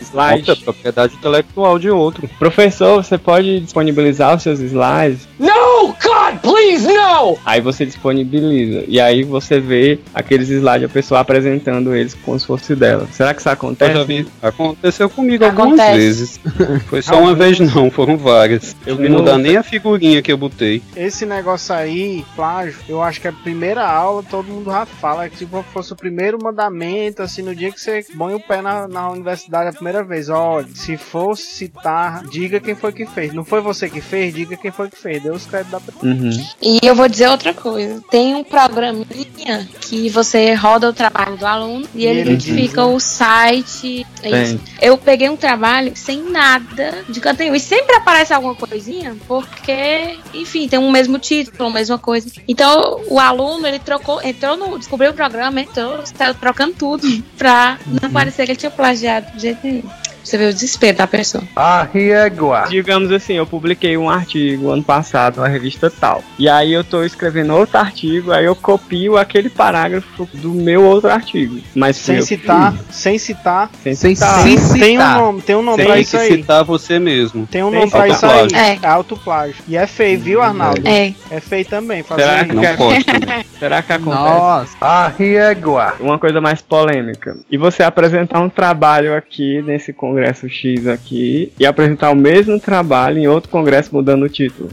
Slide. 0.01 0.41
conta 0.41 0.53
a 0.53 0.57
propriedade 0.57 1.15
intelectual 1.15 1.79
de 1.79 1.91
outro. 1.91 2.29
Professor, 2.39 3.03
você 3.03 3.19
pode 3.19 3.61
disponibilizar 3.61 4.39
seus 4.43 4.61
slides? 4.61 5.29
No, 5.39 5.89
God, 5.89 6.41
please, 6.43 6.87
no! 6.87 7.39
Aí 7.45 7.61
você 7.61 7.85
disponibiliza. 7.87 8.85
E 8.87 9.01
aí 9.01 9.23
você 9.23 9.61
vê 9.61 9.99
aqueles 10.15 10.49
slides, 10.49 10.85
a 10.85 10.93
pessoa 10.93 11.21
apresentando 11.21 11.95
eles 11.95 12.15
como 12.15 12.39
se 12.39 12.47
fosse 12.47 12.75
dela. 12.75 13.07
Será 13.13 13.33
que 13.35 13.41
isso 13.41 13.49
Eu 13.49 13.53
acontece? 13.53 13.95
já 13.95 14.05
vi. 14.05 14.27
Aconteceu 14.43 15.09
comigo 15.11 15.45
algumas 15.45 15.79
Acontece. 15.81 15.99
vezes. 15.99 16.41
Foi 16.87 17.03
só 17.03 17.19
uma 17.21 17.35
vez 17.35 17.59
não, 17.59 17.91
foram 17.91 18.17
várias. 18.17 18.77
Eu 18.87 18.97
não 18.99 19.17
vou 19.19 19.23
dar 19.23 19.39
nem 19.39 19.57
a 19.57 19.63
figurinha 19.63 20.23
que 20.23 20.33
eu 20.33 20.37
botei. 20.37 20.83
Esse 20.97 21.25
negócio 21.27 21.75
aí, 21.75 22.25
plágio, 22.35 22.77
eu 22.89 23.03
acho 23.03 23.21
que 23.21 23.29
a 23.29 23.33
primeira 23.33 23.87
aula 23.87 24.23
todo 24.23 24.47
mundo 24.47 24.71
já 24.71 24.85
fala 24.87 25.29
que 25.29 25.37
tipo 25.37 25.63
fosse 25.73 25.93
o 25.93 25.97
primeiro 25.97 26.39
mandamento, 26.43 27.23
assim, 27.23 27.43
no 27.43 27.55
dia 27.55 27.71
que 27.73 27.81
você 27.81 28.05
põe 28.17 28.35
o 28.35 28.41
pé 28.41 28.61
na, 28.63 28.87
na 28.89 29.11
universidade 29.11 29.69
a 29.69 29.73
primeira 29.73 30.03
vez. 30.03 30.29
Olha, 30.29 30.67
se 30.75 30.97
for 30.97 31.37
citar, 31.37 32.25
diga 32.27 32.61
quem 32.61 32.75
foi 32.75 32.93
que 32.93 33.07
fez. 33.07 33.33
Não 33.33 33.45
foi 33.45 33.61
você 33.61 33.89
que 33.89 34.01
fez, 34.01 34.32
diga 34.33 34.57
quem 34.57 34.71
foi 34.71 34.89
que 34.89 34.97
fez. 34.97 35.23
Deu 35.23 35.35
os 35.35 35.45
créditos 35.45 35.73
da. 35.73 36.07
Uhum. 36.09 36.47
E 36.61 36.79
eu 36.83 36.95
vou 36.95 37.09
dizer 37.09 37.29
outra 37.29 37.53
coisa. 37.53 38.03
Tem 38.11 38.35
um 38.35 38.43
programinha 38.43 39.69
que 39.81 40.09
você 40.09 40.55
roda 40.55 40.89
o 40.89 40.93
trabalho 40.93 41.37
do 41.37 41.47
aluno 41.47 41.87
e, 41.95 42.03
E 42.03 42.07
ele 42.07 42.23
ele 42.23 42.31
identifica 42.33 42.85
o 42.85 42.99
site. 42.99 44.07
É. 44.23 44.57
Eu 44.81 44.97
peguei 44.97 45.29
um 45.29 45.37
trabalho 45.37 45.93
sem 45.95 46.23
nada 46.23 47.05
de 47.09 47.21
canto 47.21 47.41
nenhum. 47.41 47.55
E 47.55 47.61
sempre 47.61 47.97
aparece 47.97 48.33
alguma 48.33 48.55
coisinha, 48.55 49.17
porque, 49.27 50.19
enfim, 50.33 50.69
tem 50.69 50.79
um 50.79 50.91
mesmo 50.91 51.19
título, 51.19 51.69
a 51.69 51.73
mesma 51.73 51.99
coisa. 51.99 52.31
Então, 52.49 53.03
o 53.09 53.19
aluno, 53.19 53.67
ele 53.67 53.79
trocou, 53.79 54.23
entrou 54.23 54.57
no. 54.57 54.79
descobriu 54.79 55.11
o 55.11 55.15
programa, 55.15 55.61
entrou, 55.61 56.01
está 56.03 56.33
trocando 56.33 56.75
tudo 56.75 57.23
pra 57.37 57.79
não 58.01 58.11
parecer 58.11 58.47
que 58.47 58.53
ele 58.53 58.59
tinha 58.59 58.71
plagiado 58.71 59.33
de 59.37 59.43
jeito 59.43 59.67
nenhum. 59.67 60.02
Você 60.23 60.39
vê 60.39 60.47
o 60.47 60.53
desespero 60.53 60.97
da 60.99 61.07
pessoa. 61.07 61.43
Arriégua. 61.57 62.65
Digamos 62.69 63.11
assim, 63.11 63.35
eu 63.35 63.47
publiquei 63.47 63.97
um 63.97 64.09
artigo 64.09 64.71
ano 64.71 64.83
passado 64.83 65.41
na 65.41 65.49
revista 65.49 65.91
tal. 65.91 66.23
E 66.39 66.49
aí 66.49 66.73
eu 66.73 66.85
tô 66.85 67.03
escrevendo 67.05 67.55
outro 67.55 67.79
artigo, 67.79 68.33
aí 68.33 68.45
eu 68.45 68.55
copio 68.55 69.17
aquele 69.17 69.49
parágrafo 69.51 70.29
do 70.35 70.51
meu 70.53 70.83
outro 70.85 71.11
artigo. 71.11 71.61
Mas 71.75 71.97
Sem 71.97 72.17
eu 72.17 72.23
citar, 72.23 72.75
sem 72.91 73.19
citar. 73.19 73.71
Sem 73.83 73.95
Sem 73.95 74.15
citar. 74.15 74.43
sem 74.43 74.57
Tem 74.81 74.99
um 74.99 75.01
citar. 75.01 75.19
nome, 75.19 75.43
tem 75.43 75.57
um 75.57 75.63
nome 75.63 75.77
Tem 75.77 75.87
pra 75.87 75.95
que 75.97 76.01
isso 76.03 76.17
aí. 76.17 76.29
citar 76.37 76.65
você 76.65 76.99
mesmo. 76.99 77.47
Tem 77.47 77.63
um 77.63 77.71
Tem 77.71 77.81
nome 77.81 77.91
pra 77.91 78.09
isso 78.09 78.27
aí. 78.27 78.49
É. 78.53 78.79
É 78.83 78.87
autoplágio. 78.87 79.57
E 79.69 79.77
é 79.77 79.87
feio, 79.87 80.19
viu, 80.21 80.41
Arnaldo? 80.43 80.81
É. 80.87 81.13
É 81.31 81.41
feio 81.41 81.65
também. 81.65 82.03
Será 82.03 82.37
isso. 82.37 82.47
que, 82.47 82.55
Não 82.55 82.77
pode 82.77 83.05
também. 83.05 83.45
será 83.59 83.83
que 83.83 83.93
acontece? 83.93 84.23
Nossa, 84.23 84.77
Arriégua. 84.81 85.95
Uma 86.01 86.19
coisa 86.19 86.41
mais 86.41 86.61
polêmica. 86.63 87.37
E 87.51 87.57
você 87.57 87.83
apresentar 87.83 88.41
um 88.41 88.49
trabalho 88.49 89.15
aqui 89.17 89.63
nesse 89.63 89.93
congresso 90.13 90.49
X 90.49 90.87
aqui 90.87 91.51
e 91.59 91.65
apresentar 91.65 92.11
o 92.11 92.15
mesmo 92.17 92.61
trabalho 92.61 93.19
em 93.19 93.27
outro 93.27 93.49
congresso 93.51 93.91
mudando 93.95 94.25
o 94.25 94.29
título. 94.29 94.69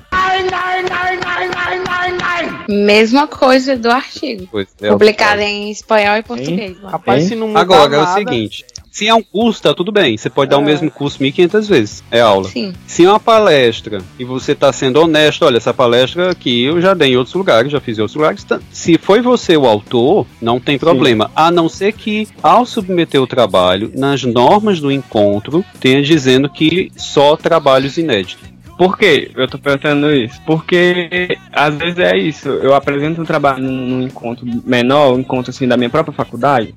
Mesma 2.68 3.26
coisa 3.28 3.76
do 3.76 3.90
artigo. 3.90 4.48
Pois 4.52 4.68
é, 4.82 4.90
Publicado 4.90 5.42
em 5.42 5.72
espanhol 5.72 6.18
e 6.18 6.24
português. 6.24 6.78
Rapaz, 6.84 7.24
Hein? 7.24 7.30
se 7.30 7.36
não 7.36 7.48
mudar 7.48 7.62
Agora 7.62 7.96
é 7.96 7.98
o 7.98 8.02
nada, 8.04 8.14
seguinte: 8.14 8.64
se 9.00 9.08
é 9.08 9.16
um 9.16 9.24
curso, 9.24 9.62
tá 9.62 9.74
tudo 9.74 9.92
bem. 9.94 10.18
Você 10.18 10.30
pode 10.30 10.52
dar 10.52 10.58
o 10.58 10.62
É. 10.62 10.66
mesmo 10.66 10.92
curso 10.92 11.20
1.500 11.20 11.68
vezes. 11.70 12.04
É 12.12 12.20
aula. 12.20 12.50
Sim. 12.50 12.74
Se 12.86 13.06
é 13.06 13.10
uma 13.10 13.20
palestra 13.20 14.00
e 14.20 14.26
você 14.26 14.54
tá 14.54 14.74
sendo 14.74 15.02
honesto, 15.02 15.46
olha, 15.46 15.56
essa 15.56 15.74
palestra 15.74 16.32
aqui 16.32 16.64
eu 16.66 16.82
já 16.82 16.94
dei 16.94 17.14
em 17.14 17.16
outros 17.18 17.34
lugares, 17.34 17.72
já 17.72 17.80
fiz 17.80 17.98
em 17.98 18.02
outros 18.02 18.16
lugares. 18.18 18.44
tá- 18.44 18.60
Se 18.72 18.98
foi 18.98 19.22
você 19.22 19.56
o 19.56 19.66
autor, 19.66 20.28
não 20.42 20.60
tem 20.60 20.78
problema. 20.78 21.32
A 21.36 21.50
não 21.50 21.70
ser 21.70 21.94
que, 21.94 22.28
ao 22.44 22.66
submeter 22.66 23.22
o 23.22 23.28
trabalho, 23.28 23.92
nas 23.96 24.24
normas 24.24 24.80
do 24.82 24.92
encontro, 24.92 25.64
tenha 25.80 26.02
dizendo 26.02 26.50
que 26.50 26.92
só 26.98 27.38
trabalhos 27.38 27.98
inéditos. 27.98 28.50
Por 28.80 28.98
que 28.98 29.30
eu 29.36 29.46
tô 29.46 29.60
perguntando 29.60 30.10
isso? 30.16 30.40
Porque 30.46 31.38
às 31.52 31.76
vezes 31.76 32.00
é 32.00 32.18
isso. 32.18 32.48
Eu 32.48 32.74
apresento 32.74 33.22
um 33.22 33.26
trabalho 33.26 33.62
num, 33.62 33.72
num 33.88 34.02
encontro 34.04 34.46
menor, 34.66 35.14
um 35.14 35.20
encontro 35.20 35.52
assim 35.52 35.68
da 35.68 35.76
minha 35.76 35.90
própria 35.90 36.14
faculdade. 36.14 36.74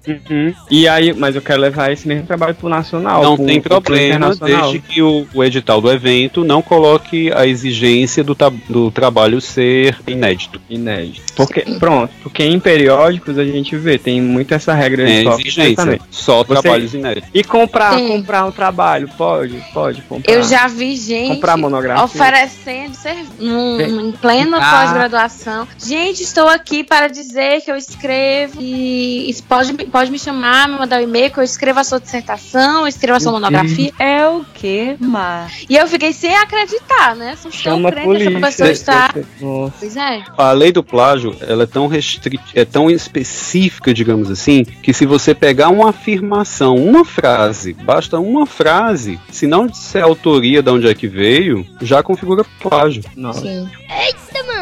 E 0.68 0.88
aí, 0.88 1.12
mas 1.12 1.36
eu 1.36 1.40
quero 1.42 1.60
levar 1.60 1.92
esse 1.92 2.08
mesmo 2.08 2.26
trabalho 2.26 2.56
pro 2.56 2.68
nacional. 2.68 3.22
Não 3.22 3.36
pro- 3.36 3.46
tem 3.46 3.60
pro 3.60 3.80
problema, 3.80 4.34
desde 4.34 4.80
que 4.80 5.00
o, 5.00 5.24
o 5.32 5.44
edital 5.44 5.80
do 5.80 5.92
evento 5.92 6.42
não 6.44 6.60
coloque 6.60 7.30
a 7.32 7.46
exigência 7.46 8.24
do, 8.24 8.36
do 8.68 8.90
trabalho 8.90 9.40
ser 9.40 9.96
inédito. 10.08 10.60
Inédito. 10.68 11.22
Porque, 11.36 11.60
pronto, 11.78 12.12
porque 12.20 12.42
em 12.42 12.58
periódicos 12.58 13.38
a 13.38 13.44
gente 13.44 13.76
vê, 13.76 13.96
tem 13.96 14.20
muito 14.20 14.52
essa 14.52 14.74
regra 14.74 15.08
É 15.08 15.18
de 15.18 15.22
só- 15.22 15.38
exigência, 15.38 16.00
só 16.10 16.38
Você- 16.42 16.48
trabalhos 16.60 16.94
inéditos. 16.94 17.30
E 17.32 17.44
comprar, 17.44 17.96
Sim. 17.96 18.08
comprar 18.08 18.44
um 18.44 18.50
trabalho, 18.50 19.08
pode? 19.16 19.62
Pode 19.72 20.02
comprar. 20.02 20.32
Eu 20.32 20.42
já 20.42 20.66
vi 20.66 20.96
gente. 20.96 21.28
Comprar 21.34 21.56
monografia. 21.56 21.91
Monografia. 21.94 22.22
oferecendo 22.22 23.28
num- 23.38 24.00
em 24.08 24.12
plena 24.12 24.58
Ah. 24.60 24.80
pós-graduação. 24.82 25.66
Gente, 25.78 26.22
estou 26.22 26.48
aqui 26.48 26.82
para 26.84 27.08
dizer 27.08 27.60
que 27.62 27.70
eu 27.70 27.76
escrevo 27.76 28.58
e 28.60 29.34
pode, 29.48 29.72
me- 29.72 29.86
pode 29.86 30.10
me 30.10 30.18
chamar, 30.18 30.68
me 30.68 30.78
mandar 30.78 31.00
um 31.00 31.04
e-mail 31.04 31.30
que 31.30 31.38
eu 31.38 31.42
escrevo 31.44 31.80
a 31.80 31.84
sua 31.84 32.00
dissertação, 32.00 32.80
eu 32.82 32.86
escrevo 32.88 33.16
a 33.16 33.20
sua 33.20 33.32
monografia. 33.32 33.92
É 33.98 34.26
o 34.26 34.44
que, 34.54 34.96
Mar? 35.00 35.50
E 35.68 35.76
eu 35.76 35.86
fiquei 35.88 36.12
sem 36.12 36.34
acreditar, 36.36 37.14
né? 37.16 37.36
Só 37.36 37.48
estou 37.48 37.72
Chama 37.72 37.88
a 37.88 37.92
crente 37.92 38.08
que 38.08 38.16
essa 38.16 38.30
polícia. 38.30 38.40
pessoa 38.40 38.70
está. 38.70 39.14
Nossa. 39.40 39.74
Pois 39.80 39.96
é. 39.96 40.22
A 40.36 40.52
lei 40.52 40.72
do 40.72 40.82
plágio, 40.82 41.36
ela 41.40 41.64
é 41.64 41.66
tão 41.66 41.86
restrita, 41.86 42.42
é 42.54 42.64
tão 42.64 42.90
específica, 42.90 43.92
digamos 43.94 44.30
assim, 44.30 44.64
que 44.64 44.92
se 44.92 45.06
você 45.06 45.34
pegar 45.34 45.68
uma 45.68 45.90
afirmação, 45.90 46.76
uma 46.76 47.04
frase, 47.04 47.72
basta 47.72 48.18
uma 48.18 48.46
frase, 48.46 49.18
se 49.30 49.46
não 49.46 49.66
disser 49.66 50.02
a 50.02 50.06
autoria 50.06 50.62
de 50.62 50.70
onde 50.70 50.88
é 50.88 50.94
que 50.94 51.06
veio, 51.08 51.66
já 51.82 52.02
configura 52.02 52.44
plágio. 52.60 53.02
Sim. 53.34 53.68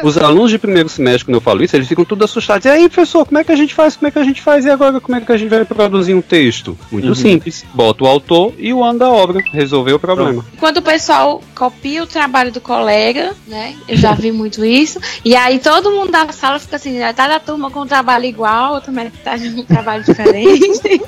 Os 0.02 0.16
alunos 0.16 0.50
de 0.50 0.58
primeiro 0.58 0.88
semestre, 0.88 1.26
quando 1.26 1.34
eu 1.34 1.40
falo 1.40 1.62
isso, 1.62 1.76
eles 1.76 1.86
ficam 1.86 2.04
tudo 2.04 2.24
assustados. 2.24 2.64
E 2.64 2.68
aí, 2.68 2.88
professor, 2.88 3.26
como 3.26 3.38
é 3.38 3.44
que 3.44 3.52
a 3.52 3.56
gente 3.56 3.74
faz? 3.74 3.96
Como 3.96 4.08
é 4.08 4.10
que 4.10 4.18
a 4.18 4.24
gente 4.24 4.40
faz? 4.40 4.64
E 4.64 4.70
agora, 4.70 4.98
como 5.00 5.16
é 5.16 5.20
que 5.20 5.30
a 5.30 5.36
gente 5.36 5.50
vai 5.50 5.64
produzir 5.64 6.14
um 6.14 6.22
texto? 6.22 6.76
Muito 6.90 7.08
Uhum. 7.08 7.14
simples. 7.14 7.64
Bota 7.74 8.04
o 8.04 8.06
autor 8.06 8.54
e 8.58 8.72
o 8.72 8.82
ano 8.82 8.98
da 8.98 9.10
obra. 9.10 9.42
Resolveu 9.52 9.96
o 9.96 9.98
problema. 9.98 10.44
Quando 10.58 10.78
o 10.78 10.82
pessoal 10.82 11.42
copia 11.54 12.02
o 12.02 12.06
trabalho 12.06 12.50
do 12.50 12.60
colega, 12.60 13.34
né? 13.46 13.76
Eu 13.86 13.96
já 13.96 14.14
vi 14.14 14.32
muito 14.32 14.64
isso. 14.64 14.98
E 15.24 15.36
aí 15.36 15.58
todo 15.58 15.90
mundo 15.90 16.10
da 16.10 16.32
sala 16.32 16.58
fica 16.58 16.76
assim, 16.76 16.98
né, 16.98 17.12
tá 17.12 17.28
da 17.28 17.38
turma 17.38 17.70
com 17.70 17.80
um 17.82 17.86
trabalho 17.86 18.24
igual, 18.24 18.74
outra 18.74 18.90
metade 18.90 19.50
com 19.50 19.60
um 19.60 19.64
trabalho 19.64 20.02
diferente. 20.04 21.00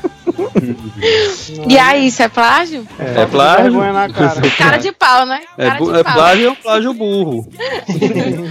e 1.68 1.78
aí, 1.78 2.07
isso 2.07 2.22
é 2.22 2.28
plágio? 2.28 2.86
É, 2.99 3.26
plágio. 3.26 3.64
vergonha 3.64 3.93
na 3.93 4.09
cara. 4.09 4.40
Cara 4.57 4.76
de 4.76 4.93
pau, 4.93 5.26
né? 5.26 5.40
É, 5.59 5.66
Cara 5.66 5.78
bu- 5.78 5.93
de 5.93 5.99
é 5.99 6.03
pau. 6.05 6.12
plágio 6.14 6.47
é 6.47 6.51
um 6.51 6.55
plágio 6.55 6.95
burro. 6.95 7.49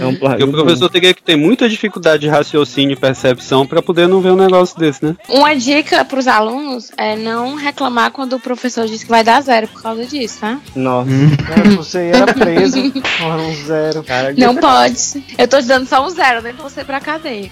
É 0.02 0.06
um 0.06 0.16
plágio 0.16 0.38
Porque 0.38 0.44
o 0.44 0.52
professor 0.52 0.88
teria 0.88 1.14
que 1.14 1.22
ter 1.22 1.36
muita 1.36 1.68
dificuldade 1.68 2.22
de 2.22 2.28
raciocínio 2.28 2.94
e 2.94 2.96
percepção 2.96 3.66
para 3.66 3.80
poder 3.80 4.08
não 4.08 4.20
ver 4.20 4.30
um 4.30 4.36
negócio 4.36 4.78
desse, 4.78 5.04
né? 5.04 5.16
Uma 5.28 5.54
dica 5.54 6.04
pros 6.04 6.26
alunos 6.26 6.90
é 6.96 7.14
não 7.16 7.54
reclamar 7.54 8.10
quando 8.10 8.34
o 8.34 8.40
professor 8.40 8.86
diz 8.86 9.02
que 9.04 9.10
vai 9.10 9.22
dar 9.22 9.40
zero 9.42 9.68
por 9.68 9.82
causa 9.82 10.04
disso, 10.04 10.38
tá? 10.40 10.58
Nossa. 10.74 11.10
É, 11.10 11.68
você 11.76 12.10
era 12.12 12.32
preso. 12.34 12.78
Ora, 13.24 13.42
um 13.42 13.54
zero. 13.64 14.04
Não 14.36 14.56
pode. 14.56 15.24
Eu 15.38 15.46
tô 15.48 15.58
te 15.60 15.66
dando 15.66 15.86
só 15.86 16.04
um 16.04 16.10
zero, 16.10 16.42
nem 16.42 16.52
você 16.54 16.82
pra 16.84 17.00
cadeia. 17.00 17.50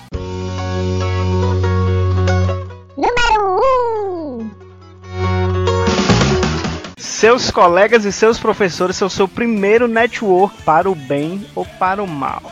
Seus 7.21 7.51
colegas 7.51 8.07
e 8.07 8.13
seus 8.13 8.39
professores 8.39 8.97
são 8.97 9.07
seu 9.07 9.29
primeiro 9.29 9.87
network 9.87 10.63
para 10.63 10.91
o 10.91 10.95
bem 10.95 11.47
ou 11.55 11.67
para 11.67 12.03
o 12.03 12.09
mal. 12.09 12.43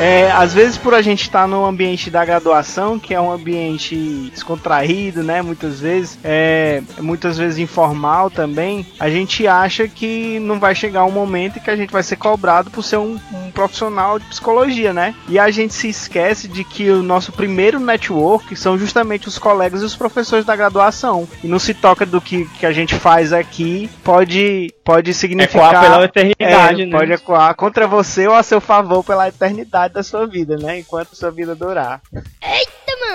É, 0.00 0.30
às 0.32 0.54
vezes 0.54 0.78
por 0.78 0.94
a 0.94 1.02
gente 1.02 1.20
estar 1.24 1.46
no 1.46 1.66
ambiente 1.66 2.10
da 2.10 2.24
graduação, 2.24 2.98
que 2.98 3.12
é 3.12 3.20
um 3.20 3.30
ambiente 3.30 4.30
descontraído, 4.32 5.22
né? 5.22 5.42
Muitas 5.42 5.78
vezes, 5.78 6.18
é, 6.24 6.82
muitas 6.98 7.36
vezes 7.36 7.58
informal 7.58 8.30
também, 8.30 8.86
a 8.98 9.10
gente 9.10 9.46
acha 9.46 9.86
que 9.86 10.38
não 10.40 10.58
vai 10.58 10.74
chegar 10.74 11.04
um 11.04 11.10
momento 11.10 11.58
em 11.58 11.60
que 11.60 11.70
a 11.70 11.76
gente 11.76 11.92
vai 11.92 12.02
ser 12.02 12.16
cobrado 12.16 12.70
por 12.70 12.82
ser 12.82 12.96
um, 12.96 13.20
um 13.30 13.50
profissional 13.50 14.18
de 14.18 14.24
psicologia, 14.24 14.94
né? 14.94 15.14
E 15.28 15.38
a 15.38 15.50
gente 15.50 15.74
se 15.74 15.90
esquece 15.90 16.48
de 16.48 16.64
que 16.64 16.88
o 16.88 17.02
nosso 17.02 17.30
primeiro 17.30 17.78
network 17.78 18.56
são 18.56 18.78
justamente 18.78 19.28
os 19.28 19.38
colegas 19.38 19.82
e 19.82 19.84
os 19.84 19.94
professores 19.94 20.46
da 20.46 20.56
graduação. 20.56 21.28
E 21.44 21.46
não 21.46 21.58
se 21.58 21.74
toca 21.74 22.06
do 22.06 22.22
que, 22.22 22.46
que 22.58 22.64
a 22.64 22.72
gente 22.72 22.94
faz 22.94 23.34
aqui, 23.34 23.90
pode, 24.02 24.72
pode 24.90 25.14
significar. 25.14 25.70
Ecoar 25.70 25.82
pela 25.82 26.04
eternidade, 26.04 26.82
é, 26.82 26.86
né? 26.86 26.98
Pode 26.98 27.12
ecoar 27.12 27.54
contra 27.54 27.86
você 27.86 28.26
ou 28.26 28.34
a 28.34 28.42
seu 28.42 28.60
favor 28.60 29.04
pela 29.04 29.28
eternidade 29.28 29.94
da 29.94 30.02
sua 30.02 30.26
vida, 30.26 30.56
né? 30.56 30.80
Enquanto 30.80 31.14
sua 31.14 31.30
vida 31.30 31.54
durar. 31.54 32.00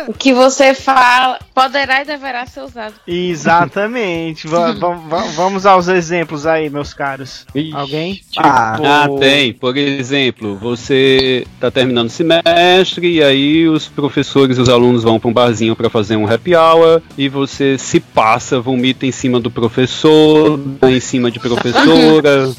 O 0.07 0.13
que 0.13 0.33
você 0.33 0.73
fala 0.73 1.39
poderá 1.53 2.01
e 2.01 2.05
deverá 2.05 2.45
ser 2.45 2.61
usado. 2.61 2.93
Exatamente. 3.07 4.47
Va- 4.47 4.71
va- 4.77 4.89
va- 4.95 5.23
vamos 5.35 5.65
aos 5.65 5.87
exemplos 5.87 6.45
aí, 6.45 6.69
meus 6.69 6.93
caros. 6.93 7.45
Alguém? 7.73 8.15
Tipo, 8.15 8.45
Ah, 8.47 9.07
tem. 9.19 9.53
Por 9.53 9.75
exemplo, 9.77 10.55
você 10.57 11.45
tá 11.59 11.69
terminando 11.71 12.07
o 12.07 12.11
semestre 12.11 13.07
e 13.15 13.23
aí 13.23 13.67
os 13.67 13.87
professores 13.87 14.57
e 14.57 14.61
os 14.61 14.69
alunos 14.69 15.03
vão 15.03 15.19
para 15.19 15.29
um 15.29 15.33
barzinho 15.33 15.75
para 15.75 15.89
fazer 15.89 16.15
um 16.15 16.31
happy 16.31 16.55
hour 16.55 17.01
e 17.17 17.29
você 17.29 17.77
se 17.77 17.99
passa, 17.99 18.59
vomita 18.59 19.05
em 19.05 19.11
cima 19.11 19.39
do 19.39 19.49
professor, 19.51 20.59
em 20.83 20.99
cima 20.99 21.31
de 21.31 21.39
professora. 21.45 22.51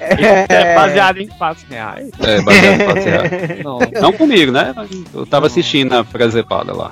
É 0.00 0.74
baseado 0.74 1.18
em 1.18 1.28
fatos 1.28 1.64
reais. 1.68 2.08
É, 2.20 2.40
baseado 2.42 2.80
em 2.80 2.86
fatos 2.86 3.04
reais. 3.04 3.30
Não. 3.64 3.78
Não 4.00 4.12
comigo, 4.12 4.52
né? 4.52 4.74
Eu 5.14 5.26
tava 5.26 5.46
assistindo 5.46 5.92
a 5.94 6.04
presepada 6.04 6.72
lá. 6.74 6.90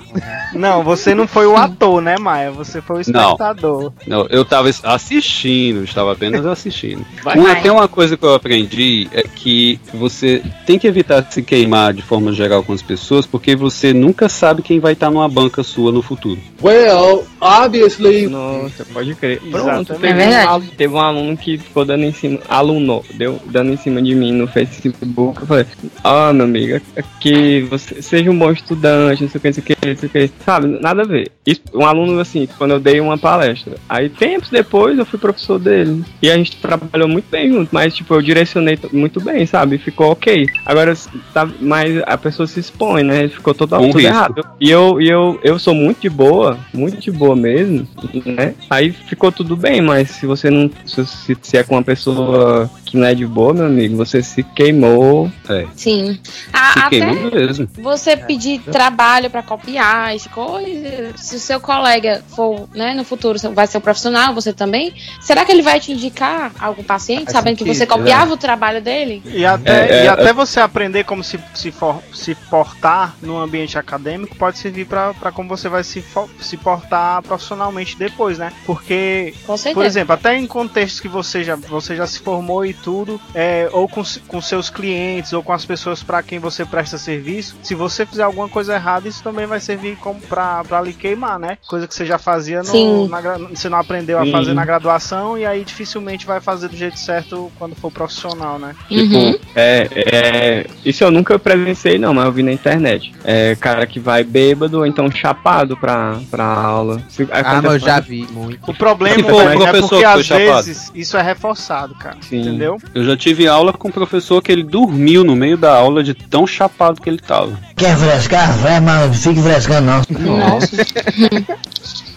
Não, 0.53 0.83
você 0.83 1.15
não 1.15 1.27
foi 1.27 1.47
o 1.47 1.57
ator, 1.57 2.01
né, 2.01 2.17
Maia? 2.19 2.51
Você 2.51 2.81
foi 2.81 3.03
o 3.03 3.13
Não. 3.13 3.33
espectador. 3.33 3.93
Não, 4.07 4.27
eu 4.31 4.45
tava 4.45 4.71
assistindo, 4.85 5.85
estava 5.85 6.13
apenas 6.13 6.45
assistindo. 6.47 7.05
Vai. 7.23 7.37
Uma, 7.39 7.55
tem 7.57 7.71
uma 7.71 7.89
coisa 7.89 8.17
que 8.17 8.25
eu 8.25 8.35
aprendi 8.35 9.09
é 9.13 9.23
que 9.23 9.81
você 9.93 10.43
tem 10.67 10.79
que 10.79 10.87
evitar 10.87 11.27
se 11.31 11.43
queimar 11.43 11.93
de 11.93 12.03
forma 12.03 12.33
geral 12.33 12.63
com 12.63 12.73
as 12.73 12.83
pessoas, 12.83 13.27
porque 13.27 13.55
você 13.57 13.93
nunca 13.93 14.29
sabe 14.29 14.63
quem 14.63 14.81
vai 14.81 14.93
estar 14.93 15.11
numa 15.11 15.29
banca 15.29 15.63
sua 15.63 15.93
no 15.93 16.03
futuro. 16.03 16.41
Well, 16.63 17.27
obviously. 17.41 18.27
Nossa, 18.27 18.85
pode 18.87 19.15
crer. 19.15 19.41
Pronto, 19.41 19.93
Exatamente. 19.93 20.01
teve, 20.01 20.23
É 20.23 20.27
verdade. 20.27 20.68
Um, 20.69 20.77
teve 20.77 20.95
um 20.95 21.01
aluno 21.01 21.37
que 21.37 21.59
ficou 21.59 21.85
dando 21.85 22.05
em 22.05 22.13
cima, 22.13 22.39
aluno, 22.49 23.03
deu 23.15 23.41
dando 23.47 23.73
em 23.73 23.77
cima 23.77 24.03
de 24.03 24.15
mim 24.15 24.33
no 24.33 24.47
Facebook. 24.47 25.41
Eu 25.41 25.47
falei, 25.47 25.67
ah, 26.05 26.33
meu 26.33 26.45
amigo, 26.45 26.81
que 27.21 27.63
você 27.63 28.01
seja 28.03 28.31
um 28.31 28.39
bom 28.39 28.51
estudante, 28.51 29.23
não 29.23 29.31
sei 29.31 29.39
o 29.39 29.41
que, 29.41 29.49
não 29.49 29.55
sei 29.55 29.63
o 29.63 29.67
que, 29.67 29.87
não 29.87 29.97
sei 29.97 30.09
o 30.09 30.13
que, 30.13 30.31
sabe? 30.45 30.67
Nada 30.81 31.03
a 31.03 31.07
ver. 31.07 31.31
Isso, 31.47 31.63
um 31.75 31.87
aluno 31.87 32.21
assim, 32.21 32.49
quando 32.59 32.73
eu 32.73 32.81
dei 32.81 33.01
uma 33.01 33.17
palestra. 33.17 33.77
Aí 33.89 34.09
tempos 34.09 34.51
depois 34.51 34.99
eu 34.99 35.07
fui 35.07 35.19
professor 35.19 35.59
dele. 35.59 36.05
E 36.21 36.31
a 36.31 36.37
gente 36.37 36.57
trabalhou 36.57 37.09
muito 37.09 37.27
bem 37.31 37.51
junto, 37.51 37.71
mas 37.73 37.95
tipo, 37.95 38.15
eu 38.15 38.23
direcionei 38.23 38.79
muito 38.93 39.21
bem, 39.21 39.47
sabe? 39.47 39.79
Ficou 39.79 40.11
ok. 40.11 40.47
Agora, 40.65 40.95
tá, 41.33 41.49
mas 41.61 42.03
a 42.07 42.19
pessoa 42.19 42.47
se 42.47 42.61
expõe, 42.61 43.03
né? 43.03 43.29
Ficou 43.29 43.55
tudo 43.55 43.77
risco. 43.79 44.01
errado. 44.01 44.45
E 44.61 44.71
eu, 44.71 45.01
e 45.01 45.09
eu, 45.09 45.41
eu 45.43 45.59
sou 45.59 45.75
muito 45.75 46.01
de 46.01 46.09
boa, 46.09 46.59
muito 46.73 47.01
de 47.01 47.11
boa 47.11 47.35
mesmo, 47.35 47.87
né? 48.25 48.55
Aí 48.69 48.91
ficou 48.93 49.33
tudo 49.33 49.57
bem, 49.57 49.81
mas 49.81 50.11
se 50.11 50.27
você 50.27 50.51
não. 50.51 50.58
Se, 50.87 51.37
se, 51.41 51.57
é 51.57 51.63
com 51.63 51.75
uma 51.75 51.83
pessoa 51.83 52.71
que 52.91 52.97
não 52.97 53.07
é 53.07 53.15
de 53.15 53.27
boa, 53.27 53.53
meu 53.55 53.67
amigo, 53.67 53.97
você 53.97 54.23
se 54.23 54.43
queimou. 54.43 55.31
É. 55.49 55.67
Sim. 55.75 56.19
A- 56.53 56.73
Se 56.73 56.79
até 56.79 56.89
queimando 56.91 57.35
mesmo. 57.35 57.69
você 57.79 58.17
pedir 58.17 58.61
trabalho 58.61 59.31
pra 59.31 59.43
copiar, 59.43 60.15
as 60.15 60.27
coisas. 60.27 61.21
Se 61.21 61.37
o 61.37 61.39
seu 61.41 61.61
colega 61.61 62.23
for, 62.35 62.69
né, 62.75 62.95
no 62.95 63.05
futuro 63.05 63.39
vai 63.53 63.67
ser 63.67 63.79
um 63.79 63.81
profissional, 63.81 64.35
você 64.35 64.53
também, 64.53 64.93
será 65.21 65.45
que 65.45 65.53
ele 65.53 65.63
vai 65.63 65.81
te 65.81 65.93
indicar 65.93 66.53
algum 66.59 66.83
paciente, 66.83 67.25
Faz 67.25 67.33
sabendo 67.33 67.57
que 67.57 67.65
sentido, 67.65 67.77
você 67.79 67.87
copiava 67.87 68.33
o 68.33 68.37
trabalho 68.37 68.81
dele? 68.83 69.23
E 69.27 69.45
até, 69.45 69.71
É, 69.71 69.93
é, 70.01 70.05
e 70.05 70.09
até 70.09 70.29
é- 70.31 70.33
você 70.33 70.61
aprender 70.61 71.05
como 71.05 71.23
se, 71.25 71.39
se, 71.55 71.71
for- 71.71 72.03
se 72.13 72.35
portar 72.35 73.15
no 73.23 73.39
ambiente 73.39 73.79
acadêmico 73.79 74.35
pode 74.37 74.59
servir 74.59 74.87
para 74.87 75.13
como 75.33 75.49
você 75.49 75.69
vai 75.69 75.85
se, 75.85 76.01
fo- 76.01 76.29
se 76.41 76.57
portar 76.57 77.23
profissionalmente 77.23 77.97
depois, 77.99 78.39
né? 78.39 78.53
Porque, 78.67 79.35
por 79.75 79.85
exemplo, 79.85 80.15
até 80.15 80.37
em 80.37 80.47
contextos 80.47 81.01
que 81.01 81.09
você 81.09 81.45
já, 81.45 81.57
você 81.57 81.97
já 81.97 82.07
se 82.07 82.19
formou 82.21 82.65
e 82.65 82.73
tudo, 82.83 83.21
é, 83.35 83.69
ou 83.73 83.89
com, 83.89 84.03
com 84.27 84.41
seus 84.41 84.71
clientes, 84.71 85.33
ou 85.33 85.43
com 85.43 85.53
as 85.53 85.65
pessoas 85.65 86.03
para 86.03 86.23
quem 86.23 86.39
você 86.39 86.65
presta 86.65 86.99
serviço, 86.99 87.57
se 87.63 87.75
você 87.75 88.05
fizer 88.07 88.23
alguma 88.23 88.49
coisa 88.49 88.75
errada, 88.75 89.09
isso 89.09 89.23
também 89.23 89.47
vai 89.47 89.61
servir 89.61 89.97
como 89.97 90.21
pra, 90.21 90.63
pra 90.65 90.81
lhe 90.81 90.93
queimar, 90.93 91.39
né? 91.39 91.59
Coisa 91.69 91.87
que 91.87 91.95
você 91.95 92.05
já 92.07 92.19
fazia, 92.19 92.59
no, 92.59 92.65
Sim. 92.65 93.09
na 93.09 93.19
você 93.51 93.69
não 93.69 93.79
aprendeu 93.79 94.19
a 94.19 94.25
Sim. 94.25 94.33
fazer 94.33 94.55
na 94.55 94.65
graduação, 94.65 95.37
e 95.37 95.45
aí 95.45 95.65
dificilmente 95.65 96.27
vai 96.27 96.41
fazer 96.41 96.69
do 96.69 96.77
jeito 96.77 96.99
certo 96.99 97.51
quando 97.59 97.75
for 97.75 97.91
profissional, 97.91 98.59
né? 98.59 98.75
Uhum. 98.91 99.33
Tipo, 99.33 99.47
é, 99.55 99.89
é, 99.95 100.67
isso 100.85 101.03
eu 101.05 101.11
nunca 101.11 101.39
presenciei, 101.39 101.99
não, 101.99 102.15
mas 102.15 102.25
eu 102.27 102.33
vi 102.33 102.43
na 102.43 102.53
internet. 102.53 103.13
É 103.25 103.57
cara 103.57 103.87
que 103.87 103.99
vai 104.01 104.23
bêbado 104.25 104.79
ou 104.79 104.87
então 104.87 105.11
chapado 105.11 105.77
pra, 105.77 106.19
pra 106.31 106.45
aula. 106.45 107.03
Se- 107.09 107.29
Ah, 107.31 107.61
mas 107.63 107.73
eu 107.73 107.79
já 107.79 108.01
vi 108.01 108.27
muito. 108.31 108.71
O 108.71 108.75
problema 108.75 109.23
for 109.29 109.43
é, 109.43 109.55
professor 109.55 109.89
porque 109.89 110.05
às 110.05 110.25
chapado. 110.27 110.65
vezes 110.65 110.93
isso 110.95 111.17
é 111.17 111.23
reforçado, 111.23 111.95
cara. 111.95 112.17
Sim. 112.23 112.41
Entendeu? 112.41 112.68
Eu 112.95 113.05
já 113.05 113.17
tive 113.17 113.47
aula 113.47 113.73
com 113.73 113.89
um 113.89 113.93
professor 113.93 114.43
que 114.43 114.51
ele 114.53 114.63
dormiu 114.63 115.25
no 115.25 115.35
meio 115.37 115.57
da 115.57 115.75
aula 115.77 116.03
de 116.03 116.15
tão 116.15 116.47
chapado 116.47 117.01
que 117.01 117.09
ele 117.09 117.19
tava. 117.19 117.59
Quer 117.77 117.97
frescar? 117.97 118.57
Vai, 118.59 118.81
mas 118.81 119.07
não 119.07 119.15
fique 119.15 119.43
frescando 119.43 119.87
não. 119.87 120.03
Nossa. 120.37 120.77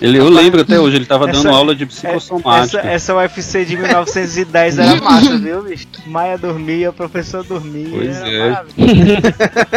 Ele, 0.01 0.17
eu 0.17 0.27
lembro 0.29 0.61
até 0.61 0.79
hoje, 0.79 0.95
ele 0.95 1.05
tava 1.05 1.29
Essa- 1.29 1.43
dando 1.43 1.55
aula 1.55 1.75
de 1.75 1.83
Essa, 1.83 2.07
psicossomática. 2.07 2.79
essa 2.79 3.15
UFC 3.15 3.63
de 3.63 3.77
1910 3.77 4.79
era 4.79 4.95
massa, 4.95 5.37
viu, 5.37 5.61
bicho? 5.61 5.85
Maia 6.07 6.39
dormia, 6.39 6.89
o 6.89 6.93
professor 6.93 7.43
dormia. 7.43 7.87
Pois 7.91 8.17
era 8.17 8.27
é. 8.27 8.49
maravilhoso. 8.49 9.21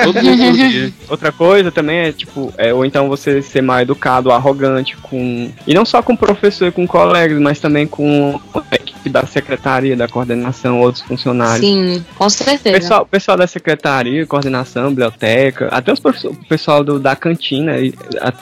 Todo 0.02 0.22
mundo 0.22 0.36
dormia. 0.38 0.92
Outra 1.10 1.30
coisa 1.30 1.70
também 1.70 1.98
é, 1.98 2.12
tipo, 2.12 2.54
é, 2.56 2.72
ou 2.72 2.86
então 2.86 3.06
você 3.06 3.42
ser 3.42 3.60
mal 3.60 3.80
educado, 3.80 4.32
arrogante 4.32 4.96
com. 4.96 5.52
E 5.66 5.74
não 5.74 5.84
só 5.84 6.02
com 6.02 6.14
o 6.14 6.18
professor 6.18 6.68
e 6.68 6.72
com 6.72 6.86
colegas, 6.86 7.38
mas 7.38 7.60
também 7.60 7.86
com 7.86 8.40
equipe 9.04 9.10
da 9.10 9.26
secretaria, 9.26 9.96
da 9.96 10.08
coordenação, 10.08 10.80
outros 10.80 11.02
funcionários. 11.04 11.66
Sim, 11.66 12.04
com 12.16 12.28
certeza. 12.28 12.78
Pessoal, 12.78 13.06
pessoal 13.06 13.36
da 13.36 13.46
secretaria, 13.46 14.26
coordenação, 14.26 14.88
biblioteca, 14.88 15.68
até 15.70 15.92
os 15.92 16.00
o 16.24 16.34
pessoal 16.48 16.84
do, 16.84 16.98
da 16.98 17.14
cantina, 17.16 17.78
e 17.78 17.94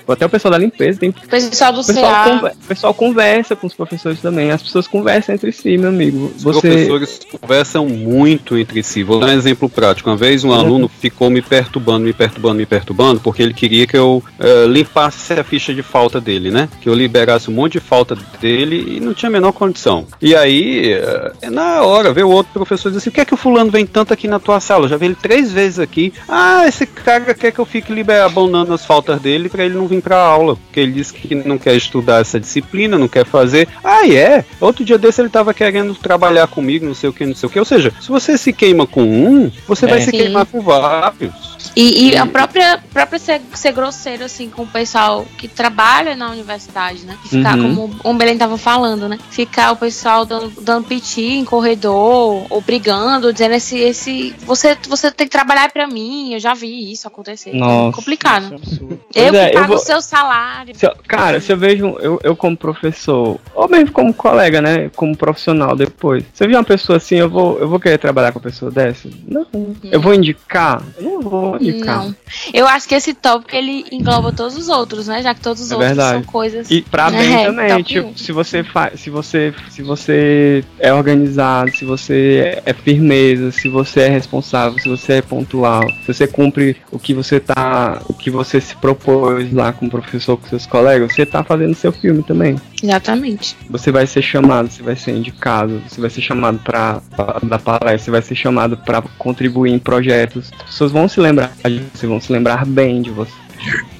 até 0.08 0.26
o 0.26 0.28
pessoal 0.28 0.52
da 0.52 0.58
limpeza, 0.58 1.00
tem 1.00 1.10
O 1.10 1.28
pessoal 1.28 1.72
do 1.72 1.80
o 1.80 1.86
pessoal, 1.86 2.30
conver- 2.30 2.52
o 2.52 2.66
pessoal 2.66 2.94
conversa 2.94 3.56
com 3.56 3.66
os 3.66 3.74
professores 3.74 4.20
também. 4.20 4.50
As 4.50 4.62
pessoas 4.62 4.86
conversam 4.86 5.34
entre 5.34 5.52
si, 5.52 5.76
meu 5.76 5.88
amigo. 5.88 6.32
Os 6.36 6.42
Você. 6.42 6.60
professores 6.60 7.20
conversam 7.40 7.86
muito 7.86 8.58
entre 8.58 8.82
si. 8.82 9.02
Vou 9.02 9.18
dar 9.20 9.28
um 9.28 9.32
exemplo 9.32 9.68
prático. 9.68 10.10
Uma 10.10 10.16
vez 10.16 10.44
um 10.44 10.52
aluno 10.52 10.88
ficou 10.88 11.30
me 11.30 11.40
perturbando, 11.42 12.04
me 12.04 12.12
perturbando, 12.12 12.56
me 12.56 12.66
perturbando, 12.66 13.20
porque 13.20 13.42
ele 13.42 13.54
queria 13.54 13.86
que 13.86 13.96
eu 13.96 14.22
eh, 14.38 14.66
limpasse 14.66 15.32
a 15.32 15.44
ficha 15.44 15.72
de 15.74 15.82
falta 15.82 16.20
dele, 16.20 16.50
né? 16.50 16.68
Que 16.80 16.88
eu 16.88 16.94
liberasse 16.94 17.50
um 17.50 17.54
monte 17.54 17.72
de 17.74 17.80
falta 17.80 18.16
dele 18.40 18.96
e 18.96 19.00
não 19.00 19.14
tinha 19.14 19.28
a 19.28 19.32
menor 19.32 19.52
condição. 19.52 20.06
E 20.20 20.34
aí, 20.34 20.51
eh, 20.92 21.50
na 21.50 21.82
hora, 21.82 22.12
veio 22.12 22.28
outro 22.28 22.52
professor 22.52 22.90
disse 22.90 22.98
assim: 22.98 23.10
o 23.10 23.12
que 23.12 23.20
é 23.20 23.24
que 23.24 23.34
o 23.34 23.36
fulano 23.36 23.70
vem 23.70 23.86
tanto 23.86 24.12
aqui 24.12 24.26
na 24.28 24.38
tua 24.38 24.60
sala? 24.60 24.84
Eu 24.84 24.88
já 24.88 24.96
vi 24.96 25.06
ele 25.06 25.14
três 25.14 25.52
vezes 25.52 25.78
aqui. 25.78 26.12
Ah, 26.28 26.64
esse 26.66 26.86
cara 26.86 27.34
quer 27.34 27.52
que 27.52 27.58
eu 27.58 27.64
fique 27.64 27.92
abandonando 28.24 28.72
as 28.74 28.84
faltas 28.84 29.20
dele 29.20 29.48
pra 29.48 29.64
ele 29.64 29.74
não 29.74 29.86
vir 29.86 30.02
pra 30.02 30.16
aula. 30.18 30.56
Porque 30.56 30.80
ele 30.80 30.92
disse 30.92 31.12
que 31.12 31.34
não 31.34 31.58
quer 31.58 31.74
estudar 31.74 32.20
essa 32.20 32.38
disciplina, 32.40 32.98
não 32.98 33.08
quer 33.08 33.24
fazer. 33.26 33.68
Ah, 33.82 34.06
é? 34.08 34.44
Outro 34.60 34.84
dia 34.84 34.98
desse 34.98 35.20
ele 35.20 35.28
tava 35.28 35.52
querendo 35.54 35.94
trabalhar 35.94 36.46
comigo, 36.46 36.86
não 36.86 36.94
sei 36.94 37.10
o 37.10 37.12
que, 37.12 37.24
não 37.26 37.34
sei 37.34 37.46
o 37.46 37.50
que. 37.50 37.58
Ou 37.58 37.64
seja, 37.64 37.92
se 38.00 38.08
você 38.08 38.36
se 38.36 38.52
queima 38.52 38.86
com 38.86 39.02
um, 39.02 39.50
você 39.66 39.86
vai 39.86 39.98
É. 39.98 40.00
se 40.00 40.10
Sim. 40.10 40.18
queimar 40.18 40.46
com 40.46 40.60
vários. 40.60 41.51
E, 41.74 42.10
e 42.10 42.16
a 42.16 42.26
própria, 42.26 42.78
própria 42.92 43.18
ser, 43.18 43.40
ser 43.54 43.72
grosseiro, 43.72 44.24
assim, 44.24 44.50
com 44.50 44.62
o 44.62 44.66
pessoal 44.66 45.24
que 45.38 45.48
trabalha 45.48 46.14
na 46.14 46.30
universidade, 46.30 47.04
né? 47.04 47.16
Ficar, 47.24 47.56
Uhum. 47.56 47.74
como 47.76 48.00
o 48.04 48.14
Belém 48.14 48.36
tava 48.36 48.58
falando, 48.58 49.08
né? 49.08 49.18
Ficar 49.30 49.72
o 49.72 49.76
pessoal 49.76 50.24
dando, 50.26 50.52
dando 50.60 50.86
piti 50.86 51.22
em 51.22 51.44
corredor, 51.44 52.46
ou 52.50 52.60
brigando, 52.60 53.32
dizendo 53.32 53.54
esse, 53.54 53.78
esse. 53.78 54.34
Você, 54.40 54.76
você 54.88 55.10
tem 55.10 55.26
que 55.26 55.32
trabalhar 55.32 55.70
pra 55.72 55.86
mim, 55.86 56.34
eu 56.34 56.40
já 56.40 56.52
vi 56.54 56.92
isso 56.92 57.06
acontecer. 57.08 57.54
Nossa. 57.54 57.88
É 57.90 57.92
complicado. 57.92 58.52
É 58.52 58.54
absurdo. 58.56 59.00
Eu 59.14 59.34
é, 59.34 59.50
que 59.50 59.56
eu 59.56 59.60
pago 59.60 59.68
vou- 59.68 59.76
o 59.76 59.80
seu 59.80 60.00
salário. 60.02 60.74
Se 60.76 60.86
eu- 60.86 60.94
cara, 61.08 61.40
se 61.40 61.52
eu 61.52 61.56
vejo, 61.56 61.96
eu, 62.00 62.20
eu 62.22 62.36
como 62.36 62.56
professor, 62.56 63.38
ou 63.54 63.68
mesmo 63.68 63.92
como 63.92 64.12
colega, 64.12 64.60
né, 64.60 64.90
como 64.94 65.16
profissional 65.16 65.74
depois, 65.74 66.24
se 66.34 66.44
eu 66.44 66.48
ver 66.48 66.56
uma 66.56 66.64
pessoa 66.64 66.98
assim, 66.98 67.16
eu 67.16 67.30
vou, 67.30 67.58
eu 67.58 67.68
vou 67.68 67.80
querer 67.80 67.98
trabalhar 67.98 68.32
com 68.32 68.38
uma 68.38 68.42
pessoa 68.44 68.70
dessa? 68.70 69.08
Não. 69.26 69.46
Eu 69.90 70.00
vou 70.00 70.12
indicar? 70.14 70.82
Eu 70.98 71.02
não 71.04 71.20
vou 71.22 71.61
Não. 71.70 72.14
Eu 72.52 72.66
acho 72.66 72.88
que 72.88 72.94
esse 72.94 73.14
tópico 73.14 73.54
ele 73.54 73.84
engloba 73.92 74.32
todos 74.32 74.56
os 74.56 74.68
outros, 74.68 75.06
né? 75.06 75.22
Já 75.22 75.34
que 75.34 75.40
todos 75.40 75.62
os 75.62 75.70
É 75.70 75.74
outros 75.74 75.88
verdade. 75.88 76.24
são 76.24 76.32
coisas. 76.32 76.70
E 76.70 76.82
pra 76.82 77.10
bem 77.10 77.34
É, 77.34 77.46
também, 77.46 77.68
top 77.68 77.84
tipo, 77.84 78.18
se 78.18 78.32
você 78.32 78.64
faz, 78.64 79.00
se 79.00 79.10
você, 79.10 79.54
se 79.70 79.82
você 79.82 80.64
é 80.78 80.92
organizado, 80.92 81.70
se 81.76 81.84
você 81.84 82.62
é 82.64 82.72
firmeza, 82.72 83.50
se 83.52 83.68
você 83.68 84.00
é 84.00 84.08
responsável, 84.08 84.78
se 84.78 84.88
você 84.88 85.14
é 85.14 85.22
pontual, 85.22 85.82
se 86.04 86.12
você 86.12 86.26
cumpre 86.26 86.76
o 86.90 86.98
que 86.98 87.14
você 87.14 87.38
tá, 87.38 88.00
o 88.08 88.14
que 88.14 88.30
você 88.30 88.60
se 88.60 88.74
propôs 88.76 89.52
lá 89.52 89.72
com 89.72 89.86
o 89.86 89.90
professor, 89.90 90.36
com 90.36 90.48
seus 90.48 90.66
colegas, 90.66 91.14
você 91.14 91.26
tá 91.26 91.44
fazendo 91.44 91.74
seu 91.74 91.92
filme 91.92 92.22
também. 92.22 92.56
Exatamente. 92.82 93.56
Você 93.70 93.92
vai 93.92 94.06
ser 94.06 94.22
chamado, 94.22 94.68
você 94.68 94.82
vai 94.82 94.96
ser 94.96 95.12
indicado, 95.12 95.80
você 95.88 96.00
vai 96.00 96.10
ser 96.10 96.20
chamado 96.20 96.58
para 96.58 97.00
dar 97.44 97.58
palestra, 97.60 97.98
você 97.98 98.10
vai 98.10 98.22
ser 98.22 98.34
chamado 98.34 98.76
para 98.76 99.02
contribuir 99.18 99.72
em 99.72 99.78
projetos. 99.78 100.50
As 100.58 100.62
pessoas 100.70 100.92
vão 100.92 101.06
se 101.06 101.20
lembrar 101.20 101.51
você, 101.64 102.06
vão 102.06 102.20
se 102.20 102.32
lembrar 102.32 102.64
bem 102.64 103.02
de 103.02 103.10
você. 103.10 103.32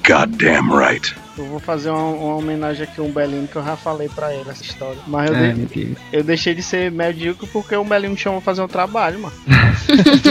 Goddamn 0.05 0.75
right. 0.75 1.15
Eu 1.37 1.45
vou 1.45 1.59
fazer 1.59 1.89
uma, 1.89 1.99
uma 2.11 2.35
homenagem 2.35 2.83
aqui 2.83 2.99
a 2.99 3.03
um 3.03 3.11
Belino 3.11 3.47
que 3.47 3.55
eu 3.55 3.63
já 3.63 3.75
falei 3.75 4.07
pra 4.07 4.33
ele 4.33 4.47
essa 4.49 4.61
história. 4.61 4.97
Mas 5.07 5.29
eu, 5.31 5.35
É, 5.35 5.51
de- 5.53 5.97
eu 6.11 6.23
deixei 6.23 6.53
de 6.53 6.61
ser 6.61 6.91
medíocre 6.91 7.47
porque 7.51 7.75
o 7.75 7.83
Belino 7.83 8.13
me 8.13 8.19
chamou 8.19 8.39
pra 8.39 8.51
fazer 8.51 8.61
um 8.61 8.67
trabalho, 8.67 9.19
mano. 9.19 9.33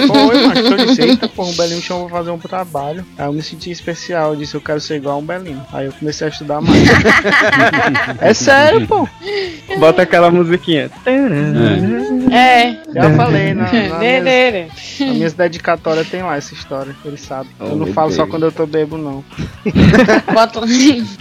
Foi, 0.07 0.47
mano. 0.47 0.53
que 0.55 0.81
Eu 0.83 0.87
disse, 0.87 1.03
eita, 1.03 1.29
porra, 1.29 1.51
o 1.51 1.55
Belino 1.55 1.77
me 1.77 1.83
chamou 1.83 2.09
pra 2.09 2.19
fazer 2.19 2.31
um 2.31 2.39
trabalho. 2.39 3.05
Aí 3.19 3.27
eu 3.27 3.33
me 3.33 3.43
senti 3.43 3.71
especial. 3.73 4.31
Eu 4.33 4.37
disse, 4.37 4.55
eu 4.55 4.61
quero 4.61 4.81
ser 4.81 4.97
igual 4.97 5.17
a 5.17 5.19
um 5.19 5.25
Belino. 5.25 5.67
Aí 5.73 5.87
eu 5.87 5.93
comecei 5.93 6.27
a 6.27 6.31
estudar 6.31 6.61
mais. 6.61 6.79
é 8.21 8.33
sério, 8.35 8.87
pô. 8.87 9.09
Bota 9.79 10.03
aquela 10.03 10.31
musiquinha. 10.31 10.89
É. 12.31 12.79
Já 12.95 13.11
falei, 13.17 13.55
na, 13.55 13.65
na 13.65 13.99
minhas, 15.01 15.33
dedicatórias 15.33 16.09
tem 16.09 16.23
lá 16.23 16.37
essa 16.37 16.55
história. 16.55 16.95
Ele 17.05 17.17
sabe. 17.17 17.49
Oh, 17.59 17.65
eu 17.65 17.77
não 17.77 17.85
meu 17.87 17.95
falo 17.95 18.13
só 18.13 18.27
quando 18.27 18.45
eu 18.45 18.53
tô 18.53 18.67
bebo, 18.67 18.97
não. 18.97 19.25
Bota... 20.33 20.61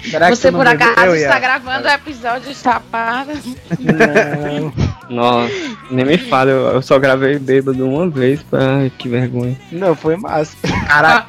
Será 0.09 0.29
que 0.29 0.35
Você 0.35 0.51
por 0.51 0.67
acaso 0.67 1.15
está 1.15 1.39
gravando 1.39 1.87
o 1.87 1.91
episódio 1.91 2.53
chapado. 2.53 3.31
Não. 3.79 4.73
Nossa, 5.11 5.53
nem 5.91 6.05
me 6.05 6.17
fala, 6.17 6.49
eu, 6.49 6.67
eu 6.69 6.81
só 6.81 6.97
gravei 6.97 7.37
bêbado 7.37 7.85
uma 7.87 8.09
vez, 8.09 8.41
pra... 8.43 8.77
Ai, 8.77 8.91
que 8.97 9.09
vergonha. 9.09 9.57
Não, 9.71 9.93
foi 9.95 10.15
massa. 10.15 10.55
Caraca, 10.87 11.27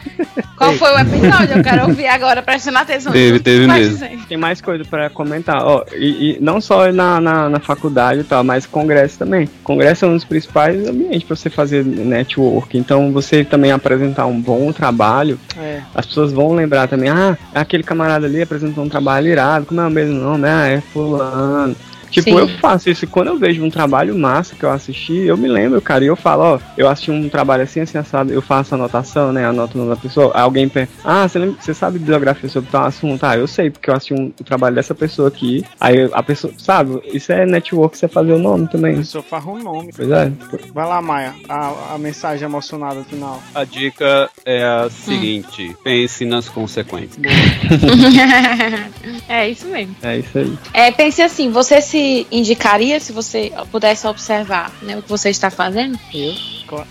Qual 0.57 0.73
foi 0.75 0.91
o 0.93 0.99
episódio? 0.99 1.57
Eu 1.57 1.63
quero 1.63 1.83
ouvir 1.89 2.07
agora, 2.07 2.41
prestando 2.43 2.79
atenção. 2.79 3.13
Teve, 3.13 3.41
teve 3.41 3.67
mesmo. 3.67 3.95
dizer. 3.95 4.19
Tem 4.29 4.37
mais 4.37 4.61
coisa 4.61 4.85
pra 4.85 5.11
comentar, 5.11 5.63
ó, 5.65 5.85
e, 5.95 6.37
e 6.37 6.39
não 6.41 6.61
só 6.61 6.91
na, 6.93 7.21
na, 7.21 7.49
na 7.49 7.61
faculdade 7.61 8.21
e 8.21 8.25
tal, 8.25 8.45
mas 8.45 8.65
congresso 8.67 9.19
também. 9.19 9.49
Congresso 9.65 10.05
é 10.05 10.09
um 10.09 10.15
dos 10.15 10.25
principais 10.25 10.87
ambientes 10.89 11.25
pra 11.25 11.35
você 11.37 11.51
fazer 11.51 11.85
network, 11.85 12.79
então 12.79 13.13
você 13.13 13.45
também 13.45 13.73
apresentar 13.73 14.27
um 14.27 14.41
bom 14.41 14.73
trabalho, 14.73 15.39
É. 15.59 15.81
as 15.95 16.07
pessoas 16.07 16.33
vão 16.33 16.53
lembrar 16.55 16.87
também, 16.89 17.09
ah, 17.11 17.37
aquele 17.55 17.83
camarada 17.83 18.27
ali 18.27 18.41
apresentou 18.43 18.85
um 18.85 18.89
trabalho 18.89 19.27
irado, 19.29 19.67
como 19.67 19.81
é 19.81 19.87
o 19.87 19.91
mesmo 19.91 20.15
nome? 20.15 20.49
Ah, 20.49 20.69
é 20.69 20.81
fulano. 20.81 21.75
Tipo, 22.13 22.31
Sim. 22.31 22.39
eu 22.39 22.49
faço 22.59 22.91
isso. 22.91 23.07
Quando 23.07 23.29
eu 23.29 23.39
vejo 23.39 23.65
um 23.65 23.71
trabalho 23.71 24.17
massa 24.17 24.55
que 24.55 24.65
eu 24.65 24.71
assisti, 24.71 25.15
eu 25.15 25.37
me 25.37 25.49
lembro, 25.49 25.81
cara, 25.81 26.05
e 26.05 26.07
eu 26.07 26.17
falo, 26.17 26.43
ó, 26.43 26.59
eu 26.77 26.89
assisti 26.89 27.11
um 27.11 27.29
trabalho 27.29 27.63
assim, 27.63 27.81
assim, 27.81 27.99
assado, 27.99 28.33
eu 28.33 28.43
faço 28.43 28.75
anotação, 28.75 29.33
né, 29.33 29.47
anoto 29.47 29.77
o 29.77 29.79
nome 29.79 29.95
da 29.95 30.01
pessoa, 30.01 30.33
alguém 30.35 30.69
pergunta, 30.69 30.93
ah, 31.05 31.27
você, 31.27 31.39
lembra, 31.39 31.57
você 31.61 31.75
sabe 31.75 31.99
biografia 31.99 32.49
sobre 32.49 32.71
tal 32.71 32.85
assunto? 32.85 33.25
Ah, 33.25 33.37
eu 33.37 33.47
sei, 33.47 33.71
porque 33.71 33.89
eu 33.89 33.95
assisti 33.95 34.15
um, 34.15 34.27
um 34.27 34.45
trabalho 34.45 34.75
dessa 34.75 34.95
pessoa 34.95 35.29
aqui, 35.29 35.65
aí 35.81 36.09
a 36.13 36.23
pessoa, 36.23 36.53
sabe, 36.59 37.01
isso 37.13 37.33
é 37.33 37.47
network, 37.47 37.97
você 37.97 38.09
fazer 38.09 38.33
o 38.33 38.39
nome 38.39 38.65
A 38.65 38.69
também. 38.69 38.97
pessoa 38.97 39.23
farra 39.23 39.51
um 39.51 39.59
nome. 39.59 39.91
Pois 39.97 40.11
é. 40.11 40.31
Vai 40.75 40.87
lá, 40.87 41.01
Maia. 41.01 41.35
A, 41.49 41.95
a 41.95 41.99
mensagem 41.99 42.45
emocionada 42.45 42.97
no 42.97 43.05
final. 43.05 43.43
A 43.55 43.65
dica 43.65 44.29
é 44.45 44.65
a 44.65 44.91
seguinte: 44.91 45.75
pense 45.83 46.25
nas 46.25 46.49
consequências. 46.49 47.19
é 49.29 49.49
isso 49.49 49.67
mesmo. 49.67 49.95
É 50.03 50.19
isso 50.19 50.39
aí. 50.39 50.59
É, 50.73 50.91
pense 50.91 51.23
assim, 51.23 51.51
você 51.51 51.81
se 51.81 52.02
indicaria 52.31 53.01
se 53.01 53.13
você 53.13 53.53
pudesse 53.71 54.07
observar 54.07 54.71
né, 54.83 54.97
o 54.97 55.03
que 55.03 55.09
você 55.09 55.31
está 55.31 55.51
fazendo? 55.51 55.99
Eu, 56.13 56.35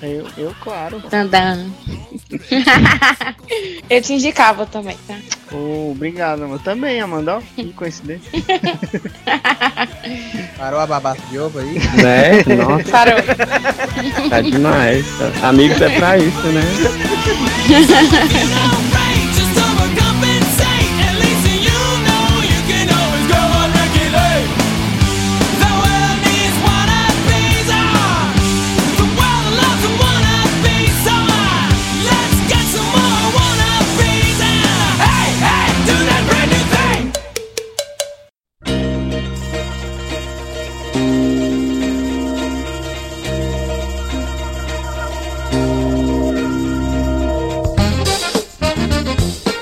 eu, 0.01 0.27
eu 0.37 0.55
claro. 0.61 1.01
Tandam. 1.09 1.71
Eu 3.89 4.01
te 4.01 4.13
indicava 4.13 4.65
também, 4.65 4.97
tá? 5.05 5.17
Oh, 5.51 5.91
obrigado, 5.91 6.43
amor. 6.43 6.59
Também, 6.59 7.01
Amanda. 7.01 7.37
Ó, 7.37 7.41
que 7.55 7.73
coincidência. 7.73 8.31
parou 10.57 10.79
a 10.79 10.87
babaça 10.87 11.21
de 11.29 11.37
ovo 11.37 11.59
aí? 11.59 11.73
Né? 11.73 12.41
Nossa, 12.55 12.89
Parou. 12.89 13.19
tá 14.29 14.39
demais. 14.41 15.05
Amigos 15.43 15.81
é 15.81 15.89
pra 15.89 16.17
isso, 16.17 16.47
né? 16.47 16.61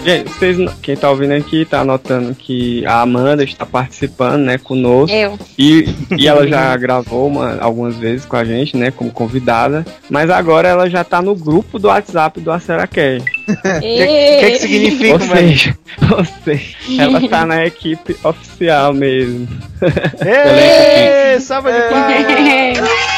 Gente, 0.10 0.30
vocês, 0.32 0.58
quem 0.82 0.98
tá 0.98 1.08
ouvindo 1.12 1.34
aqui 1.34 1.66
tá 1.66 1.86
notando 1.86 2.34
que 2.34 2.84
a 2.84 3.02
Amanda 3.02 3.44
está 3.44 3.64
participando, 3.64 4.42
né, 4.42 4.58
conosco. 4.58 5.16
Eu. 5.16 5.38
E, 5.56 5.86
e 6.18 6.28
ela 6.28 6.48
já 6.48 6.76
gravou 6.78 7.28
uma, 7.28 7.60
algumas 7.60 7.96
vezes 7.96 8.26
com 8.26 8.36
a 8.36 8.44
gente, 8.44 8.76
né, 8.76 8.90
como 8.90 9.12
convidada. 9.12 9.86
Mas 10.10 10.32
agora 10.32 10.68
ela 10.68 10.90
já 10.90 11.04
tá 11.04 11.22
no 11.22 11.36
grupo 11.36 11.78
do 11.78 11.90
WhatsApp 11.90 12.42
do 12.42 12.52
Aceracast. 12.52 13.24
O 13.48 13.80
que, 13.80 14.08
que, 14.08 14.52
que 14.52 14.58
significa, 14.58 15.14
Ou 15.14 15.20
seja, 15.20 15.78
ou 16.18 16.26
seja, 16.44 16.76
ela 16.98 17.30
tá 17.30 17.46
na 17.46 17.68
equipe 17.68 18.18
oficial 18.24 18.92
mesmo. 18.96 19.48
Ê, 20.26 21.40
salva 21.40 21.72
de 21.72 21.82
palmas! 21.82 22.90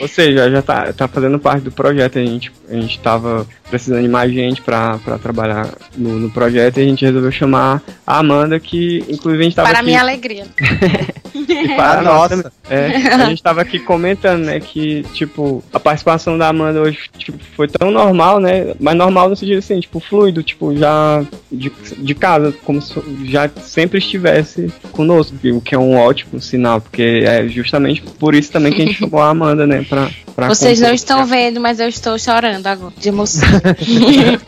Ou 0.00 0.08
seja, 0.08 0.50
já 0.50 0.62
tá, 0.62 0.92
tá 0.92 1.08
fazendo 1.08 1.38
parte 1.38 1.62
do 1.62 1.72
projeto. 1.72 2.18
A 2.18 2.24
gente, 2.24 2.52
a 2.68 2.74
gente 2.74 2.98
tava 3.00 3.46
precisando 3.68 4.02
de 4.02 4.08
mais 4.08 4.32
gente 4.32 4.62
pra, 4.62 4.98
pra 4.98 5.18
trabalhar 5.18 5.68
no, 5.96 6.18
no 6.18 6.30
projeto 6.30 6.78
e 6.78 6.82
a 6.82 6.86
gente 6.86 7.04
resolveu 7.04 7.30
chamar 7.30 7.82
a 8.06 8.18
Amanda, 8.18 8.58
que 8.58 9.04
inclusive 9.08 9.40
a 9.40 9.44
gente 9.44 9.56
tava 9.56 9.68
Para 9.68 9.78
aqui... 9.78 9.86
minha 9.86 10.00
alegria. 10.00 10.46
E 11.58 11.74
para 11.74 12.00
a 12.00 12.02
nossa. 12.02 12.52
É, 12.70 12.86
a 13.14 13.26
gente 13.26 13.42
tava 13.42 13.62
aqui 13.62 13.78
comentando, 13.78 14.44
né, 14.44 14.60
que, 14.60 15.02
tipo, 15.14 15.62
a 15.72 15.80
participação 15.80 16.36
da 16.36 16.48
Amanda 16.48 16.80
hoje, 16.80 16.98
tipo, 17.16 17.38
foi 17.56 17.66
tão 17.66 17.90
normal, 17.90 18.38
né, 18.38 18.74
mas 18.78 18.94
normal 18.96 19.28
no 19.28 19.36
sentido 19.36 19.58
assim, 19.58 19.80
tipo, 19.80 19.98
fluido, 20.00 20.42
tipo, 20.42 20.76
já 20.76 21.24
de, 21.50 21.72
de 21.98 22.14
casa, 22.14 22.54
como 22.64 22.80
se 22.80 22.94
já 23.24 23.48
sempre 23.62 23.98
estivesse 23.98 24.72
conosco, 24.92 25.34
o 25.44 25.60
que 25.60 25.74
é 25.74 25.78
um 25.78 25.96
ótimo 25.96 26.40
sinal, 26.40 26.80
porque 26.80 27.22
é 27.24 27.48
justamente 27.48 28.02
por 28.02 28.34
isso 28.34 28.52
também 28.52 28.72
que 28.72 28.82
a 28.82 28.84
gente 28.84 28.98
chamou 29.00 29.20
a 29.20 29.30
Amanda, 29.30 29.66
né, 29.66 29.84
pra... 29.88 30.10
pra 30.36 30.48
Vocês 30.48 30.80
não 30.80 30.92
estão 30.92 31.24
vendo, 31.26 31.60
mas 31.60 31.80
eu 31.80 31.88
estou 31.88 32.18
chorando 32.18 32.66
agora, 32.66 32.92
de 32.96 33.08
emoção. 33.08 33.48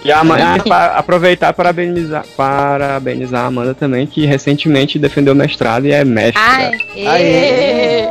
E 0.04 0.12
a 0.12 0.20
Amanda, 0.20 0.62
para 0.62 0.98
aproveitar 0.98 1.50
e 1.50 1.52
parabenizar, 1.52 2.24
parabenizar 2.36 3.44
a 3.44 3.46
Amanda 3.46 3.74
também, 3.74 4.06
que 4.06 4.26
recentemente 4.26 4.98
defendeu 4.98 5.34
o 5.34 5.36
mestrado 5.36 5.86
e 5.86 5.92
é 5.92 6.04
mestra. 6.04 6.40
Ai, 6.42 6.78
ê. 6.96 8.08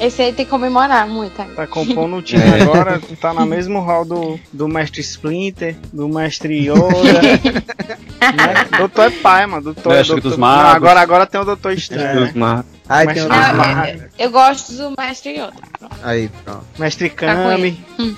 Esse 0.00 0.20
aí 0.20 0.32
tem 0.32 0.44
que 0.44 0.50
comemorar 0.50 1.06
muito. 1.06 1.40
hein? 1.40 1.48
Tá 1.54 1.64
compondo 1.64 2.16
o 2.16 2.22
time 2.22 2.42
agora, 2.60 3.00
tá 3.20 3.32
na 3.32 3.46
mesmo 3.46 3.78
hall 3.80 4.04
do, 4.04 4.40
do 4.52 4.66
mestre 4.66 5.00
Splinter, 5.00 5.76
do 5.92 6.08
mestre 6.08 6.68
Yoda. 6.68 6.88
né? 6.88 7.38
Doutor 8.78 9.06
é 9.06 9.10
pai, 9.10 9.46
mano. 9.46 9.62
Doutor, 9.62 9.90
Mestre 9.92 10.14
doutor... 10.14 10.28
dos 10.30 10.38
magos. 10.38 10.64
Não, 10.64 10.70
agora, 10.76 11.00
agora 11.00 11.26
tem 11.26 11.40
o 11.40 11.44
Doutor 11.44 11.72
Estranho. 11.72 12.20
Dos 12.26 12.32
mar- 12.34 12.64
Ai, 12.88 13.06
Mestre 13.06 13.28
tem 13.28 13.38
Não, 13.38 13.54
magos. 13.54 13.88
eu, 14.02 14.08
eu 14.18 14.30
gosto 14.30 14.72
do 14.72 14.92
mestre 14.98 15.32
Yoda. 15.38 15.52
Aí, 16.02 16.28
pronto. 16.44 16.64
Mestre 16.78 17.08
Tá 17.10 17.16
Kami. 17.34 17.78
ele. 17.98 18.16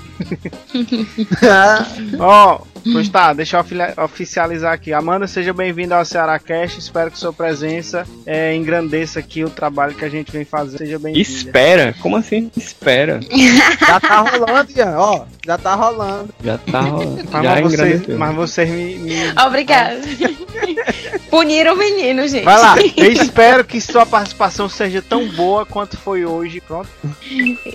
Pois 2.92 3.08
tá, 3.08 3.32
deixa 3.32 3.56
eu 3.58 4.04
oficializar 4.04 4.72
aqui. 4.72 4.92
Amanda, 4.92 5.26
seja 5.26 5.52
bem-vinda 5.52 5.96
ao 5.96 6.04
Ceará 6.04 6.38
Cast. 6.38 6.78
Espero 6.78 7.10
que 7.10 7.18
sua 7.18 7.32
presença 7.32 8.06
é, 8.26 8.54
engrandeça 8.54 9.18
aqui 9.20 9.42
o 9.44 9.50
trabalho 9.50 9.94
que 9.94 10.04
a 10.04 10.08
gente 10.08 10.30
vem 10.30 10.44
fazer. 10.44 10.78
Seja 10.78 10.98
bem-vinda. 10.98 11.20
Espera? 11.28 11.94
Como 12.00 12.16
assim? 12.16 12.50
Espera. 12.56 13.20
Já 13.86 13.98
tá 14.00 14.20
rolando, 14.20 14.70
Ian, 14.76 14.94
ó. 14.98 15.24
Já 15.46 15.58
tá 15.58 15.74
rolando. 15.74 16.34
Já 16.42 16.58
tá 16.58 16.80
rolando. 16.80 17.24
Mas, 17.30 17.42
Já 17.42 17.60
vocês, 17.60 18.06
mas 18.18 18.34
vocês 18.34 18.68
me- 18.70 18.94
me 18.98 19.14
Obrigada. 19.46 20.00
Puniram 21.34 21.74
o 21.74 21.76
menino, 21.76 22.28
gente. 22.28 22.44
Vai 22.44 22.56
lá, 22.56 22.76
eu 22.96 23.10
espero 23.10 23.64
que 23.64 23.80
sua 23.80 24.06
participação 24.06 24.68
seja 24.68 25.02
tão 25.02 25.26
boa 25.30 25.66
quanto 25.66 25.96
foi 25.96 26.24
hoje. 26.24 26.60
Pronto. 26.60 26.88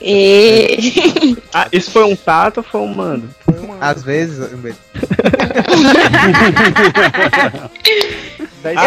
E... 0.01 1.35
Ah, 1.53 1.67
isso 1.71 1.91
foi 1.91 2.05
um 2.05 2.15
tato 2.15 2.59
ou 2.59 2.63
foi 2.63 2.79
um 2.79 2.93
mando? 2.93 3.29
Às 3.81 4.01
vezes. 4.03 4.39
Eu 4.39 4.57
você- 4.57 4.75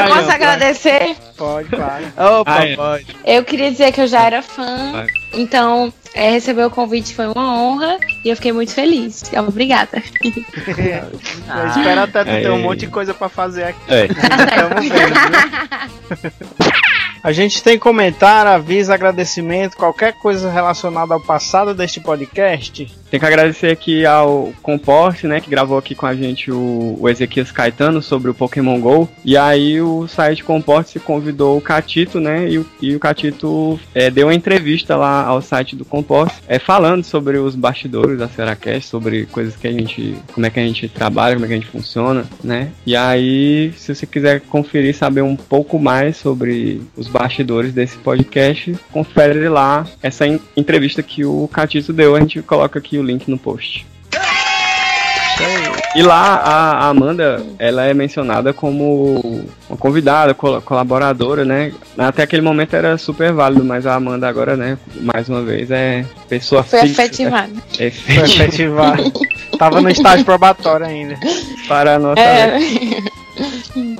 posso 0.09 0.31
agradecer? 0.31 1.17
Pode, 1.37 1.69
claro. 1.69 2.05
Opa, 2.41 2.65
é. 2.65 2.77
pode. 2.77 3.17
Eu 3.27 3.45
queria 3.45 3.71
dizer 3.71 3.93
que 3.93 4.01
eu 4.01 4.07
já 4.07 4.23
era 4.23 4.43
fã, 4.43 4.93
Vai. 4.93 5.07
então 5.35 5.93
é, 6.15 6.31
receber 6.31 6.65
o 6.65 6.71
convite 6.71 7.15
foi 7.15 7.27
uma 7.27 7.61
honra 7.61 7.99
e 8.25 8.29
eu 8.29 8.37
fiquei 8.37 8.53
muito 8.53 8.73
feliz. 8.73 9.31
Obrigada. 9.37 10.03
Eu 10.23 11.69
espero 11.69 12.01
até 12.01 12.25
ter 12.25 12.51
um 12.51 12.61
monte 12.61 12.81
de 12.81 12.87
coisa 12.89 13.13
pra 13.15 13.29
fazer 13.29 13.65
aqui. 13.65 13.81
É. 13.89 14.09
Tamo 14.09 14.81
vendo, 14.81 15.15
viu? 16.19 16.73
A 17.23 17.33
gente 17.33 17.63
tem 17.63 17.79
comentário, 17.79 18.51
aviso, 18.51 18.93
agradecimento, 18.93 19.77
qualquer 19.77 20.15
coisa 20.15 20.51
relacionada 20.51 21.15
ao 21.15 21.21
passado 21.21 21.75
deste 21.75 22.01
podcast. 22.01 23.02
Tem 23.13 23.21
que 23.21 23.27
agradecer 23.27 23.67
aqui 23.67 24.07
ao 24.07 24.55
Comporte, 24.63 25.27
né, 25.27 25.39
que 25.39 25.51
gravou 25.51 25.77
aqui 25.77 25.95
com 25.95 26.07
a 26.07 26.15
gente 26.15 26.51
o, 26.51 26.97
o 26.99 27.07
Ezequias 27.11 27.53
Caetano 27.53 28.01
sobre 28.01 28.31
o 28.31 28.35
Pokémon 28.35 28.81
GO. 28.81 29.07
E 29.23 29.37
aí 29.37 29.83
o 29.83 30.09
site 30.09 30.43
Comporte 30.43 30.93
se 30.93 30.99
convidou 30.99 31.59
o 31.59 31.61
Catito, 31.61 32.19
né, 32.19 32.49
e 32.51 32.59
o, 32.59 32.67
e 32.81 32.97
o 32.97 32.99
Catito 32.99 33.79
é, 33.95 34.11
deu 34.11 34.29
uma 34.29 34.35
entrevista 34.35 34.97
lá 34.97 35.27
ao 35.27 35.43
site 35.43 35.77
do 35.77 35.85
Comporte, 35.85 36.37
é, 36.49 36.59
falando 36.59 37.05
sobre 37.05 37.37
os 37.37 37.55
bastidores 37.55 38.19
da 38.19 38.29
Seracast, 38.29 38.89
sobre 38.89 39.27
coisas 39.27 39.57
que 39.57 39.69
a 39.69 39.73
gente, 39.73 40.17
como 40.33 40.47
é 40.47 40.49
que 40.49 40.59
a 40.59 40.65
gente 40.65 40.89
trabalha, 40.89 41.35
como 41.35 41.45
é 41.45 41.49
que 41.49 41.55
a 41.55 41.59
gente 41.59 41.71
funciona, 41.71 42.25
né. 42.43 42.71
E 42.87 42.97
aí, 42.97 43.75
se 43.77 43.95
você 43.95 44.07
quiser 44.07 44.41
conferir, 44.41 44.97
saber 44.97 45.21
um 45.21 45.37
pouco 45.37 45.79
mais 45.79 46.17
sobre 46.17 46.81
os 46.97 47.09
bastidores 47.09 47.75
desse 47.75 47.99
podcast, 47.99 48.75
confere 48.91 49.51
lá 49.51 49.87
essa 50.03 50.27
en- 50.27 50.41
entrevista 50.57 51.03
que 51.03 51.27
o 51.27 51.47
Catito 51.53 51.93
deu. 51.93 52.17
A 52.17 52.21
gente 52.21 52.41
coloca 52.41 52.79
aqui 52.79 53.02
o 53.03 53.07
link 53.07 53.29
no 53.29 53.37
post. 53.39 53.85
E 55.95 56.03
lá 56.03 56.37
a 56.37 56.89
Amanda, 56.89 57.45
ela 57.59 57.85
é 57.85 57.93
mencionada 57.93 58.53
como 58.53 59.45
uma 59.69 59.77
convidada, 59.77 60.33
col- 60.35 60.61
colaboradora, 60.63 61.45
né? 61.45 61.73
Até 61.99 62.23
aquele 62.23 62.43
momento 62.43 62.75
era 62.75 62.97
super 62.97 63.33
válido, 63.33 63.65
mas 63.65 63.87
a 63.87 63.95
Amanda 63.95 64.29
agora, 64.29 64.57
né, 64.57 64.79
mais 65.01 65.29
uma 65.29 65.43
vez 65.43 65.71
é 65.71 66.05
pessoa 66.29 66.63
Foi 66.63 66.81
fixa. 66.83 67.03
efetivado. 67.03 67.53
É 67.79 67.91
Foi 67.91 68.15
efetiva 68.15 68.25
efetivado. 68.25 69.13
Tava 69.59 69.81
no 69.81 69.91
estágio 69.91 70.25
probatório 70.25 70.87
ainda. 70.87 71.17
para 71.69 71.97
a 71.97 71.99
nossa 71.99 72.21
É. 72.21 72.59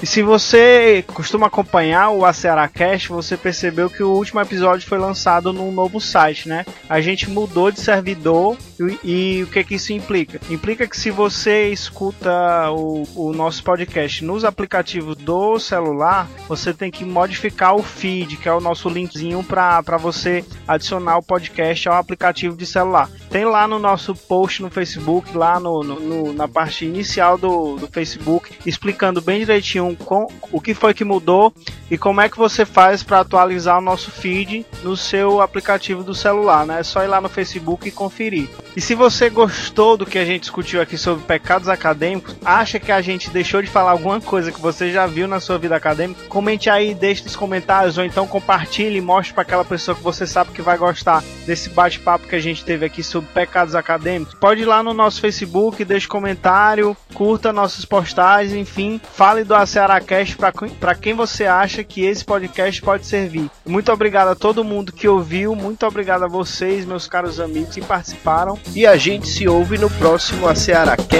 E 0.03 0.07
se 0.07 0.23
você 0.23 1.05
costuma 1.15 1.47
acompanhar 1.47 2.11
o 2.11 2.25
Aceracast, 2.25 3.09
você 3.09 3.37
percebeu 3.37 3.89
que 3.89 4.03
o 4.03 4.11
último 4.11 4.41
episódio 4.41 4.87
foi 4.87 4.99
lançado 4.99 5.53
num 5.53 5.73
novo 5.73 6.01
site, 6.01 6.49
né? 6.49 6.67
A 6.89 7.01
gente 7.01 7.31
mudou 7.31 7.71
de 7.71 7.81
servidor 7.81 8.57
e, 9.05 9.39
e 9.39 9.43
o 9.43 9.47
que 9.47 9.65
que 9.65 9.75
isso 9.77 9.93
implica? 9.93 10.41
Implica 10.51 10.87
que 10.87 10.97
se 10.97 11.11
você 11.11 11.69
escuta 11.69 12.71
o, 12.73 13.05
o 13.15 13.33
nosso 13.33 13.63
podcast 13.65 14.23
nos 14.25 14.45
aplicativos 14.45 15.17
do 15.17 15.59
celular, 15.59 16.29
você 16.49 16.75
tem 16.75 16.91
que 16.91 17.05
modificar 17.05 17.75
o 17.75 17.83
feed, 17.83 18.37
que 18.37 18.49
é 18.49 18.53
o 18.53 18.61
nosso 18.61 18.89
linkzinho 18.89 19.43
para 19.43 19.81
você 19.99 20.45
adicionar 20.69 21.17
o 21.19 21.23
podcast 21.23 21.89
ao 21.89 21.95
aplicativo 21.97 22.57
de 22.57 22.67
celular. 22.67 23.09
Tem 23.31 23.45
lá 23.47 23.67
no 23.67 23.79
nosso 23.79 24.15
post 24.15 24.61
no 24.61 24.69
Facebook, 24.71 25.35
lá 25.37 25.59
no, 25.59 25.83
no- 25.83 26.01
no- 26.01 26.33
na 26.35 26.47
parte 26.47 26.85
inicial 26.85 27.39
do, 27.39 27.77
do 27.77 27.87
Facebook, 27.89 28.51
explicando 28.67 29.22
bem 29.23 29.41
direitinho 29.41 29.97
com, 29.97 30.27
o 30.51 30.61
que 30.61 30.75
foi 30.75 30.93
que 30.93 31.05
mudou 31.05 31.53
e 31.91 31.97
como 31.97 32.21
é 32.21 32.29
que 32.29 32.37
você 32.37 32.65
faz 32.65 33.03
para 33.03 33.21
atualizar 33.21 33.79
o 33.79 33.83
nosso 33.83 34.11
feed 34.11 34.67
no 34.83 34.97
seu 34.97 35.41
aplicativo 35.41 36.03
do 36.03 36.15
celular, 36.15 36.67
né? 36.67 36.81
É 36.81 36.83
só 36.83 37.03
ir 37.03 37.07
lá 37.07 37.21
no 37.21 37.29
Facebook 37.29 37.89
e 37.89 37.93
conferir. 37.93 38.49
E 38.75 38.81
se 38.81 38.95
você 38.95 39.29
gostou 39.29 39.97
do 39.97 40.07
que 40.07 40.19
a 40.19 40.25
gente 40.25 40.43
discutiu 40.43 40.81
aqui 40.81 40.97
sobre 40.97 41.25
pecados 41.25 41.69
acadêmicos, 41.69 42.35
acha 42.45 42.81
que 42.81 42.91
a 42.91 43.03
gente 43.03 43.31
deixou 43.31 43.61
de 43.61 43.69
falar 43.69 43.91
alguma 43.91 44.21
coisa 44.21 44.51
que 44.51 44.61
você 44.61 44.91
já 44.91 45.07
viu 45.07 45.29
na 45.29 45.41
sua 45.41 45.59
vida 45.59 45.77
acadêmica, 45.77 46.25
comente 46.29 46.71
aí, 46.71 46.95
deixe 46.95 47.23
nos 47.23 47.37
comentários 47.37 47.99
ou 47.99 48.05
então 48.05 48.27
compartilhe 48.27 48.97
e 48.97 49.01
mostre 49.01 49.35
para 49.35 49.43
aquela 49.43 49.65
pessoa 49.65 49.95
que 49.95 50.03
você 50.03 50.27
sabe 50.27 50.53
que 50.53 50.63
vai 50.63 50.79
gostar 50.79 51.23
desse 51.47 51.69
bate-papo 51.69 52.27
que 52.27 52.37
a 52.37 52.41
gente 52.41 52.65
teve 52.65 52.87
aqui 52.87 53.03
sobre 53.03 53.29
pecados 53.33 53.75
acadêmicos. 53.75 54.35
Pode 54.35 54.63
ir 54.63 54.67
lá 54.67 54.83
no 54.83 54.95
nosso 54.95 55.21
Facebook, 55.21 55.85
deixe 55.85 56.09
comentário, 56.09 56.97
curta 57.13 57.53
nossas 57.53 57.85
postagens, 57.85 58.55
enfim, 58.55 59.01
fale 59.15 59.45
do 59.45 59.55
Aceracast 59.55 60.37
para 60.81 60.95
quem 60.95 61.15
você 61.15 61.47
acha 61.47 61.85
que 61.85 62.05
esse 62.05 62.25
podcast 62.25 62.81
pode 62.83 63.07
servir. 63.07 63.51
Muito 63.67 63.93
obrigado 63.93 64.29
a 64.29 64.35
todo 64.35 64.65
mundo 64.65 64.93
que 64.93 65.07
ouviu, 65.07 65.55
muito 65.55 65.87
obrigado 65.87 66.25
a 66.25 66.29
vocês, 66.29 66.85
meus 66.85 67.07
caros 67.07 67.39
amigos 67.39 67.75
que 67.75 67.83
participaram. 67.83 68.59
E 68.75 68.87
a 68.87 68.97
gente 68.97 69.29
se 69.29 69.47
ouve 69.47 69.79
no 69.79 69.91
próximo 69.91 70.49
Aceracast. 70.49 71.13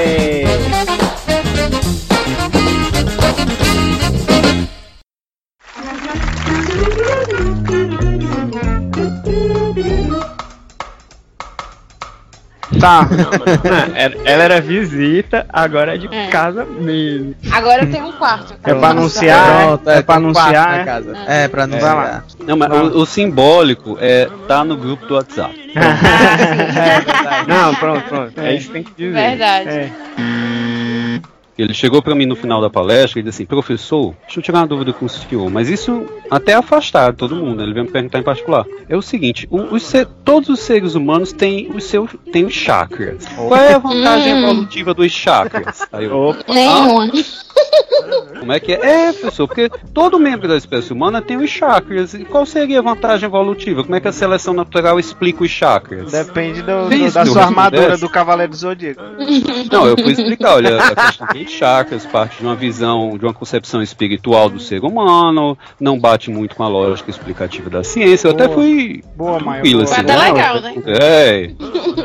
Tá. 12.81 13.07
Não, 13.11 13.97
ela, 13.97 14.15
ela 14.25 14.43
era 14.45 14.61
visita, 14.61 15.47
agora 15.49 15.95
é 15.95 15.99
de 15.99 16.09
É. 16.13 16.27
casa 16.29 16.65
mesmo. 16.65 17.35
Agora 17.53 17.85
eu 17.85 17.91
tenho 17.91 18.07
um 18.07 18.13
quarto. 18.13 18.55
É 18.65 18.75
pra 18.75 18.89
anunciar, 18.89 19.67
Pronto, 19.67 19.91
é, 19.91 19.99
é 19.99 20.03
pra 20.03 20.15
tem 20.17 20.25
anunciar, 20.25 20.69
na 20.69 20.79
é? 20.79 20.85
casa. 20.85 21.17
É, 21.27 21.49
pra 21.49 21.67
Vai 21.67 21.81
lá. 21.81 21.91
anunciar. 21.93 22.25
Não, 22.47 22.57
mas 22.57 22.71
o, 22.73 22.99
o 23.03 23.07
simbólico 23.07 23.97
é 24.01 24.29
tá 24.49 24.65
no 24.65 24.77
grupo 24.77 25.07
do 25.07 25.15
WhatsApp. 25.15 25.55
Não, 27.47 27.75
pronto, 27.75 28.03
pronto. 28.09 28.41
É 28.41 28.55
isso 28.55 28.67
que 28.69 28.73
tem 28.73 28.83
que 28.83 28.93
dizer. 28.97 29.13
Verdade. 29.13 29.93
Ele 31.59 31.75
chegou 31.75 32.01
pra 32.03 32.15
mim 32.15 32.25
no 32.27 32.35
final 32.35 32.61
da 32.61 32.71
palestra 32.71 33.21
e 33.21 33.23
disse 33.23 33.43
assim: 33.43 33.47
professor, 33.47 34.15
deixa 34.23 34.41
eu 34.41 34.43
tirar 34.43 34.61
uma 34.61 34.67
dúvida 34.67 34.93
com 34.93 35.05
o 35.05 35.09
senhor, 35.09 35.51
mas 35.51 35.69
isso 35.69 36.07
até 36.31 36.55
afastado 36.55 37.15
todo 37.17 37.37
mundo. 37.37 37.63
Ele 37.63 37.75
veio 37.75 37.85
me 37.87 37.93
perguntar 37.93 38.19
em 38.19 38.23
particular. 38.23 38.65
É 38.89 38.97
o 38.97 39.03
seguinte: 39.03 39.47
o- 39.51 39.75
os 39.75 39.83
se- 39.83 40.07
todos 40.25 40.49
os 40.49 40.61
seres 40.61 40.95
humanos 40.95 41.33
têm 41.33 41.71
os 41.75 41.85
seus 41.85 42.11
têm 42.33 42.45
os 42.47 42.55
chakras. 42.55 43.27
Qual 43.37 43.55
é 43.57 43.75
a 43.75 43.79
vantagem 43.79 44.35
Hum. 44.35 44.39
evolutiva 44.51 44.95
dos 44.95 45.13
chakras? 45.13 45.83
Aí 45.93 46.07
eu, 46.07 46.35
Nenhuma. 46.49 47.11
Como 48.39 48.53
é 48.53 48.61
que 48.61 48.73
é? 48.73 49.09
É, 49.09 49.13
professor, 49.13 49.47
porque 49.47 49.71
todo 49.95 50.19
membro 50.19 50.49
da 50.49 50.57
espécie 50.57 50.93
humana 50.93 51.23
tem 51.23 51.37
os 51.37 51.49
chakras. 51.51 52.15
E 52.15 52.25
qual 52.25 52.45
seria 52.45 52.81
a 52.81 52.83
vantagem 52.83 53.27
evolutiva? 53.27 53.83
Como 53.83 53.95
é 53.95 54.01
que 54.01 54.09
a 54.09 54.13
seleção 54.13 54.53
natural 54.55 54.99
explica 54.99 55.45
os 55.45 55.51
chakras? 55.51 56.11
Depende 56.13 56.63
do, 56.63 56.89
do- 56.89 57.13
da 57.13 57.25
sua 57.27 57.45
armadura 57.45 57.97
do 57.97 58.09
Cavaleiro 58.09 58.51
do 58.53 58.57
Zodíaco. 58.59 59.01
Não, 59.71 59.87
eu 59.87 59.97
fui 59.97 60.13
explicar, 60.13 60.55
olha, 60.57 60.83
a 60.83 60.95
questão 61.07 61.27
dos 61.33 61.51
chakras 61.51 62.07
parte 62.07 62.39
de 62.39 62.45
uma 62.45 62.55
visão, 62.57 63.17
de 63.17 63.25
uma 63.25 63.33
concepção 63.35 63.81
espiritual 63.83 64.49
do 64.49 64.59
ser 64.61 64.83
humano, 64.85 65.57
não 65.81 65.99
bate 65.99 66.31
muito 66.31 66.55
com 66.57 66.63
a 66.65 66.69
lógica 66.69 67.11
explicativa 67.11 67.71
da 67.71 67.85
ciência. 67.85 68.29
Eu 68.29 68.33
até 68.33 68.47
Boa. 68.47 68.59
fui 68.59 69.03
Boa, 69.17 69.39
tranquilo, 69.39 69.83
boa. 69.83 69.85
assim, 69.85 69.95
Foi 69.95 70.05
até 70.05 70.17
não, 70.17 70.35
legal, 70.35 70.61
né? 70.61 70.75
É. 70.87 71.51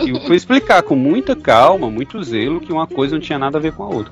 E 0.06 0.10
eu 0.10 0.22
fui 0.22 0.36
explicar 0.36 0.84
com 0.84 0.96
muita 0.96 1.36
calma, 1.36 1.90
muito 1.90 2.22
zelo, 2.24 2.60
que 2.60 2.72
uma 2.72 2.86
coisa 2.88 3.16
não 3.16 3.22
tinha 3.22 3.40
nada 3.40 3.58
a 3.58 3.62
ver 3.62 3.72
com 3.74 3.84
a 3.84 3.88
outra. 3.88 4.12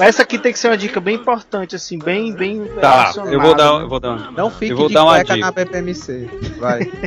Essa 0.00 0.22
aqui 0.22 0.38
tem 0.38 0.52
que 0.52 0.58
ser 0.58 0.68
uma 0.68 0.76
dica 0.76 1.00
bem 1.00 1.16
importante, 1.16 1.76
assim, 1.76 1.98
bem, 1.98 2.32
bem 2.32 2.64
Tá, 2.80 3.12
eu 3.30 3.40
vou 3.40 3.54
dar, 3.54 3.78
né? 3.78 3.84
eu 3.84 3.88
vou 3.88 4.00
dar. 4.00 4.32
Não 4.32 4.50
fique 4.50 4.72
eu 4.72 4.76
vou 4.76 4.88
de 4.88 4.94
dar 4.94 5.04
uma 5.04 5.14
cueca 5.16 5.34
dica. 5.34 5.46
na 5.46 5.52
BPMC. 5.52 6.30
Vai. 6.58 6.80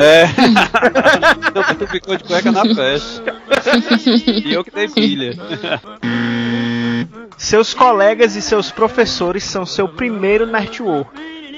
É. 0.00 0.26
não, 1.52 1.62
mas 1.66 1.76
tu 1.76 1.86
ficou 1.88 2.16
de 2.16 2.22
cueca 2.22 2.52
na 2.52 2.62
festa. 2.72 3.34
E 4.46 4.52
eu 4.52 4.62
que 4.62 4.70
dei 4.70 4.88
pilha. 4.88 5.36
Seus 7.36 7.74
colegas 7.74 8.36
e 8.36 8.42
seus 8.42 8.70
professores 8.70 9.42
são 9.42 9.66
seu 9.66 9.88
primeiro 9.88 10.46
network. 10.46 11.10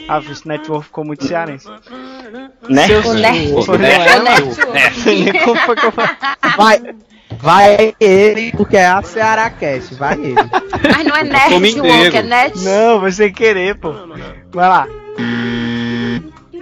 Ah, 0.08 0.20
esse 0.30 0.48
network 0.48 0.86
ficou 0.86 1.04
muito 1.04 1.24
cearense. 1.24 1.68
Né? 2.68 2.86
Seus... 2.86 3.06
É, 4.74 4.90
sei 4.90 5.24
nem 5.24 5.44
como 5.44 5.56
foi 5.60 5.76
que 5.76 5.86
eu 5.86 5.92
falei. 5.92 6.94
Vai. 7.42 7.94
Ele, 7.98 8.52
porque 8.52 8.76
é 8.76 8.86
a 8.86 9.02
Ceará 9.02 9.48
Cast. 9.50 9.94
Vai 9.94 10.14
ele. 10.18 10.34
Mas 10.94 11.06
não 11.06 11.16
é 11.16 11.22
network, 11.24 11.60
mineiro. 11.60 12.16
é 12.16 12.22
net. 12.22 12.58
Não, 12.58 13.00
vai 13.00 13.12
sem 13.12 13.32
querer, 13.32 13.76
pô. 13.76 13.92
Vai 14.52 14.68
lá. 14.68 14.86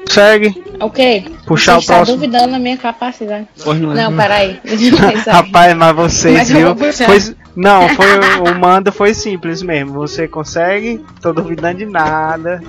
Segue. 0.08 0.62
Ok. 0.80 1.36
Puxar 1.46 1.72
Você 1.74 1.78
o 1.78 1.80
está 1.80 1.94
próximo. 1.96 2.16
duvidando 2.16 2.52
da 2.52 2.58
minha 2.58 2.76
capacidade. 2.76 3.46
Pois 3.62 3.78
não 3.80 3.92
é. 3.92 3.94
Não, 3.94 4.16
peraí. 4.16 4.60
Deixa 4.64 4.84
eu 4.94 4.96
pensar. 5.12 5.32
Rapaz, 5.44 5.76
mas 5.76 5.94
vocês, 5.96 6.34
Mas 6.34 6.50
eu 6.50 6.74
viu? 6.74 6.92
Foi- 6.92 7.36
não, 7.58 7.88
foi 7.90 8.06
o, 8.18 8.44
o 8.52 8.58
mando 8.58 8.92
foi 8.92 9.12
simples 9.14 9.62
mesmo. 9.62 9.92
Você 9.94 10.26
consegue? 10.28 11.04
Tô 11.20 11.32
duvidando 11.32 11.78
de 11.78 11.86
nada. 11.86 12.62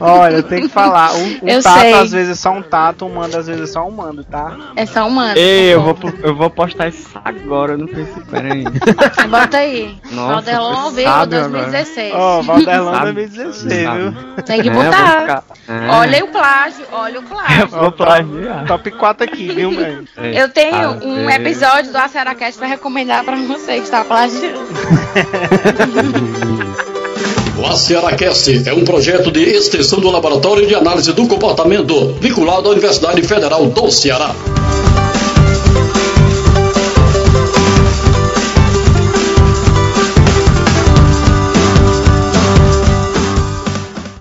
Olha, 0.00 0.36
eu 0.36 0.42
tenho 0.42 0.62
que 0.62 0.68
falar. 0.68 1.14
Um, 1.14 1.38
um 1.42 1.48
Eu 1.48 1.62
tato 1.62 1.80
sei. 1.80 1.92
às 1.94 2.10
vezes 2.12 2.32
é 2.32 2.34
só 2.34 2.50
um 2.52 2.62
tato, 2.62 3.06
um 3.06 3.14
mando 3.14 3.36
às 3.36 3.46
vezes 3.46 3.62
é 3.62 3.66
só 3.72 3.86
um 3.86 3.90
mando, 3.90 4.24
tá? 4.24 4.56
É 4.76 4.84
só 4.86 5.06
um 5.06 5.10
mano. 5.10 5.38
Ei, 5.38 5.72
eu 5.74 5.82
vou, 5.82 5.96
eu 6.22 6.34
vou 6.34 6.50
postar 6.50 6.88
isso 6.88 7.08
agora 7.24 7.76
no 7.76 7.88
Facebook. 7.88 8.28
Pera 8.30 8.52
aí. 8.52 8.64
Bota 9.28 9.56
aí. 9.58 9.96
Nossa, 10.12 10.34
Valdelon 10.52 10.76
ao 10.76 10.90
vivo 10.90 11.08
sabe 11.08 11.36
agora. 11.36 11.50
2016. 11.50 12.12
Ó, 12.14 12.42
Valderlão 12.42 12.92
Sabe, 12.94 13.12
2016, 13.12 13.82
sabe. 13.84 13.98
viu? 14.00 14.12
Tem 14.44 14.62
que 14.62 14.68
É, 14.68 14.72
botar. 14.72 15.20
ficar- 15.20 15.44
É. 15.68 15.88
Olha 15.90 16.24
o 16.24 16.28
plágio, 16.28 16.84
olha 16.92 17.20
o 17.20 17.22
plágio. 17.22 17.66
Vou 17.68 17.92
plagiar. 17.92 18.66
Top 18.66 18.90
4 18.90 19.24
aqui, 19.24 19.48
viu, 19.48 19.70
velho? 19.70 20.04
Eu 20.16 20.48
tenho 20.50 20.90
um 21.04 21.28
é. 21.30 21.36
episódio 21.36 21.90
do 21.92 21.98
Aceracast 21.98 22.58
pra 22.58 22.68
recomendar 22.68 23.24
pra 23.24 23.36
você 23.36 23.55
que 23.64 23.72
está 23.72 24.04
plagiando. 24.04 24.66
O 27.58 27.64
ACERACast 27.64 28.68
é 28.68 28.74
um 28.74 28.84
projeto 28.84 29.32
de 29.32 29.40
extensão 29.40 29.98
do 29.98 30.10
Laboratório 30.10 30.66
de 30.66 30.74
Análise 30.74 31.10
do 31.14 31.26
Comportamento, 31.26 32.12
vinculado 32.20 32.68
à 32.68 32.72
Universidade 32.72 33.22
Federal 33.22 33.64
do 33.66 33.90
Ceará. 33.90 34.34